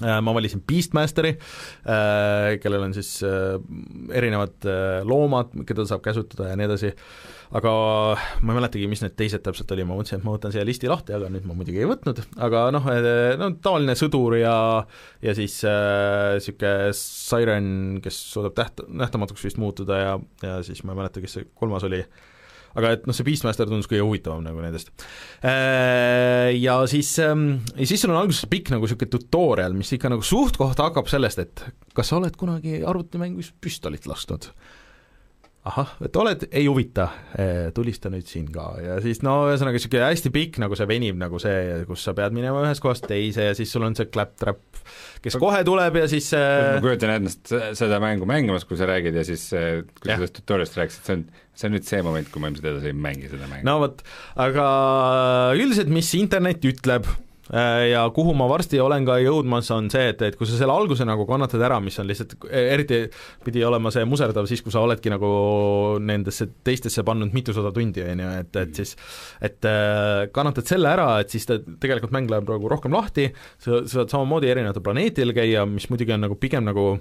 [0.04, 1.34] äh, ma valisin Beastmasteri,
[2.60, 4.68] kellel on siis erinevad
[5.08, 6.92] loomad, keda saab käsutada ja nii edasi,
[7.50, 7.70] aga
[8.46, 10.90] ma ei mäletagi, mis need teised täpselt oli, ma mõtlesin, et ma võtan siia listi
[10.90, 12.86] lahti, aga nüüd ma muidugi ei võtnud, aga noh,
[13.40, 14.54] no tavaline sõdur ja
[15.24, 17.70] ja siis niisugune äh, Siren,
[18.04, 21.86] kes suudab täht-, nähtamatuks vist muutuda ja, ja siis ma ei mäleta, kes see kolmas
[21.88, 22.04] oli,
[22.78, 24.92] aga et noh, see Beastmaster tundus kõige huvitavam nagu nendest.
[25.42, 30.12] Äh, ja siis, ähm, ja siis sul on alguses pikk nagu niisugune tutorial, mis ikka
[30.14, 31.66] nagu suht-koht hakkab sellest, et
[31.98, 34.52] kas sa oled kunagi arvutimängus püstolit lasknud
[35.68, 37.06] ahah, et oled, ei huvita,
[37.36, 38.70] eh, tulista nüüd siin ka.
[38.80, 42.36] Ja siis no ühesõnaga niisugune hästi pikk nagu see venib nagu see, kus sa pead
[42.36, 44.62] minema ühest kohast teise ja siis sul on see claptrap,
[45.20, 49.26] kes kohe tuleb ja siis ma kujutan ennast seda mängu mängimas, kui sa räägid ja
[49.28, 52.52] siis kui sa sellest tutorialist rääkisid, see on, see on nüüd see moment, kui ma
[52.52, 53.66] ilmselt edasi ei mängi seda mängu.
[53.68, 54.00] no vot,
[54.40, 54.68] aga
[55.60, 57.10] üldiselt, mis internet ütleb,
[57.50, 61.06] ja kuhu ma varsti olen ka jõudmas, on see, et, et kui sa selle alguse
[61.08, 63.02] nagu kannatad ära, mis on lihtsalt, eriti
[63.44, 65.30] pidi olema see muserdav siis, kui sa oledki nagu
[66.04, 68.96] nendesse teistesse pannud mitusada tundi, on ju, et, et siis
[69.42, 73.82] et äh, kannatad selle ära, et siis ta, tegelikult mäng läheb praegu rohkem lahti, sa,
[73.82, 76.92] sa saad samamoodi erinevatel planeetidel käia, mis muidugi on nagu pigem nagu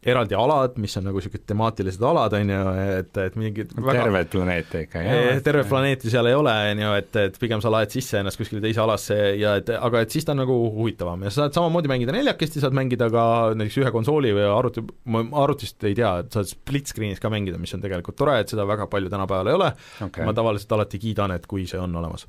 [0.00, 2.60] eraldi alad, mis on nagu niisugused temaatilised alad, on ju,
[2.96, 4.06] et, et mingid väga...
[4.06, 5.34] tervet planeeti ikka ole?
[5.44, 8.62] tervet planeeti seal ei ole, on ju, et, et pigem sa laed sisse ennast kuskile
[8.64, 11.92] teise alasse ja et aga et siis ta on nagu huvitavam ja sa saad samamoodi
[11.92, 13.24] mängida neljakesti, saad mängida ka
[13.60, 17.60] näiteks ühe konsooli või arvuti, ma arvutist ei tea, et saad split screen'is ka mängida,
[17.60, 19.72] mis on tegelikult tore, et seda väga palju tänapäeval ei ole
[20.08, 22.24] okay., ma tavaliselt alati kiidan, et kui see on olemas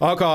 [0.00, 0.28] aga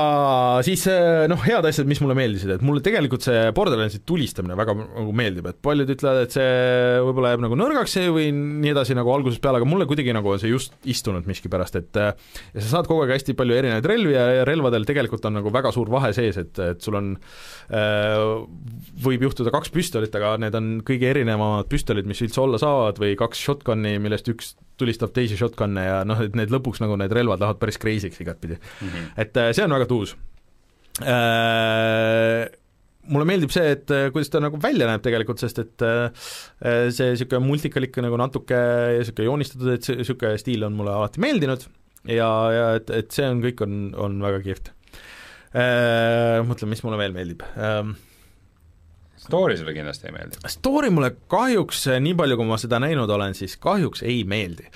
[0.66, 4.76] siis eh, noh, head asjad, mis mulle meeldisid, et mulle tegelikult see Borderlandsi tulistamine väga
[4.78, 9.10] nagu meeldib, et paljud ütlevad, et see võib-olla jääb nagu nõrgaks või nii edasi nagu
[9.10, 12.12] algusest peale, aga mulle kuidagi nagu on see just istunud miskipärast, et eh,
[12.54, 15.74] ja sa saad kogu aeg hästi palju erinevaid relvi ja, relvadel tegelikult on nagu väga
[15.74, 17.14] suur vahe sees, et, et sul on
[17.74, 18.22] äh,
[19.02, 23.18] võib juhtuda kaks püstolit, aga need on kõige erinevamad püstolid, mis üldse olla saavad, või
[23.18, 27.42] kaks shotgun'i, millest üks tulistab teisi shotgun'e ja noh, et need lõpuks nagu need relvad
[27.42, 28.88] lähevad päris crazy'ks igatpidi mm.
[28.88, 29.08] -hmm.
[29.24, 30.14] et äh, see on väga tuus
[31.02, 32.44] äh,
[33.06, 35.86] mulle meeldib see, et äh, kuidas ta nagu välja näeb tegelikult, sest et
[36.96, 38.62] see niisugune multikalik nagu natuke
[38.98, 41.68] niisugune joonistatud, et see niisugune stiil on mulle alati meeldinud
[42.10, 44.72] ja, ja et, et see on, kõik on, on väga kihvt.
[45.56, 47.46] Mõtlen, mis mulle veel meeldib
[49.26, 50.40] Story sulle kindlasti ei meeldi?
[50.52, 54.68] Story mulle kahjuks, nii palju kui ma seda näinud olen, siis kahjuks ei meeldi.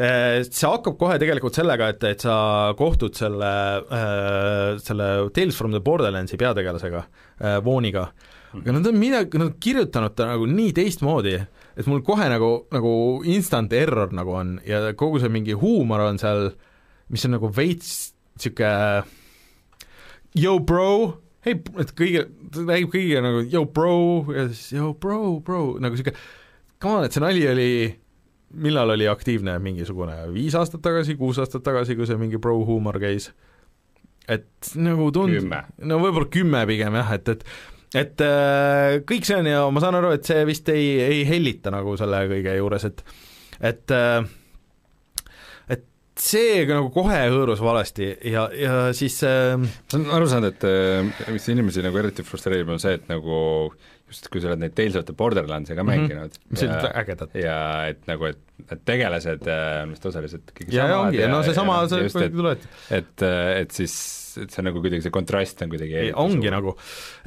[0.00, 2.34] Äh, see hakkab kohe tegelikult sellega, et, et sa
[2.78, 3.54] kohtud selle,
[3.92, 7.04] äh, selle Tales from the Borderlandsi peategelasega,
[7.64, 8.06] Vooniga,
[8.54, 11.34] aga nad on midagi, nad on kirjutanud ta nagu nii teistmoodi,
[11.76, 12.92] et mul kohe nagu, nagu
[13.28, 16.50] instant error nagu on ja kogu see mingi huumor on seal,
[17.12, 19.04] mis on nagu veits niisugune
[20.38, 23.96] yo bro, hei, et kõige, ta räägib kõigiga nagu yo bro
[24.34, 26.14] ja siis yo bro, bro, nagu sihuke,
[26.82, 27.70] come on, et see nali oli,
[28.62, 33.00] millal oli aktiivne mingisugune, viis aastat tagasi, kuus aastat tagasi, kui see mingi bro huumor
[33.02, 33.32] käis?
[34.30, 35.50] et nagu tund-,
[35.82, 37.46] no võib-olla kümme pigem jah, et, et
[37.92, 41.72] et äh, kõik see on ja ma saan aru, et see vist ei, ei hellita
[41.74, 43.02] nagu selle kõige juures, et
[43.72, 44.22] et äh,
[46.22, 51.32] see nagu kohe hõõrus valesti ja, ja siis äh, ma olen aru saanud, et äh,
[51.34, 53.40] mis inimesi nagu eriti frustreerib, on see, et nagu
[54.12, 56.08] just kui sa oled neid Tales of the Borderlandsi ka mm -hmm.
[56.08, 57.34] mänginud mis olid ägedad.
[57.34, 57.58] ja
[57.88, 58.40] et nagu, et,
[58.70, 62.26] et tegelased äh, on vist osaliselt kõik ja, samad ja, ja no seesama, see, see,
[62.26, 63.22] et, et, et,
[63.62, 66.54] et siis et see on nagu kuidagi, see kontrast on kuidagi ongi suur.
[66.54, 66.74] nagu.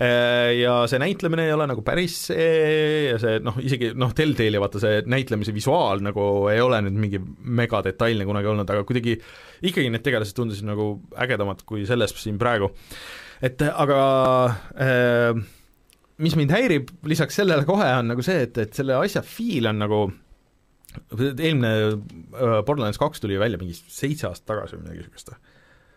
[0.01, 2.47] Äh, ja see näitlemine ei ole nagu päris see
[3.11, 7.21] ja see noh, isegi noh, Telltale'i vaata see näitlemise visuaal nagu ei ole nüüd mingi
[7.61, 9.17] megadetailne kunagi olnud, aga kuidagi
[9.65, 10.95] ikkagi need tegelased tundusid nagu
[11.25, 12.71] ägedamad kui selles siin praegu.
[13.45, 14.01] et aga
[14.79, 15.45] äh,
[16.23, 19.81] mis mind häirib lisaks sellele kohe, on nagu see, et, et selle asja feel on
[19.83, 20.05] nagu
[21.11, 25.33] eelmine äh, Borderlands kaks tuli välja mingi seitse aastat tagasi või midagi niisugust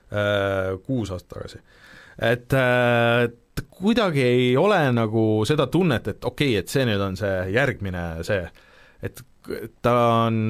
[0.09, 1.59] Äh, kuus aastat tagasi.
[2.19, 3.28] et äh,
[3.70, 8.05] kuidagi ei ole nagu seda tunnet, et okei okay,, et see nüüd on see järgmine
[8.24, 8.47] see,
[9.05, 9.20] et
[9.85, 9.93] ta
[10.24, 10.49] on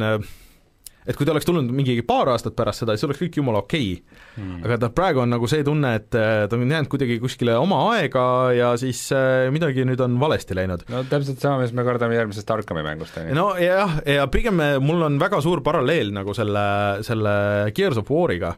[1.08, 3.90] et kui ta oleks tulnud mingi paar aastat pärast seda, siis oleks kõik jumala okei
[3.96, 4.22] okay.
[4.36, 4.64] hmm..
[4.66, 7.80] aga ta praegu on nagu see tunne, et äh, ta on jäänud kuidagi kuskile oma
[7.94, 8.24] aega
[8.56, 9.06] ja siis
[9.54, 10.84] midagi nüüd on valesti läinud.
[10.92, 13.38] no täpselt sama, mis me kardame järgmisest Arkami mängust, on ju.
[13.38, 16.66] no jah, ja pigem mul on väga suur paralleel nagu selle,
[17.06, 17.38] selle
[17.76, 18.56] Gears of War'iga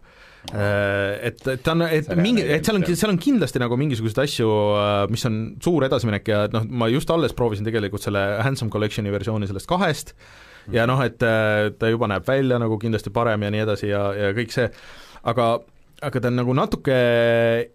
[0.49, 4.23] Äh, et, et ta on, et mingi, et seal on, seal on kindlasti nagu mingisuguseid
[4.25, 8.23] asju, äh, mis on suur edasiminek ja et noh, ma just alles proovisin tegelikult selle
[8.41, 10.49] Handsome Collection'i versiooni sellest kahest mm.
[10.73, 14.03] Ja noh, et äh, ta juba näeb välja nagu kindlasti parem ja nii edasi ja,
[14.17, 14.69] ja kõik see,
[15.23, 15.53] aga
[16.01, 16.95] aga ta on nagu natuke,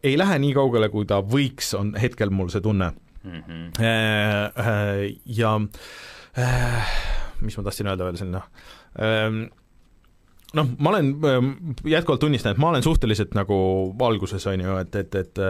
[0.02, 2.90] ei lähe nii kaugele, kui ta võiks, on hetkel mul see tunne
[3.24, 3.44] mm.
[3.48, 5.12] -hmm.
[5.26, 5.60] Ja
[7.42, 8.42] mis ma tahtsin öelda veel sinna
[10.56, 11.52] noh, ma olen, ähm,
[11.88, 13.58] jätkuvalt tunnistan, et ma olen suhteliselt nagu
[14.00, 15.42] valguses, on ju, et, et, et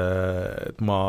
[0.69, 0.99] et ma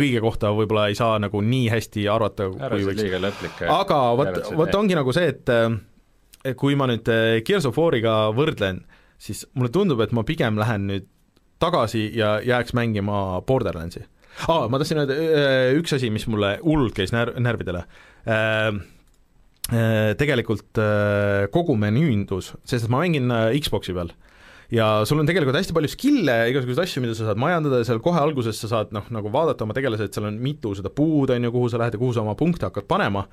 [0.00, 3.62] kõige kohta võib-olla ei saa nagu nii hästi arvata, kui võiks.
[3.68, 8.84] aga vot, vot ongi nagu see, et kui ma nüüd äh, Gears of War'iga võrdlen,
[9.20, 11.10] siis mulle tundub, et ma pigem lähen nüüd
[11.60, 14.06] tagasi ja jääks mängima Borderlandsi.
[14.48, 17.84] aa, ma tahtsin öelda äh, üks asi, mis mulle hullult käis närv, närvidele
[18.24, 18.80] äh,
[19.70, 24.10] Äh, tegelikult äh, kogu menüündus, sest ma mängin äh, Xbox'i peal
[24.74, 28.02] ja sul on tegelikult hästi palju skill'e, igasuguseid asju, mida sa saad majandada ja seal
[28.04, 31.32] kohe alguses sa saad noh, nagu vaadata oma tegelasi, et seal on mitu seda puud,
[31.34, 33.26] on ju, kuhu sa lähed ja kuhu sa oma punkte hakkad panema.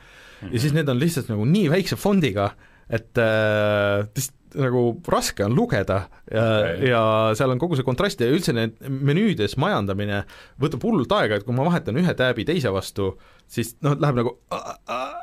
[0.48, 2.52] Ja siis need on lihtsalt nagu nii väikse fondiga,
[2.94, 4.28] et äh,
[4.58, 6.00] nagu raske on lugeda.
[6.32, 7.02] Ja okay., ja
[7.38, 10.24] seal on kogu see kontrast ja üldse need menüüdes majandamine
[10.62, 13.14] võtab hullult aega, et kui ma vahetan ühe tääbi teise vastu,
[13.52, 15.14] siis noh, läheb nagu äh, äh,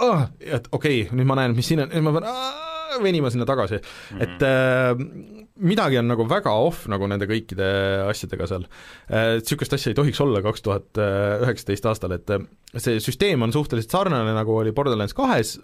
[0.00, 2.68] oh, et okei okay,, nüüd ma näen, mis siin on, nüüd ma pean
[3.02, 4.22] venima sinna tagasi mm, -hmm.
[4.24, 7.68] et äh, midagi on nagu väga off nagu nende kõikide
[8.08, 8.66] asjadega seal.
[9.10, 12.32] Niisugust asja ei tohiks olla kaks tuhat üheksateist aastal, et
[12.76, 15.58] see süsteem on suhteliselt sarnane, nagu oli Borderlands kahes,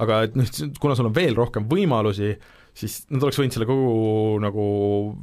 [0.00, 0.48] aga et noh,
[0.80, 2.34] kuna sul on veel rohkem võimalusi,
[2.74, 4.64] siis nad oleks võinud selle kogu nagu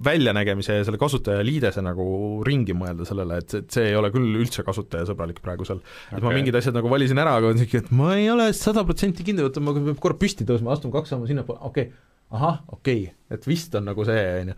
[0.05, 2.05] väljanägemise ja selle kasutajaliidese nagu
[2.47, 6.19] ringi mõelda sellele, et, et see ei ole küll üldse kasutajasõbralik praegu seal okay..
[6.19, 9.27] et ma mingid asjad nagu valisin ära, aga niisugune, et ma ei ole sada protsenti
[9.27, 13.03] kindel, oota ma pean korra püsti tõusma, astun kaks sammu sinnapoole, okei okay., ahah, okei
[13.03, 14.57] okay., et vist on nagu see, on ju.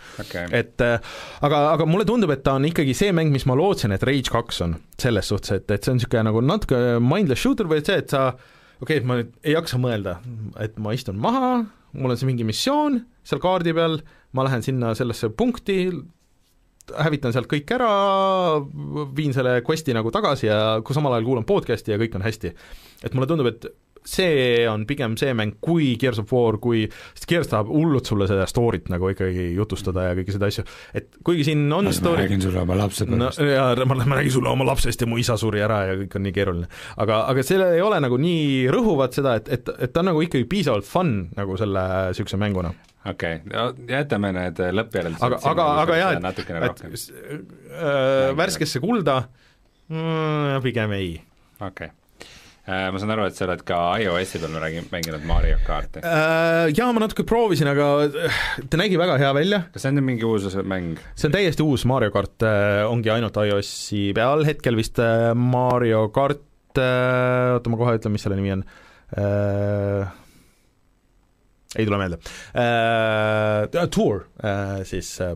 [0.54, 1.14] et äh,
[1.46, 4.34] aga, aga mulle tundub, et ta on ikkagi see mäng, mis ma lootsin, et Rage
[4.34, 7.90] kaks on, selles suhtes, et, et see on niisugune nagu natuke mindless shooter või et
[7.90, 10.20] see, et sa okei okay,, et ma nüüd ei jaksa mõelda,
[10.62, 11.56] et ma istun maha,
[11.94, 14.00] mul on see mingi missioon seal kaardi peal,
[14.34, 15.78] ma lähen sinna sellesse punkti,
[17.00, 17.92] hävitan sealt kõik ära,
[19.16, 22.54] viin selle quest'i nagu tagasi ja kui samal ajal kuulan podcast'i ja kõik on hästi.
[23.04, 23.68] et mulle tundub, et
[24.08, 28.28] see on pigem see mäng kui Gears of War, kui, sest Gears tahab hullult sulle
[28.30, 30.66] seda story't nagu ikkagi jutustada ja kõiki seda asju,
[30.98, 33.50] et kuigi siin on ma story ma räägin sulle oma lapsepõlvest no,.
[33.50, 36.26] jaa, ma, ma räägin sulle oma lapsest ja mu isa suri ära ja kõik on
[36.28, 36.72] nii keeruline.
[37.04, 40.24] aga, aga sellel ei ole nagu nii rõhuvat seda, et, et, et ta on nagu
[40.26, 42.74] ikkagi piisavalt fun nagu selle niisuguse mänguna
[43.10, 43.50] okei okay.
[43.52, 47.10] no,, jätame need lõppjäreldused aga, aga, aga jah, et, et
[47.74, 49.24] äh, värskesse kulda
[49.90, 51.12] mm, pigem ei.
[51.60, 52.03] okei okay
[52.64, 54.54] ma saan aru, et sa oled ka iOS-i peal
[54.94, 56.70] mänginud Mario karti uh,?
[56.72, 58.38] Jaa, ma natuke proovisin, aga äh,
[58.72, 59.60] ta nägi väga hea välja.
[59.74, 60.96] kas see on nüüd mingi uus mäng?
[61.12, 62.48] see on täiesti uus Mario kart,
[62.88, 65.04] ongi ainult iOS-i peal, hetkel vist
[65.36, 66.44] Mario kart,
[66.80, 70.20] oota, ma kohe ütlen, mis selle nimi on uh,,
[71.76, 75.36] ei tule meelde uh,, Tour uh, siis uh,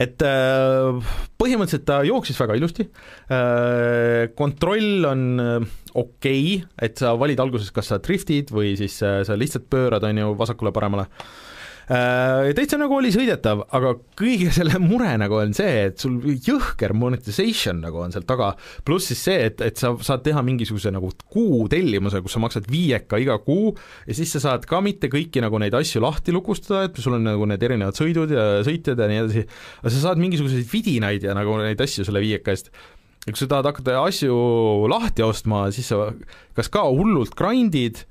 [0.00, 2.86] et äh, põhimõtteliselt ta jooksis väga ilusti,
[3.32, 8.98] äh, kontroll on äh, okei okay,, et sa valid alguses, kas sa driftid või siis
[9.00, 11.08] sa lihtsalt pöörad, on ju, vasakule-paremale
[11.90, 16.94] Äh, täitsa nagu oli sõidetav, aga kõige selle mure nagu on see, et sul jõhker
[16.94, 18.52] monetization nagu on seal taga,
[18.86, 23.18] pluss siis see, et, et sa saad teha mingisuguse nagu kuutellimuse, kus sa maksad viieka
[23.22, 23.74] iga kuu
[24.06, 27.26] ja siis sa saad ka mitte kõiki nagu neid asju lahti lukustada, et sul on
[27.32, 29.46] nagu need erinevad sõidud ja sõitjad ja nii edasi,
[29.82, 32.70] aga sa saad mingisuguseid vidinaid ja nagu neid asju selle viieka eest
[33.22, 34.36] ja kui sa tahad hakata asju
[34.90, 36.10] lahti ostma, siis sa
[36.56, 38.02] kas ka hullult grind'id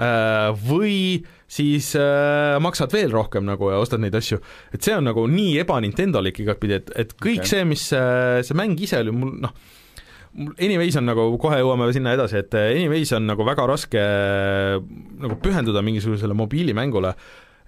[0.00, 4.40] äh, või siis äh, maksad veel rohkem nagu ja ostad neid asju.
[4.72, 7.52] et see on nagu nii eba-Nintendolik igatpidi, et, et kõik okay.
[7.52, 9.56] see, mis äh, see mäng ise oli, mul noh,
[10.36, 14.76] Anyways on nagu, kohe jõuame sinna edasi, et äh, Anyways on nagu väga raske äh,
[15.22, 17.14] nagu pühenduda mingisugusele mobiilimängule,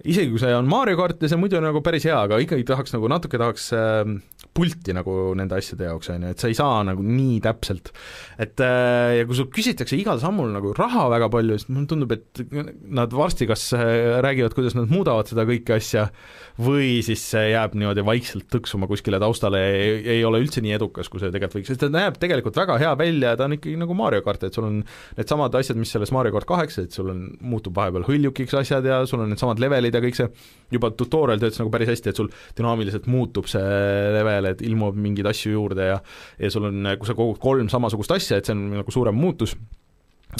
[0.07, 2.95] isegi kui see on Mario kart ja see muidu nagu päris hea, aga ikkagi tahaks
[2.95, 4.13] nagu natuke tahaks äh,
[4.55, 7.91] pulti nagu nende asjade jaoks, on ju, et sa ei saa nagu nii täpselt.
[8.39, 12.15] et äh, ja kui sul küsitakse igal sammul nagu raha väga palju, siis mulle tundub,
[12.15, 12.43] et
[13.01, 16.09] nad varsti kas äh, räägivad, kuidas nad muudavad seda kõike asja,
[16.59, 20.75] või siis see jääb niimoodi vaikselt tõksuma kuskile taustale ja ei, ei ole üldse nii
[20.75, 23.55] edukas, kui see tegelikult võiks, sest ta näeb tegelikult väga hea välja ja ta on
[23.55, 24.81] ikkagi nagu Mario kart, et sul on
[25.19, 29.01] needsamad asjad, mis selles Mario kart kaheksa, et sul on, muutub vahepeal hõljukiks asjad ja
[29.07, 30.31] sul on needsamad levelid ja kõik see,
[30.75, 35.31] juba tutorial töötas nagu päris hästi, et sul dünaamiliselt muutub see level, et ilmub mingeid
[35.31, 36.01] asju juurde ja
[36.39, 39.55] ja sul on, kui sa kogud kolm samasugust asja, et see on nagu suurem muutus,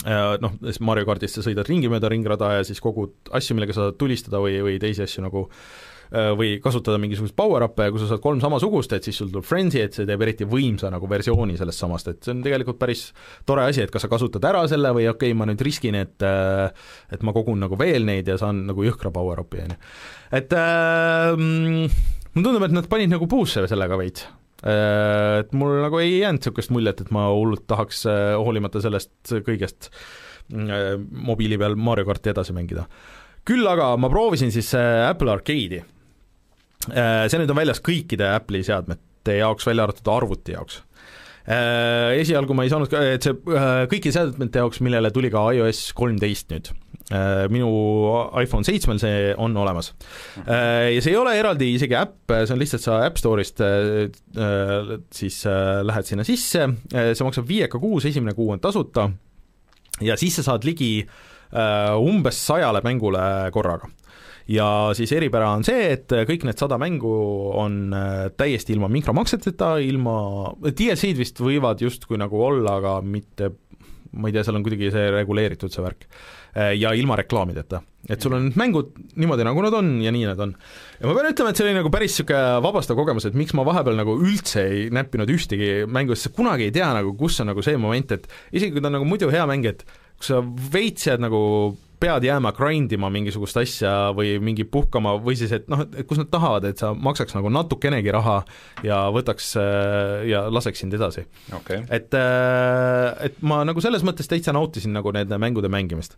[0.03, 3.97] noh, Mario kardis sa sõidad ringi mööda ringrada ja siis kogud asju, millega sa saad
[4.01, 5.47] tulistada või, või teisi asju nagu
[6.09, 9.83] või kasutada mingisuguseid power-up'e ja kui sa saad kolm samasugust, et siis sul tuleb Frenzy,
[9.83, 13.03] et see teeb eriti võimsa nagu versiooni sellest samast, et see on tegelikult päris
[13.45, 16.25] tore asi, et kas sa kasutad ära selle või okei okay,, ma nüüd riskin, et
[16.25, 16.73] äh,
[17.13, 19.79] et ma kogun nagu veel neid ja saan nagu jõhkra power-up'i, on ju.
[20.41, 21.37] et äh,
[22.33, 24.25] mulle tundub, et nad panid nagu puusse sellega veits.
[24.59, 29.31] Äh, et mul nagu ei jäänud niisugust muljet, et ma hullult tahaks äh, hoolimata sellest
[29.45, 29.87] kõigest
[30.51, 32.89] äh, mobiili peal Mario karti edasi mängida.
[33.47, 35.79] küll aga ma proovisin siis Apple Arcade'i.
[36.87, 40.83] See nüüd on väljas kõikide Apple'i seadmete jaoks, välja arvatud arvuti jaoks.
[41.49, 43.33] Esialgu ma ei saanud, et see
[43.89, 46.69] kõikide seadmete jaoks, millele tuli ka iOS kolmteist nüüd.
[47.09, 47.69] Äh, minu
[48.37, 49.95] iPhone seitsmel see on olemas.
[50.43, 54.99] Äh, ja see ei ole eraldi isegi äpp, see on lihtsalt sa App Store'ist äh,
[55.15, 55.39] siis
[55.89, 59.07] lähed sinna sisse, see maksab viieka kuus, esimene kuu on tasuta.
[60.05, 61.01] Ja siis sa saad ligi
[61.49, 63.19] umbes sajale mängule
[63.51, 63.89] korraga
[64.49, 64.67] ja
[64.97, 67.13] siis eripära on see, et kõik need sada mängu
[67.59, 67.93] on
[68.37, 70.15] täiesti ilma mikromakseteta, ilma,
[70.65, 73.51] DLC-d vist võivad justkui nagu olla, aga mitte,
[74.17, 76.09] ma ei tea, seal on kuidagi see reguleeritud, see värk
[76.57, 77.81] Äh, ja ilma reklaamideta.
[78.09, 80.53] et sul on need mängud niimoodi, nagu nad on ja nii nad on.
[80.99, 83.65] ja ma pean ütlema, et see oli nagu päris niisugune vabastav kogemus, et miks ma
[83.67, 87.51] vahepeal nagu üldse ei näppinud ühtegi mängu, sest sa kunagi ei tea nagu, kus on
[87.51, 89.83] nagu see moment, et isegi kui ta on nagu muidu hea mäng, et
[90.17, 91.41] kui sa veits jääd nagu
[91.99, 96.21] pead jääma grind ima mingisugust asja või mingi puhkama või siis, et noh, et kus
[96.21, 98.37] nad tahavad, et sa maksaks nagu natukenegi raha
[98.85, 101.25] ja võtaks äh, ja laseks sind edasi.
[101.59, 101.83] Okay..
[101.89, 106.15] et, äh, et ma nagu selles mõttes täitsa nautisin nagu nende mängude mängimist.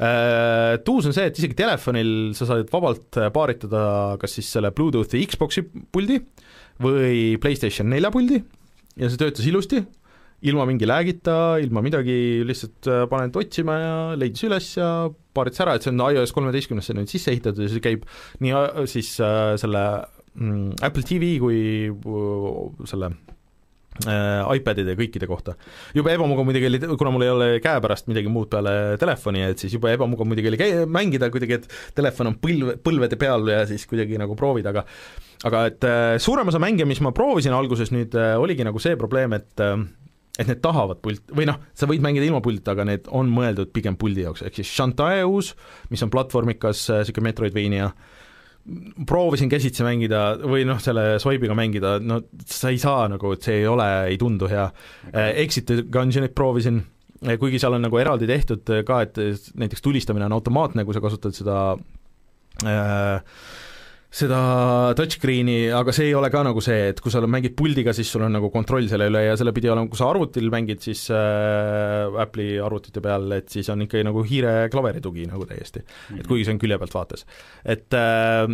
[0.00, 3.82] Äh, Tuus on see, et isegi telefonil sa saad vabalt paaritada
[4.20, 6.22] kas siis selle Bluetoothi Xbox'i puldi
[6.80, 8.40] või PlayStation nelja puldi
[9.00, 9.82] ja see töötas ilusti,
[10.48, 12.16] ilma mingi lag'ita, ilma midagi,
[12.48, 14.90] lihtsalt äh, paned otsima ja leidis üles ja
[15.36, 18.06] paaritas ära, et see on iOS kolmeteistkümnesse nüüd sisse ehitatud ja see käib
[18.44, 19.84] nii äh, siis äh, selle
[20.34, 21.60] mm, Apple TV kui
[21.90, 23.12] äh, selle
[24.06, 25.56] äh, iPadide kõikide kohta.
[25.96, 29.76] jube ebamugav muidugi oli, kuna mul ei ole käepärast midagi muud peale telefoni, et siis
[29.76, 33.84] jube ebamugav muidugi oli käi-, mängida kuidagi, et telefon on põlv, põlvede peal ja siis
[33.90, 34.86] kuidagi nagu proovid, aga
[35.48, 38.96] aga et äh, suurem osa mänge, mis ma proovisin alguses nüüd äh,, oligi nagu see
[39.00, 39.76] probleem, et äh,
[40.40, 43.72] et need tahavad pult, või noh, sa võid mängida ilma pultita, aga need on mõeldud
[43.74, 45.52] pigem puldi jaoks, ehk siis Shantae uus,
[45.92, 47.90] mis on platvormikas niisugune äh, Metroidvania,
[49.08, 53.60] proovisin käsitsi mängida või noh, selle swipe'iga mängida, no sa ei saa nagu, et see
[53.62, 54.66] ei ole, ei tundu hea.
[55.08, 55.32] Okay..
[55.44, 56.82] Exit Gungeonit proovisin,
[57.40, 59.18] kuigi seal on nagu eraldi tehtud ka, et
[59.60, 61.56] näiteks tulistamine on automaatne, kui sa kasutad seda
[62.64, 63.34] äh,
[64.10, 64.40] seda
[64.98, 68.24] touchscreen'i, aga see ei ole ka nagu see, et kui sa mängid puldiga, siis sul
[68.26, 72.20] on nagu kontroll selle üle ja selle pidi olema, kui sa arvutil mängid, siis äh,
[72.24, 75.84] Apple'i arvutite peal, et siis on ikkagi nagu hiire-klaveri tugi nagu täiesti
[76.18, 77.26] et kuigi see on külje pealt vaates.
[77.62, 78.50] et äh,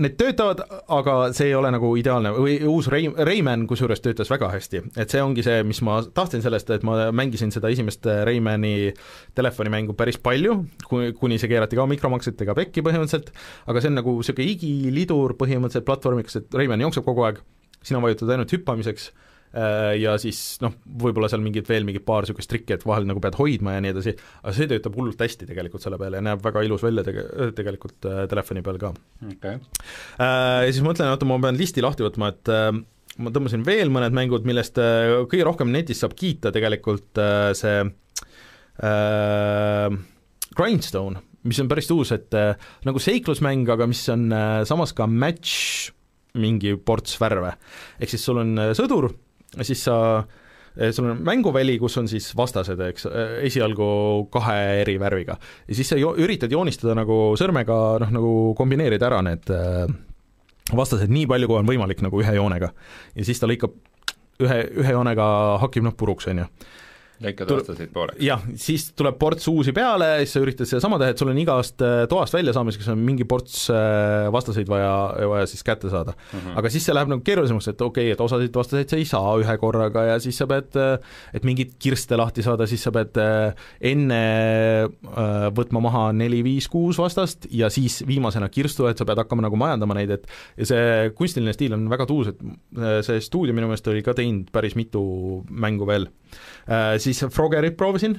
[0.00, 0.62] need töötavad,
[0.92, 2.32] aga see ei ole nagu ideaalne.
[2.36, 6.44] Või uus Ray, Rayman kusjuures töötas väga hästi, et see ongi see, mis ma tahtsin
[6.44, 8.92] sellest, et ma mängisin seda esimest Raymani
[9.36, 13.32] telefonimängu päris palju, kuni see keerati ka mikromaksetega pekki põhimõtteliselt,
[13.66, 17.40] aga see on nagu niisugune igilidur põhimõtteliselt platvormiks, et Rayman jookseb kogu aeg,
[17.86, 19.10] sina vajutad ainult hüppamiseks.
[19.12, 19.25] Äh,
[19.56, 23.38] ja siis noh, võib-olla seal mingid veel mingid paar niisugust trikki, et vahel nagu pead
[23.38, 24.12] hoidma ja nii edasi,
[24.42, 27.24] aga see töötab hullult hästi tegelikult selle peale ja näeb väga ilus välja tege-,
[27.56, 28.92] tegelikult äh, telefoni peal ka.
[29.32, 29.62] Okay..
[30.20, 32.68] Äh, ja siis mõtlen, oota, ma pean listi lahti võtma, et äh,
[33.22, 37.80] ma tõmbasin veel mõned mängud, millest äh, kõige rohkem netis saab kiita tegelikult äh, see
[38.84, 39.98] äh,
[40.56, 42.54] Grindstone, mis on päris uus, et äh,
[42.86, 45.92] nagu seiklusmäng, aga mis on äh, samas ka match
[46.36, 47.54] mingi ports värve.
[47.96, 49.08] ehk siis sul on sõdur,
[49.62, 49.96] siis sa
[50.76, 53.88] eh, sul on mänguväli, kus on siis vastased, eks, eh, esialgu
[54.32, 55.38] kahe eri värviga.
[55.68, 59.84] ja siis sa jo-, üritad joonistada nagu sõrmega noh, nagu kombineerida ära need eh,
[60.76, 62.72] vastased nii palju, kui on võimalik nagu ühe joonega.
[63.14, 63.76] ja siis ta lõikab
[64.42, 65.28] ühe, ühe joonega
[65.62, 66.50] hakib noh puruks, on ju
[67.22, 68.20] lõikad vastaseid pooleks?
[68.24, 71.82] jah, siis tuleb ports uusi peale, siis sa üritad sedasama teha, et sul on igast
[71.84, 74.92] äh, toast väljasaamiseks on mingi ports äh, vastaseid vaja,
[75.32, 76.38] vaja siis kätte saada mm.
[76.38, 76.58] -hmm.
[76.60, 79.36] aga siis see läheb nagu keerulisemaks, et okei okay,, et osasid vastaseid sa ei saa
[79.40, 80.98] ühe korraga ja siis sa pead, äh,
[81.34, 83.16] et mingit kirste lahti saada, siis sa pead
[83.80, 84.20] enne
[85.56, 89.56] võtma maha neli, viis, kuus vastast ja siis viimasena kirstu, et sa pead hakkama nagu
[89.56, 90.26] majandama neid, et
[90.56, 94.50] ja see kunstiline stiil on väga tuus, et see stuudio minu meelest oli ka teinud
[94.52, 95.02] päris mitu
[95.50, 96.08] mängu veel
[96.66, 98.18] Äh, siis Froggerit proovisin,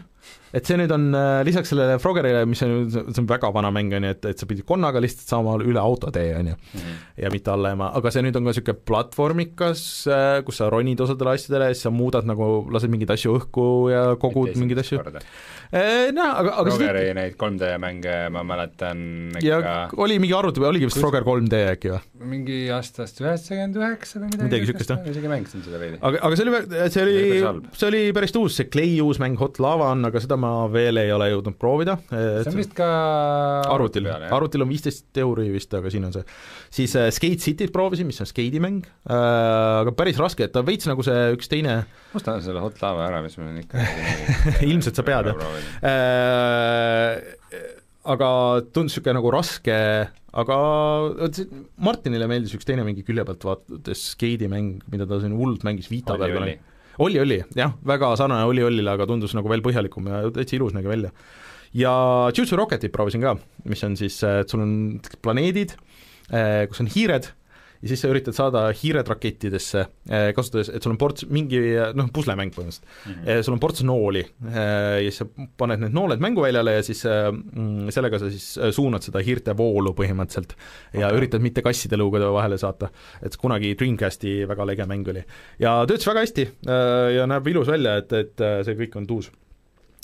[0.55, 3.91] et see nüüd on äh, lisaks sellele Froggerile, mis on, see on väga vana mäng,
[3.97, 6.95] on ju, et, et sa pidid konnaga lihtsalt saama üle autotee, on ju -hmm.
[7.23, 11.03] ja mitte alla jääma, aga see nüüd on ka niisugune platvormikas, äh, kus sa ronid
[11.03, 15.03] osadele asjadele ja siis sa muudad nagu, lased mingeid asju õhku ja kogud mingeid asju.
[15.67, 17.13] Noh, aga, aga Froggeri seda...
[17.17, 19.01] neid 3D mänge ma mäletan
[19.35, 21.99] ikka ja oli mingi või oligi vist Frogger 3D äkki või?
[22.31, 25.09] mingi aastast üheksakümmend üheksa või midagi midagi niisugust, jah.
[25.11, 25.99] isegi mängisin seda veidi.
[26.01, 26.61] aga, aga see oli,
[26.93, 27.17] see oli,
[27.73, 31.02] see oli päris uus, see Clay uus mäng Hot Lava on, aga seda ma veel
[31.02, 31.98] ei ole jõudnud proovida.
[32.10, 32.89] see on vist ka
[33.73, 36.26] arvutil, arvutil on viisteist euri vist, aga siin on see.
[36.80, 39.18] siis äh, Skate Cityt proovisin, mis on skeidimäng äh,,
[39.84, 41.80] aga päris raske, et ta veits nagu see üks teine
[42.18, 43.88] ostan selle Hot Lava ära, mis on ikka
[44.69, 47.76] ilmselt sa pead, jah äh,
[48.07, 48.30] aga
[48.72, 49.76] tundus niisugune nagu raske,
[50.41, 50.57] aga
[51.84, 56.18] Martinile meeldis üks teine mingi külje pealt vaadates skeidimäng, mida ta siin hullult mängis Vita
[56.19, 56.56] peal.
[57.03, 60.76] Oli, oli, jah, väga sarnane Oli Ollile, aga tundus nagu veel põhjalikum ja täitsa ilus
[60.76, 61.11] nägi välja.
[61.78, 61.94] ja
[62.34, 63.36] Jutsu Rocketit proovisin ka,
[63.69, 64.74] mis on siis, et sul on
[65.22, 65.76] planeedid,
[66.32, 67.30] eh, kus on hiired
[67.81, 71.61] ja siis sa üritad saada hiired rakettidesse, eh, kasutades, et sul on ports, mingi
[71.97, 73.13] noh, puslemäng põhimõtteliselt mm.
[73.13, 73.45] -hmm.
[73.45, 77.89] sul on ports nooli eh, ja siis sa paned need nooled mänguväljale ja siis mm,
[77.93, 80.55] sellega sa siis suunad seda hiirte voolu põhimõtteliselt
[80.93, 81.17] ja okay.
[81.21, 82.89] üritad mitte kasside lõugade vahele saata.
[83.21, 85.23] et kunagi Dreamcasti väga lege mäng oli.
[85.59, 86.49] ja töötas väga hästi
[87.17, 89.31] ja näeb ilus välja, et, et see kõik on tuus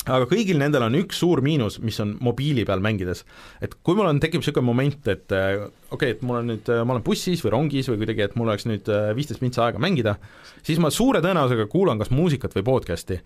[0.03, 3.23] aga kõigil nendel on üks suur miinus, mis on mobiili peal mängides.
[3.61, 6.69] et kui mul on, tekib niisugune moment, et äh, okei okay,, et mul on nüüd,
[6.69, 9.67] äh, ma olen bussis või rongis või kuidagi, et mul oleks nüüd äh, viisteist mintsa
[9.67, 10.17] aega mängida,
[10.65, 13.19] siis ma suure tõenäosusega kuulan kas muusikat või podcast'i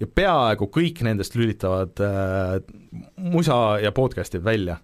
[0.00, 2.58] ja peaaegu kõik nendest lülitavad äh,
[3.22, 4.80] musa ja podcast'id välja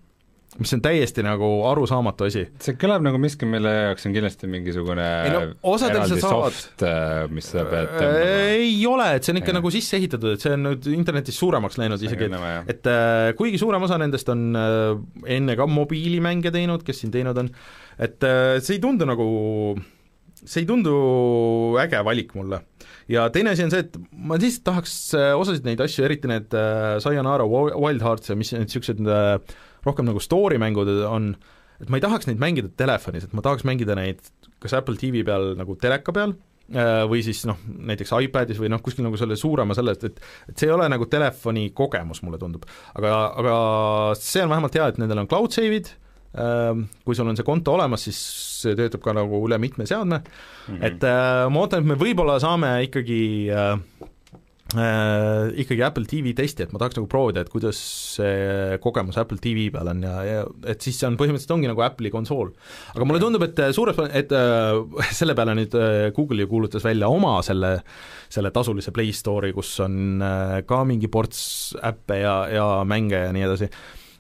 [0.59, 2.43] mis on täiesti nagu arusaamatu asi.
[2.63, 6.83] see kõlab nagu miski, mille jaoks on kindlasti mingisugune ei no osadel sa saad soft,
[6.87, 8.33] äh, mis sa pead tõmbama.
[8.57, 9.59] ei ole, et see on ikka ja.
[9.61, 13.63] nagu sisse ehitatud, et see on nüüd internetis suuremaks läinud isegi, et et äh, kuigi
[13.63, 14.99] suurem osa nendest on äh,
[15.39, 17.53] enne ka mobiilimänge teinud, kes siin teinud on,
[18.03, 19.31] et äh, see ei tundu nagu,
[20.43, 20.97] see ei tundu
[21.79, 22.65] äge valik mulle
[23.11, 26.55] ja teine asi on see, et ma lihtsalt tahaks äh, osasid neid asju, eriti need
[26.57, 31.33] äh, Sayonara Wild Hearts ja mis need niisugused äh, rohkem nagu story mängud on,
[31.81, 34.21] et ma ei tahaks neid mängida telefonis, et ma tahaks mängida neid
[34.61, 36.35] kas Apple TV peal nagu teleka peal,
[36.75, 37.59] äh, või siis noh,
[37.91, 40.21] näiteks iPadis või noh, kuskil nagu selle suurema sellest, et
[40.51, 42.69] et see ei ole nagu telefoni kogemus, mulle tundub.
[42.95, 43.57] aga, aga
[44.21, 45.93] see on vähemalt hea, et nendel on cloud save'id,
[46.37, 48.21] ähm, kui sul on see konto olemas, siis
[48.61, 50.85] see töötab ka nagu üle mitme seadme mm, -hmm.
[50.85, 53.79] et äh, ma ootan, et me võib-olla saame ikkagi äh,
[54.79, 57.79] äh, ikkagi Apple TV testi, et ma tahaks nagu proovida, et kuidas
[58.17, 61.85] see kogemus Apple TV peal on ja, ja et siis see on põhimõtteliselt ongi nagu
[61.85, 62.53] Apple'i konsool.
[62.95, 64.81] aga mulle tundub, et suures, et äh,
[65.19, 67.77] selle peale nüüd äh, Google ju kuulutas välja oma selle,
[68.33, 71.43] selle tasulise Play Store'i, kus on äh, ka mingi ports
[71.77, 73.71] äppe ja, ja mänge ja nii edasi,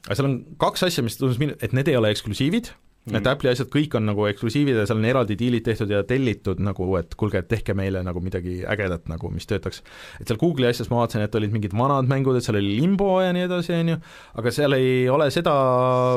[0.06, 2.74] aga seal on kaks asja, mis tundus min-, et need ei ole eksklusiivid
[3.06, 3.16] mm.
[3.16, 6.60] et Apple'i asjad kõik on nagu eksklusiivid ja seal on eraldi diilid tehtud ja tellitud
[6.64, 9.82] nagu, et kuulge, tehke meile nagu midagi ägedat nagu, mis töötaks.
[10.20, 13.12] et seal Google'i asjas ma vaatasin, et olid mingid vanad mängud, et seal oli Limbo
[13.24, 14.00] ja nii edasi, on ju,
[14.42, 15.56] aga seal ei ole seda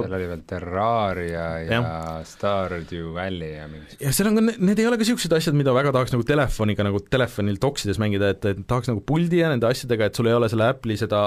[0.04, 4.84] seal oli veel Terraria ja, ja Stardew Valley ja mingi ja seal on ka, need
[4.84, 8.46] ei ole ka niisugused asjad, mida väga tahaks nagu telefoniga nagu telefonil doksides mängida, et,
[8.52, 11.24] et tahaks nagu puldi ja nende asjadega, et sul ei ole selle Apple'i seda,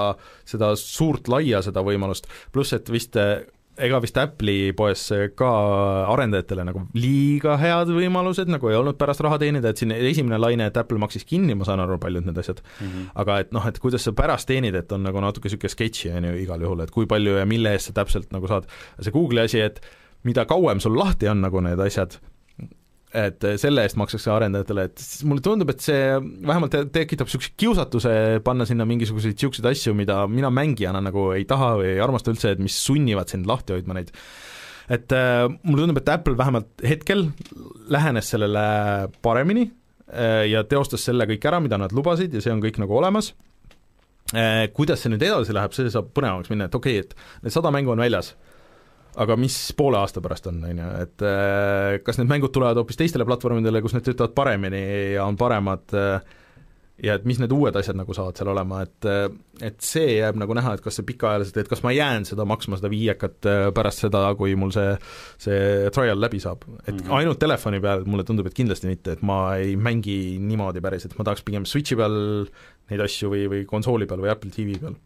[0.48, 3.16] seda suurt laia, seda võimalust, pluss et vist
[3.82, 5.02] ega vist Apple'i poes
[5.38, 5.50] ka
[6.12, 10.68] arendajatele nagu liiga head võimalused nagu ei olnud pärast raha teenida, et siin esimene laine,
[10.70, 13.10] et Apple maksis kinni, ma saan aru, paljud need asjad mm, -hmm.
[13.22, 16.30] aga et noh, et kuidas sa pärast teenid, et on nagu natuke niisugune sketši, on
[16.30, 18.66] ju, igal juhul, et kui palju ja mille eest sa täpselt nagu saad.
[19.00, 19.80] see Google'i asi, et
[20.24, 22.18] mida kauem sul lahti on nagu need asjad,
[23.16, 28.12] et selle eest makstakse arendajatele, et mulle tundub, et see vähemalt tekitab niisuguse kiusatuse
[28.44, 32.52] panna sinna mingisuguseid niisuguseid asju, mida mina mängijana nagu ei taha või ei armasta üldse,
[32.54, 34.12] et mis sunnivad sind lahti hoidma neid.
[34.92, 37.28] et äh, mulle tundub, et Apple vähemalt hetkel
[37.90, 38.66] lähenes sellele
[39.22, 42.98] paremini äh, ja teostas selle kõik ära, mida nad lubasid ja see on kõik nagu
[43.00, 43.32] olemas
[44.34, 47.56] äh,, kuidas see nüüd edasi läheb, see saab põnevamaks minna, et okei okay,, et need
[47.56, 48.34] sada mängu on väljas
[49.16, 52.98] aga mis poole aasta pärast on, on ju, et äh, kas need mängud tulevad hoopis
[53.00, 54.82] teistele platvormidele, kus need töötavad paremini
[55.14, 56.34] ja on paremad äh,
[57.04, 59.24] ja et mis need uued asjad nagu saavad seal olema, et äh,
[59.64, 62.76] et see jääb nagu näha, et kas see pikaajaliselt, et kas ma jään seda maksma,
[62.80, 64.94] seda viiekat pärast seda, kui mul see
[65.48, 66.68] see trial läbi saab.
[66.84, 67.12] et -hmm.
[67.16, 71.18] ainult telefoni peal mulle tundub, et kindlasti mitte, et ma ei mängi niimoodi päris, et
[71.18, 72.48] ma tahaks pigem Switchi peal
[72.90, 75.00] neid asju või, või konsooli peal või Apple TV peal.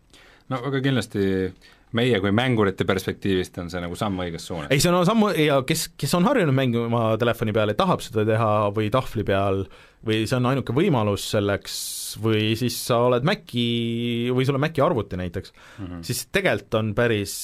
[0.48, 1.52] no aga kindlasti
[1.96, 4.70] meie kui mängurite perspektiivist on see nagu samm õiges suunas.
[4.70, 8.24] ei, see on samm ja kes, kes on harjunud mängima telefoni peal ja tahab seda
[8.28, 9.64] teha või tahvli peal
[10.06, 11.74] või see on ainuke võimalus selleks
[12.22, 16.06] või siis sa oled Maci või sul on Maci arvuti näiteks mm, -hmm.
[16.06, 17.34] siis tegelikult on päris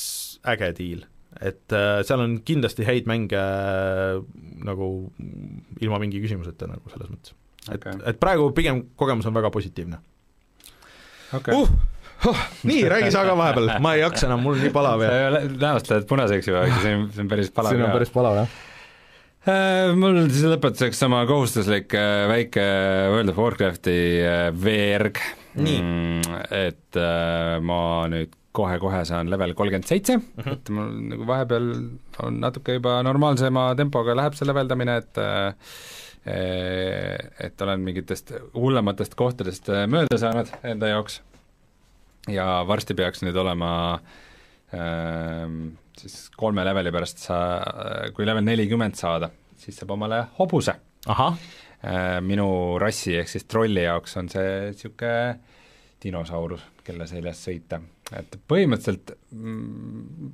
[0.47, 1.05] äge diil
[1.41, 4.21] et äh, seal on kindlasti häid mänge äh,
[4.65, 4.91] nagu
[5.83, 7.35] ilma mingi küsimuseta nagu selles mõttes
[7.69, 7.99] okay..
[7.99, 10.01] et, et praegu pigem kogemus on väga positiivne
[11.37, 11.55] okay.
[11.55, 11.69] uh,
[12.31, 15.43] oh, nii, räägi sa ka vahepeal, ma ei jaksa enam, mul on nii palav ja
[15.49, 18.57] näost lähed punaseks juba, see on, see on päris palav siin on päris palav, jah.
[19.47, 22.63] Äh, mul siis lõpetuseks sama kohustuslik äh, väike
[23.13, 23.95] World of Warcrafti
[24.27, 25.21] äh, veerg.
[25.57, 26.99] Mm, et
[27.65, 27.79] ma
[28.13, 30.53] nüüd kohe-kohe saan level kolmkümmend seitse, mhm.
[30.53, 31.71] et mul nagu vahepeal
[32.27, 35.23] on natuke juba normaalsema tempoga läheb see leveldamine, et
[36.27, 41.21] et olen mingitest hullematest kohtadest mööda saanud enda jaoks
[42.33, 43.73] ja varsti peaks nüüd olema
[44.75, 45.45] äh,
[46.01, 47.39] siis kolme leveli pärast sa,
[48.15, 49.31] kui level nelikümmend saada,
[49.61, 50.79] siis saab omale hobuse.
[51.09, 51.39] äh,.
[52.25, 55.37] Minu rassi ehk siis trolli jaoks on see niisugune
[56.03, 57.81] dinosaurus, kelle seljas sõita.
[58.17, 60.31] et põhimõtteliselt mm,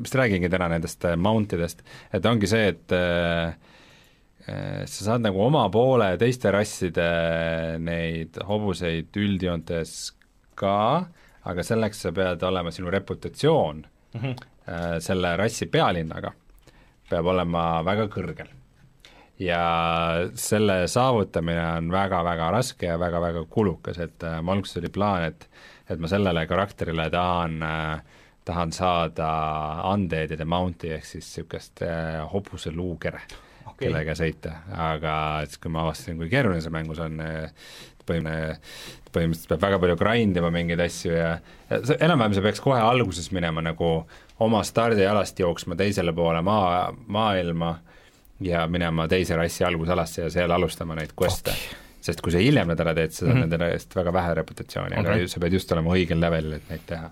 [0.00, 3.52] vist räägingi täna nendest äh, mount idest, et ongi see, et äh,
[4.48, 7.08] äh, sa saad nagu oma poole teiste rasside
[7.84, 9.94] neid hobuseid üldjoontes
[10.56, 10.78] ka,
[11.44, 15.00] aga selleks sa pead olema, sinu reputatsioon mm -hmm.
[15.00, 16.32] selle rassi pealinnaga
[17.10, 18.48] peab olema väga kõrgel.
[19.40, 19.60] ja
[20.36, 25.48] selle saavutamine on väga-väga raske ja väga-väga kulukas, et äh, mul alguses oli plaan, et
[25.90, 28.02] et ma sellele karakterile tahan äh,
[28.44, 29.30] tahan saada
[29.92, 33.22] undead'ide mount'i ehk siis niisugust äh, hobuse luukere
[33.64, 33.86] okay.
[33.86, 35.14] kellega sõita, aga
[35.46, 37.20] siis, kui ma avastasin, kui keeruline see mängus on,
[38.08, 41.34] põhimõtteliselt, põhimõtteliselt peab väga palju grind ima mingeid asju ja,
[41.70, 43.92] ja see, enam-vähem sa peaks kohe alguses minema nagu
[44.40, 47.76] oma stardialast jooksma teisele poole maa, maailma
[48.40, 52.70] ja minema teise rassi algusalasse ja seal alustama neid quest'e okay sest kui sa hiljem
[52.70, 53.50] need ära teed, sa saad mm -hmm.
[53.54, 56.86] nende eest väga vähe reputatsiooni okay., aga sa pead just olema õigel levelil, et neid
[56.86, 57.10] teha.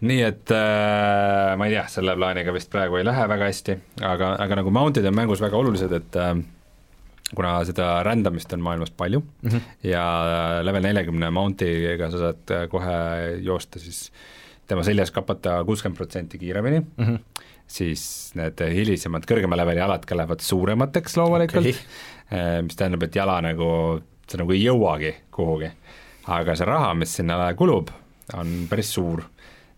[0.00, 4.34] nii et äh, ma ei tea, selle plaaniga vist praegu ei lähe väga hästi, aga,
[4.44, 6.34] aga nagu mount'id on mängus väga olulised, et äh,
[7.34, 9.60] kuna seda rändamist on maailmas palju mm -hmm.
[9.82, 10.04] ja
[10.62, 12.96] level neljakümne mount'iga sa saad äh, kohe
[13.42, 14.12] joosta siis
[14.66, 17.18] tema seljas kapata kuuskümmend protsenti kiiremini mm, -hmm.
[17.66, 21.80] siis need hilisemad, kõrgema leveli alad ka lähevad suuremateks loomulikult okay.,
[22.32, 25.70] äh, mis tähendab, et jala nagu, sa nagu ei jõuagi kuhugi.
[26.26, 27.90] aga see raha, mis sinna kulub,
[28.34, 29.22] on päris suur.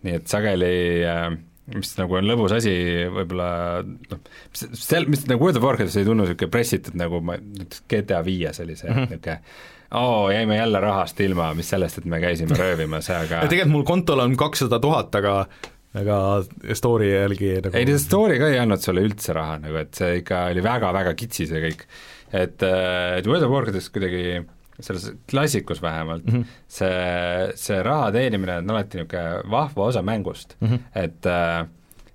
[0.02, 1.38] nii et sageli äh,
[1.74, 2.74] mis nagu on lõbus asi,
[3.12, 3.48] võib-olla
[3.84, 4.20] noh,
[4.56, 8.60] seal, mis nagu World of Warcraftis ei tundu niisugune pressitud nagu ma, näiteks GTA viies
[8.64, 9.10] oli see mm -hmm.
[9.12, 9.40] niisugune
[9.98, 14.24] oo, jäime jälle rahast ilma, mis sellest, et me käisime röövimas, aga tegelikult mul kontol
[14.24, 15.46] on kakssada tuhat, aga
[15.98, 16.18] aga
[16.76, 20.20] story järgi nagu ei, see story ka ei andnud sulle üldse raha nagu, et see
[20.20, 21.86] ikka oli väga-väga kitsi see kõik.
[22.32, 24.42] et, et World of Warcraftis kuidagi
[24.80, 26.44] selles klassikus vähemalt mm, -hmm.
[26.68, 30.78] see, see raha teenimine on alati niisugune vahva osa mängust mm, -hmm.
[30.94, 31.66] et äh,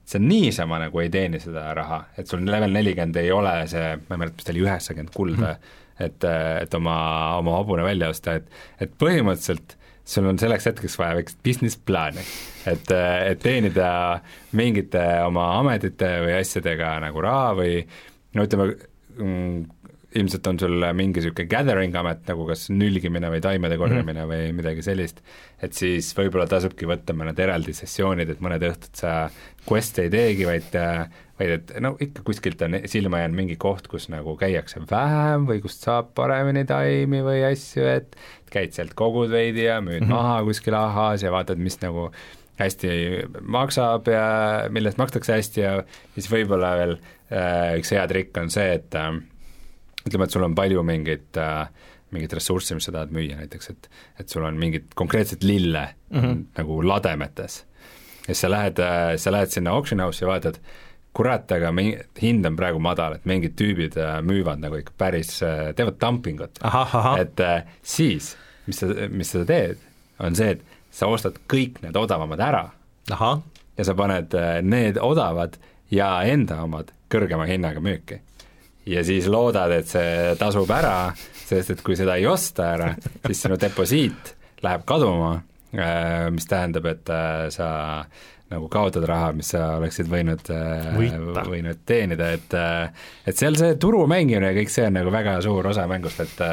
[0.06, 4.16] see niisama nagu ei teeni seda raha, et sul level nelikümmend ei ole see, ma
[4.16, 6.06] ei mäleta, mis ta oli, üheksakümmend kulda mm, -hmm.
[6.06, 6.98] et, äh, et oma,
[7.38, 8.50] oma hobune välja osta, et,
[8.80, 12.24] et põhimõtteliselt sul on selleks hetkeks vaja väikest business plaani,
[12.68, 14.20] et, äh, et teenida
[14.52, 17.80] mingite oma ametite või asjadega nagu raha või
[18.36, 18.74] no ütleme,
[19.18, 19.64] mm,
[20.20, 24.48] ilmselt on sul mingi niisugune gathering amet, nagu kas nülgimine või taimede korjamine mm -hmm.
[24.48, 25.24] või midagi sellist,
[25.62, 29.14] et siis võib-olla tasubki võtta mõned eraldi sessioonid, et mõned õhtud sa
[29.70, 30.76] quest'e ei teegi, vaid
[31.40, 35.64] vaid et no ikka kuskilt on silma jäänud mingi koht, kus nagu käiakse vähem või
[35.64, 38.16] kust saab paremini taimi või asju, et
[38.54, 40.14] käid sealt, kogud veidi ja müüd mm -hmm.
[40.14, 42.12] maha kuskil ahhaas ja vaatad, mis nagu
[42.60, 42.90] hästi
[43.42, 44.26] maksab ja
[44.70, 45.84] mille eest makstakse hästi ja
[46.14, 49.16] siis võib-olla veel äh, üks hea trikk on see, et äh,
[50.08, 51.68] ütleme, et sul on palju mingeid äh,
[52.14, 53.90] mingit ressurssi, mis sa tahad müüa näiteks, et
[54.22, 56.44] et sul on mingit konkreetset lille mm -hmm.
[56.58, 57.66] nagu lademetes.
[58.28, 60.60] ja sa lähed, äh, sa lähed sinna auction house'i ja vaatad,
[61.14, 65.40] kurat, aga mingi, hind on praegu madal, et mingid tüübid äh, müüvad nagu ikka päris,
[65.76, 66.60] teevad dumpingut.
[67.22, 69.78] et siis, mis sa, mis sa teed,
[70.20, 70.62] on see, et
[70.92, 72.70] sa ostad kõik need odavamad ära
[73.12, 73.42] Aha.
[73.78, 75.58] ja sa paned need odavad
[75.92, 78.20] ja enda omad kõrgema hinnaga müüki
[78.86, 82.94] ja siis loodad, et see tasub ära, sest et kui seda ei osta ära,
[83.26, 84.34] siis sinu deposiit
[84.64, 85.36] läheb kaduma,
[85.76, 87.70] äh, mis tähendab, et äh, sa
[88.54, 90.92] nagu kaotad raha, mis sa oleksid võinud, äh,
[91.50, 92.54] võinud teenida, et
[93.26, 96.44] et seal see turu mängimine ja kõik see on nagu väga suur osa mängust, et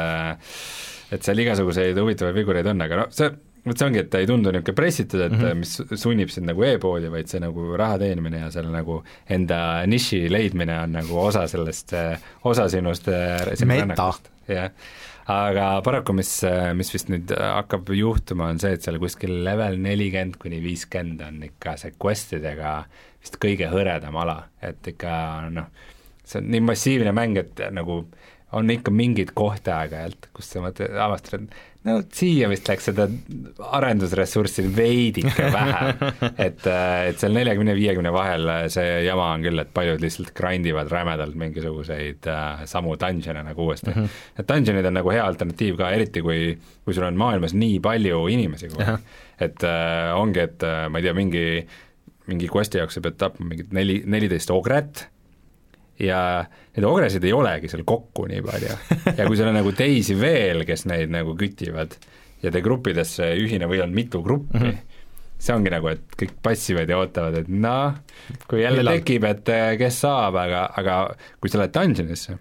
[1.11, 3.29] et seal igasuguseid huvitavaid figureid on, aga noh, see
[3.65, 5.61] vot see ongi, et ta ei tundu niisugune pressitud, et mm -hmm.
[5.61, 10.25] mis sunnib sind nagu e-poodi, vaid see nagu raha teenimine ja selle nagu enda niši
[10.31, 11.93] leidmine on nagu osa sellest,
[12.43, 14.13] osa sinust äh, meta.
[14.47, 14.71] jah,
[15.27, 16.41] aga paraku, mis,
[16.73, 21.43] mis vist nüüd hakkab juhtuma, on see, et seal kuskil level nelikümmend kuni viiskümmend on
[21.43, 22.83] ikka see quest idega
[23.21, 25.13] vist kõige hõredam ala, et ikka
[25.53, 25.69] noh,
[26.25, 28.01] see on nii massiivne mäng, et nagu
[28.51, 33.07] on ikka mingeid kohti aeg-ajalt, kus sa mõtled, avastad, et no siia vist läks seda
[33.77, 36.11] arendusressurssi veidike vähe,
[36.47, 40.91] et, et seal neljakümne, viiekümne vahel see jama on küll, et paljud lihtsalt grind ivad
[40.93, 43.97] rämedalt mingisuguseid äh, samu dungeon'e nagu uuesti mm.
[43.97, 44.41] -hmm.
[44.43, 46.51] et dungeon'id on nagu hea alternatiiv ka, eriti kui,
[46.85, 51.01] kui sul on maailmas nii palju inimesi kogu aeg, et äh, ongi, et äh, ma
[51.01, 51.45] ei tea, mingi
[52.29, 55.07] mingi quest'i jaoks sa pead tapma mingit neli, neliteist ogret
[56.01, 56.21] ja
[56.75, 58.77] neid ogresid ei olegi seal kokku nii palju.
[59.17, 61.97] ja kui seal on nagu teisi veel, kes neid nagu kütivad
[62.41, 65.01] ja te gruppidesse ühine või on mitu gruppi mm, -hmm.
[65.41, 67.97] see ongi nagu, et kõik passivad ja ootavad, et noh,
[68.47, 69.01] kui jälle Millal?
[69.01, 70.97] tekib, et eh, kes saab, aga, aga
[71.41, 72.37] kui sa lähed dungeonisse,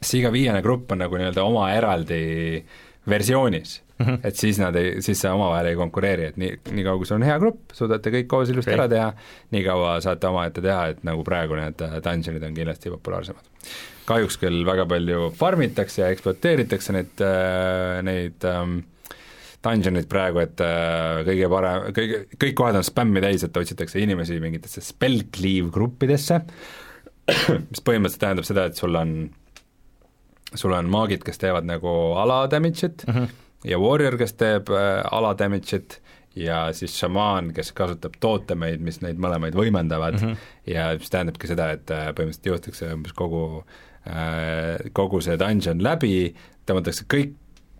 [0.00, 2.64] siis iga viiene grupp on nagu nii-öelda oma eraldi
[3.08, 3.80] versioonis.
[4.26, 7.26] Et siis nad ei, siis see omavahel ei konkureeri, et nii, niikaua kui sul on
[7.26, 8.78] hea grupp, suudate kõik koos ilusti okay.
[8.78, 9.08] ära teha,
[9.54, 13.50] nii kaua saate omaette teha, et nagu praegu need äh, dungeonid on kindlasti populaarsemad.
[14.10, 18.78] kahjuks küll väga palju farmitakse ja ekspluateeritakse neid, äh, neid ähm,
[19.64, 24.40] dungeonid praegu, et äh, kõige parem, kõige, kõik kohad on spämmi täis, et otsitakse inimesi
[24.42, 26.40] mingitesse spell cleave gruppidesse,
[27.70, 29.14] mis põhimõtteliselt tähendab seda, et sul on
[30.58, 35.02] sul on maagid, kes teevad nagu ala damage'it mm, -hmm ja Warrior, kes teeb äh,
[35.12, 36.00] ala damage'it
[36.38, 40.50] ja siis šamaan, kes kasutab tootemeid, mis neid mõlemaid võimendavad mm -hmm.
[40.70, 43.64] ja mis tähendabki seda, et äh, põhimõtteliselt jõutakse umbes kogu
[44.06, 46.34] äh, kogu see dungeon läbi,
[46.66, 47.34] tõmmatakse kõik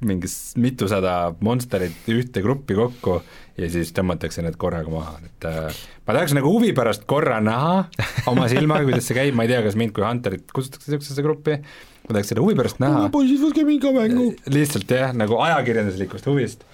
[0.07, 1.15] mingi mitusada
[1.45, 3.19] monsterit ühte gruppi kokku
[3.61, 7.85] ja siis tõmmatakse need korraga maha, et äh, ma tahaks nagu huvi pärast korra näha
[8.31, 11.59] oma silmaga, kuidas see käib, ma ei tea, kas mind kui Hunterit kutsutakse niisugusesse gruppi,
[12.07, 13.09] ma tahaks seda huvi pärast näha.
[13.13, 14.31] poisid, võtke mind ka mängu.
[14.49, 16.65] lihtsalt jah, nagu ajakirjanduslikust huvist,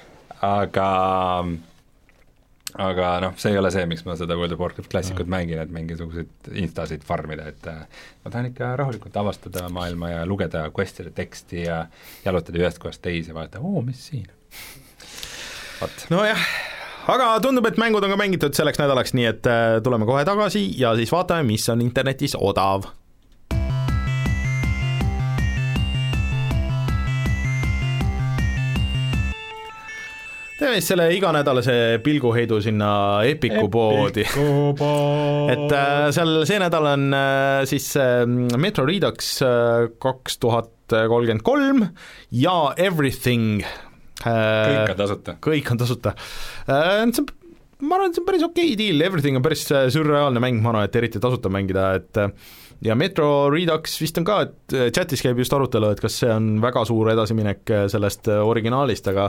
[0.47, 0.91] aga
[2.83, 5.73] aga noh, see ei ole see, miks ma seda World of Warcraft Classicut mängin, et
[5.73, 7.85] mingisuguseid instasid farmida, et äh,
[8.25, 11.83] ma tahan ikka rahulikult avastada maailma ja lugeda quest'ide teksti ja
[12.25, 14.29] jalutada ühest kohast teise, vaadata, oo, mis siin?
[15.81, 16.07] Vot.
[16.13, 16.45] nojah,
[17.13, 20.69] aga tundub, et mängud on ka mängitud selleks nädalaks, nii et äh, tuleme kohe tagasi
[20.81, 22.89] ja siis vaatame, mis on internetis odav
[30.57, 31.75] teeme siis selle iganädalase
[32.05, 32.91] pilguheidu sinna
[33.29, 34.25] Epiku poodi.
[35.53, 38.25] et äh, seal see nädal on äh, siis äh,
[38.57, 39.35] Metro Redux
[40.03, 41.83] kaks tuhat kolmkümmend kolm
[42.31, 43.65] ja Everything
[44.23, 45.35] kõik on tasuta.
[45.45, 47.27] kõik on tasuta see on
[47.85, 50.73] ma arvan, et see on päris okei okay deal, Everything on päris sürreaalne mäng, ma
[50.73, 52.23] arvan, et eriti tasuta mängida, et
[52.87, 56.55] ja Metro Redux vist on ka, et chatis käib just arutelu, et kas see on
[56.65, 59.29] väga suur edasiminek sellest originaalist, aga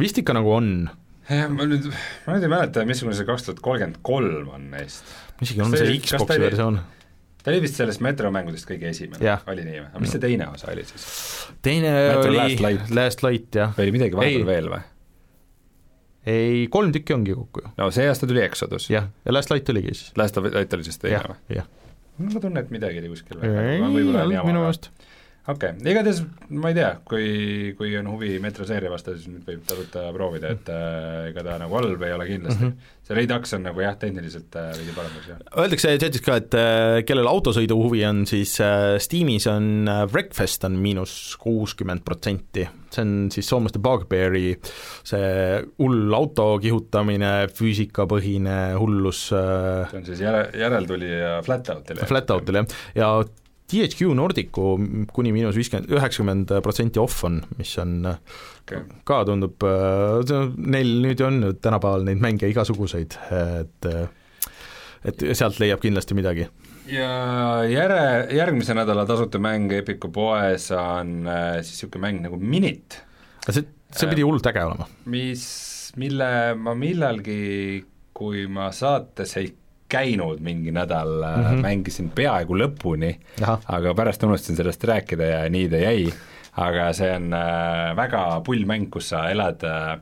[0.00, 0.70] vist ikka nagu on.
[1.28, 1.86] jah, ma nüüd,
[2.26, 5.06] ma nüüd ei mäleta, missugune see kaks tuhat kolmkümmend kolm on neist.
[5.44, 6.80] isegi on see, see Xbox'i versioon.
[7.42, 10.48] ta oli vist sellest Metro mängudest kõige esimene, oli nii või, aga mis see teine
[10.52, 11.06] osa oli siis?
[11.64, 13.72] teine Metro oli Last Light, Last Light, jah.
[13.78, 14.82] või oli midagi vahepeal veel või?
[16.34, 17.72] ei, kolm tükki ongi kokku ju.
[17.78, 18.90] no see aasta tuli Exodus.
[18.92, 20.12] jah, ja Last Light oligi siis.
[20.20, 21.40] Last Light oli siis teine või?
[21.60, 21.70] jah.
[22.18, 23.40] ma tunnen, et midagi oli kuskil.
[23.46, 24.90] ei, ei olnud minu meelest
[25.44, 26.22] okei okay., igatahes
[26.56, 27.26] ma ei tea, kui,
[27.76, 31.76] kui on huvi metroseeria vastu, siis nüüd võib tasuta proovida, et äh, ega ta nagu
[31.76, 32.70] halb ei ole kindlasti mm.
[32.70, 32.94] -hmm.
[33.04, 35.42] see Redux on nagu jah, tehniliselt äh, veidi parem versioon.
[35.64, 40.64] Öeldakse chatis ka, et äh, kellel autosõidu huvi on, siis äh, Steamis on äh, Wreckfest
[40.64, 44.56] on miinus kuuskümmend protsenti, see on siis soomlaste Bugbeari
[45.04, 52.06] see hull auto kihutamine, füüsikapõhine hullus äh, see on siis järe, järeltulija Flatoutil.
[52.08, 53.16] Flatoutil jah, ja
[53.70, 54.74] THQ Nordicu
[55.12, 58.84] kuni miinus viiskümmend, üheksakümmend protsenti off on, mis on okay.
[59.08, 59.64] ka tundub,
[60.56, 63.90] neil nüüd on tänapäeval neid mänge igasuguseid, et
[65.04, 66.46] et sealt leiab kindlasti midagi.
[66.88, 72.98] ja järe, järgmise nädala tasuta mäng Epiku poes on äh, siis niisugune mäng nagu Minit.
[73.48, 74.88] see, see pidi hullult äge olema.
[75.12, 75.44] mis,
[75.96, 76.30] mille
[76.60, 79.52] ma millalgi, kui ma saates ei
[79.88, 81.62] käinud mingi nädal mm, -hmm.
[81.62, 86.06] mängisin peaaegu lõpuni, aga pärast unustasin sellest rääkida ja nii ta jäi,
[86.56, 89.98] aga see on äh, väga pull mäng, kus sa elad äh,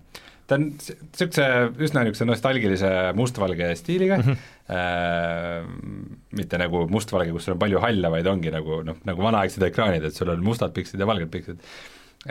[0.46, 1.46] ta on niisuguse
[1.86, 4.36] üsna niisuguse nostalgilise mustvalge stiiliga mm, -hmm.
[4.76, 5.64] äh,
[6.38, 10.04] mitte nagu mustvalge, kus sul on palju halle, vaid ongi nagu noh, nagu vanaaegsed ekraanid,
[10.04, 11.58] et sul on mustad pikslid ja valged pikslid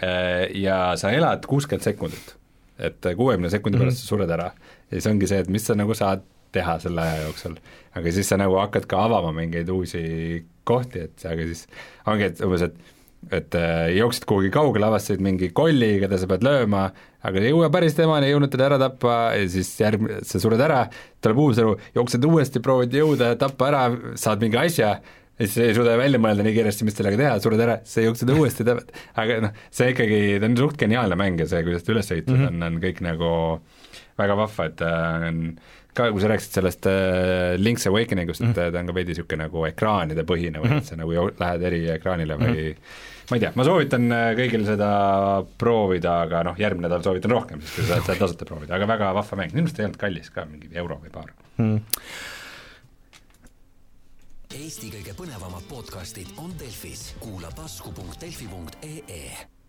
[0.02, 0.48] äh,.
[0.56, 2.36] Ja sa elad kuuskümmend sekundit,
[2.80, 4.08] et kuuekümne sekundi pärast mm -hmm.
[4.08, 4.52] sa sured ära.
[4.92, 6.22] ja siis ongi see, et mis sa nagu saad
[6.56, 7.60] teha selle aja jooksul.
[7.96, 11.68] aga siis sa nagu hakkad ka avama mingeid uusi kohti, et aga siis
[12.08, 12.98] ongi, et umbes, et
[13.30, 16.88] et äh, jooksid kuhugi kaugele, avastasid mingi kolli, keda sa pead lööma,
[17.28, 20.64] aga ei jõua päris temani, ei jõudnud teda ära tappa ja siis järg-, sa sured
[20.66, 20.88] ära,
[21.22, 23.84] tuleb uus elu, jooksed uuesti, proovid jõuda, tappa ära,
[24.20, 24.96] saad mingi asja,
[25.38, 28.08] ja siis ei suuda välja mõelda nii kiiresti, mis sellega teha, sured ära, siis sa
[28.08, 28.66] jooksed uuesti,
[29.22, 32.40] aga noh, see ikkagi, ta on suht geniaalne mäng ja see, kuidas ta üles ehitatud
[32.40, 32.58] mm -hmm.
[32.58, 33.32] on, on kõik nagu
[34.18, 38.54] väga vahva, et äh, on äh, ka kui sa rääkisid sellest äh, Link's Awakeningust mm,
[38.54, 38.68] -hmm.
[38.68, 40.78] et ta on ka veidi niisugune nagu ekraanide põhine või mm -hmm.
[40.78, 42.76] et sa nagu lähed eri ekraanile või mm -hmm.
[43.30, 44.92] ma ei tea, ma soovitan äh, kõigil seda
[45.58, 48.88] proovida, aga noh, järgmine nädal soovitan rohkem, siis kui sa saad seda tasuta proovida, aga
[48.88, 51.78] väga vahva mäng, minu arust ei olnud kallis ka, mingi euro või paar mm.
[51.78, 51.82] -hmm.
[54.52, 59.61] Eesti kõige põnevamad podcastid on Delfis, kuula tasku.delfi.ee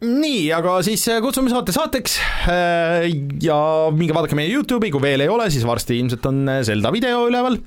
[0.00, 2.14] nii, aga siis äh, kutsume saate saateks
[2.48, 3.02] äh,
[3.44, 3.56] ja
[3.92, 7.26] minge vaadake meie Youtube'i, kui veel ei ole, siis varsti ilmselt on äh, Zelda video
[7.28, 7.58] üleval.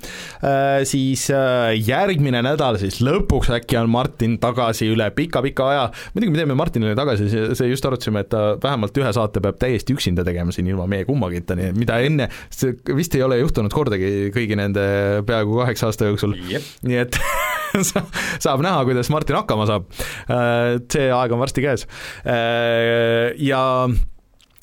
[0.89, 5.85] siis järgmine nädal siis lõpuks äkki on Martin tagasi üle pika-pika aja.
[6.15, 9.95] muidugi me teeme Martinile tagasi, see just arutasime, et ta vähemalt ühe saate peab täiesti
[9.95, 13.73] üksinda tegema siin ilma meie kummagita, nii et mida enne, see vist ei ole juhtunud
[13.73, 14.83] kordagi kõigi nende
[15.27, 17.19] peaaegu kaheksa aasta jooksul nii et
[18.43, 19.87] saab näha, kuidas Martin hakkama saab.
[20.31, 21.87] Äh, see aeg on varsti käes.
[22.25, 23.63] Äh, ja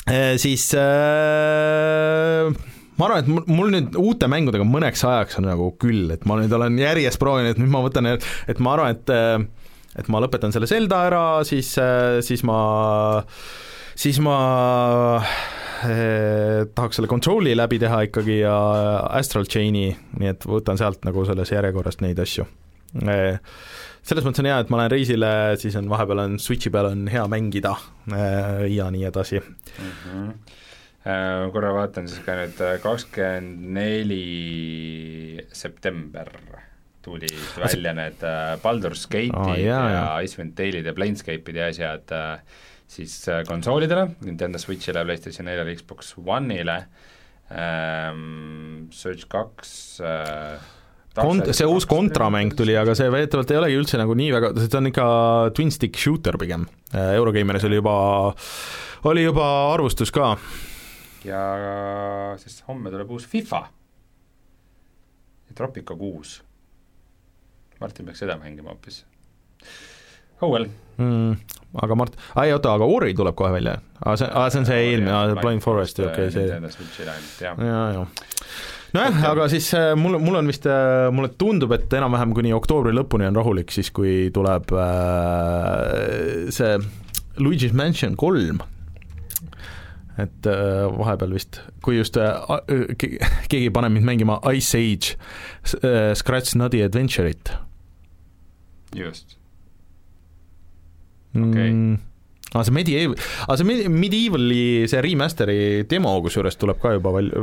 [0.08, 0.70] äh, siis
[3.00, 6.52] ma arvan, et mul nüüd uute mängudega mõneks ajaks on nagu küll, et ma nüüd
[6.56, 9.06] olen järjest proovinud, nüüd ma võtan, et ma arvan, et
[10.00, 11.72] et ma lõpetan selle Zelda ära, siis,
[12.22, 12.58] siis ma,
[13.98, 14.36] siis ma
[15.88, 18.54] eh, tahaks selle Control'i läbi teha ikkagi ja
[19.18, 19.88] Astral Chain'i,
[20.20, 22.46] nii et võtan sealt nagu selles järjekorras neid asju
[22.90, 27.04] selles mõttes on hea, et ma lähen reisile, siis on vahepeal on Switchi peal on
[27.10, 27.76] hea mängida
[28.70, 29.92] ja nii edasi mm.
[30.00, 30.32] -hmm.
[31.52, 36.32] korra vaatan siis ka nüüd kakskümmend neli september
[37.02, 38.26] tuli välja need
[38.62, 42.12] Baldur's Gate'id oh, yeah, ja Icewind Dale'id ja Planescape'id ja asjad
[42.90, 43.14] siis
[43.46, 46.82] konsoolidele, Nintendo Switch'ile, PlayStation neljale, Xbox One'ile
[47.50, 50.58] ähm,, Surge kaks äh,
[51.18, 54.78] Kont-, see uus kontramäng tuli, aga see väidetavalt ei olegi üldse nagu nii väga, see
[54.78, 55.06] on ikka
[55.56, 56.68] twin stick shooter pigem.
[56.94, 57.94] Äh, Eurogeimeris oli juba,
[59.10, 60.36] oli juba arvustus ka.
[61.26, 61.42] ja
[62.40, 63.64] siis homme tuleb uus FIFA.
[65.54, 66.38] Tropico kuus.
[67.80, 69.02] Martin peaks seda mängima hoopis.
[70.40, 71.36] Oh well mm,.
[71.82, 73.76] aga Mart, ai oota, aga Ori tuleb kohe välja?
[74.04, 76.46] aa, see, aa see on see eelmine, Blind Forest, okei, see.
[76.48, 77.52] ja,
[77.96, 78.06] ja,
[78.90, 82.52] ja nojah, aga siis äh, mul, mul on vist, äh, mulle tundub, et enam-vähem kuni
[82.56, 86.76] oktoobri lõpuni on rahulik, siis kui tuleb äh, see
[87.40, 88.60] Luigi's Mansion kolm,
[90.20, 92.42] et äh, vahepeal vist, kui just äh,
[92.98, 95.16] keegi paneb mind mängima Ice Age
[95.84, 97.54] äh, Scratch Nutty Adventure'it.
[98.94, 99.36] just.
[101.34, 101.70] okei okay.
[101.70, 102.09] mm
[102.54, 103.16] aa, see Medieval,
[103.48, 105.60] aa see Medievali see remaster'i
[105.90, 107.34] demo kusjuures tuleb ka juba val-,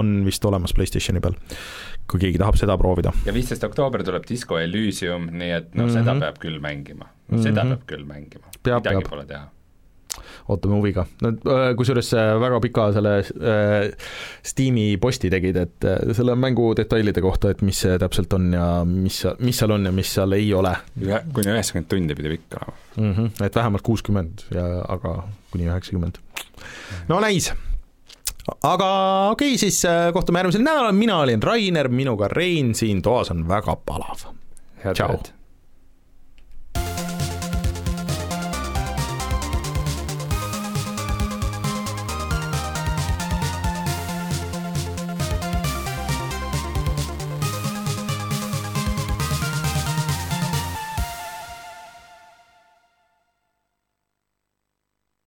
[0.00, 1.36] on vist olemas PlayStationi peal,
[2.10, 3.12] kui keegi tahab seda proovida.
[3.26, 6.00] ja viisteist oktoober tuleb Disco Elysium, nii et noh mm, -hmm.
[6.00, 6.26] seda mhm.
[6.26, 7.46] peab küll mängima no,, mm -hmm.
[7.50, 9.10] seda peab küll mängima, midagi peab.
[9.10, 9.46] pole teha
[10.48, 14.08] ootame huviga, nad äh, kusjuures äh, väga pika selle äh,
[14.46, 18.66] Steam'i posti tegid, et äh, selle mängu detailide kohta, et mis see täpselt on ja
[18.88, 20.74] mis, mis seal on ja mis seal ei ole.
[21.34, 23.14] kuni üheksakümmend tundi pidi pikk olema mm.
[23.14, 25.22] -hmm, et vähemalt kuuskümmend ja aga
[25.52, 26.18] kuni üheksakümmend.
[27.08, 27.52] no näis
[28.62, 28.90] aga
[29.30, 29.82] okei okay,, siis
[30.12, 34.30] kohtume järgmisel nädalal, mina olin Rainer, minuga Rein, siin toas on väga palav.
[34.84, 35.37] ööd!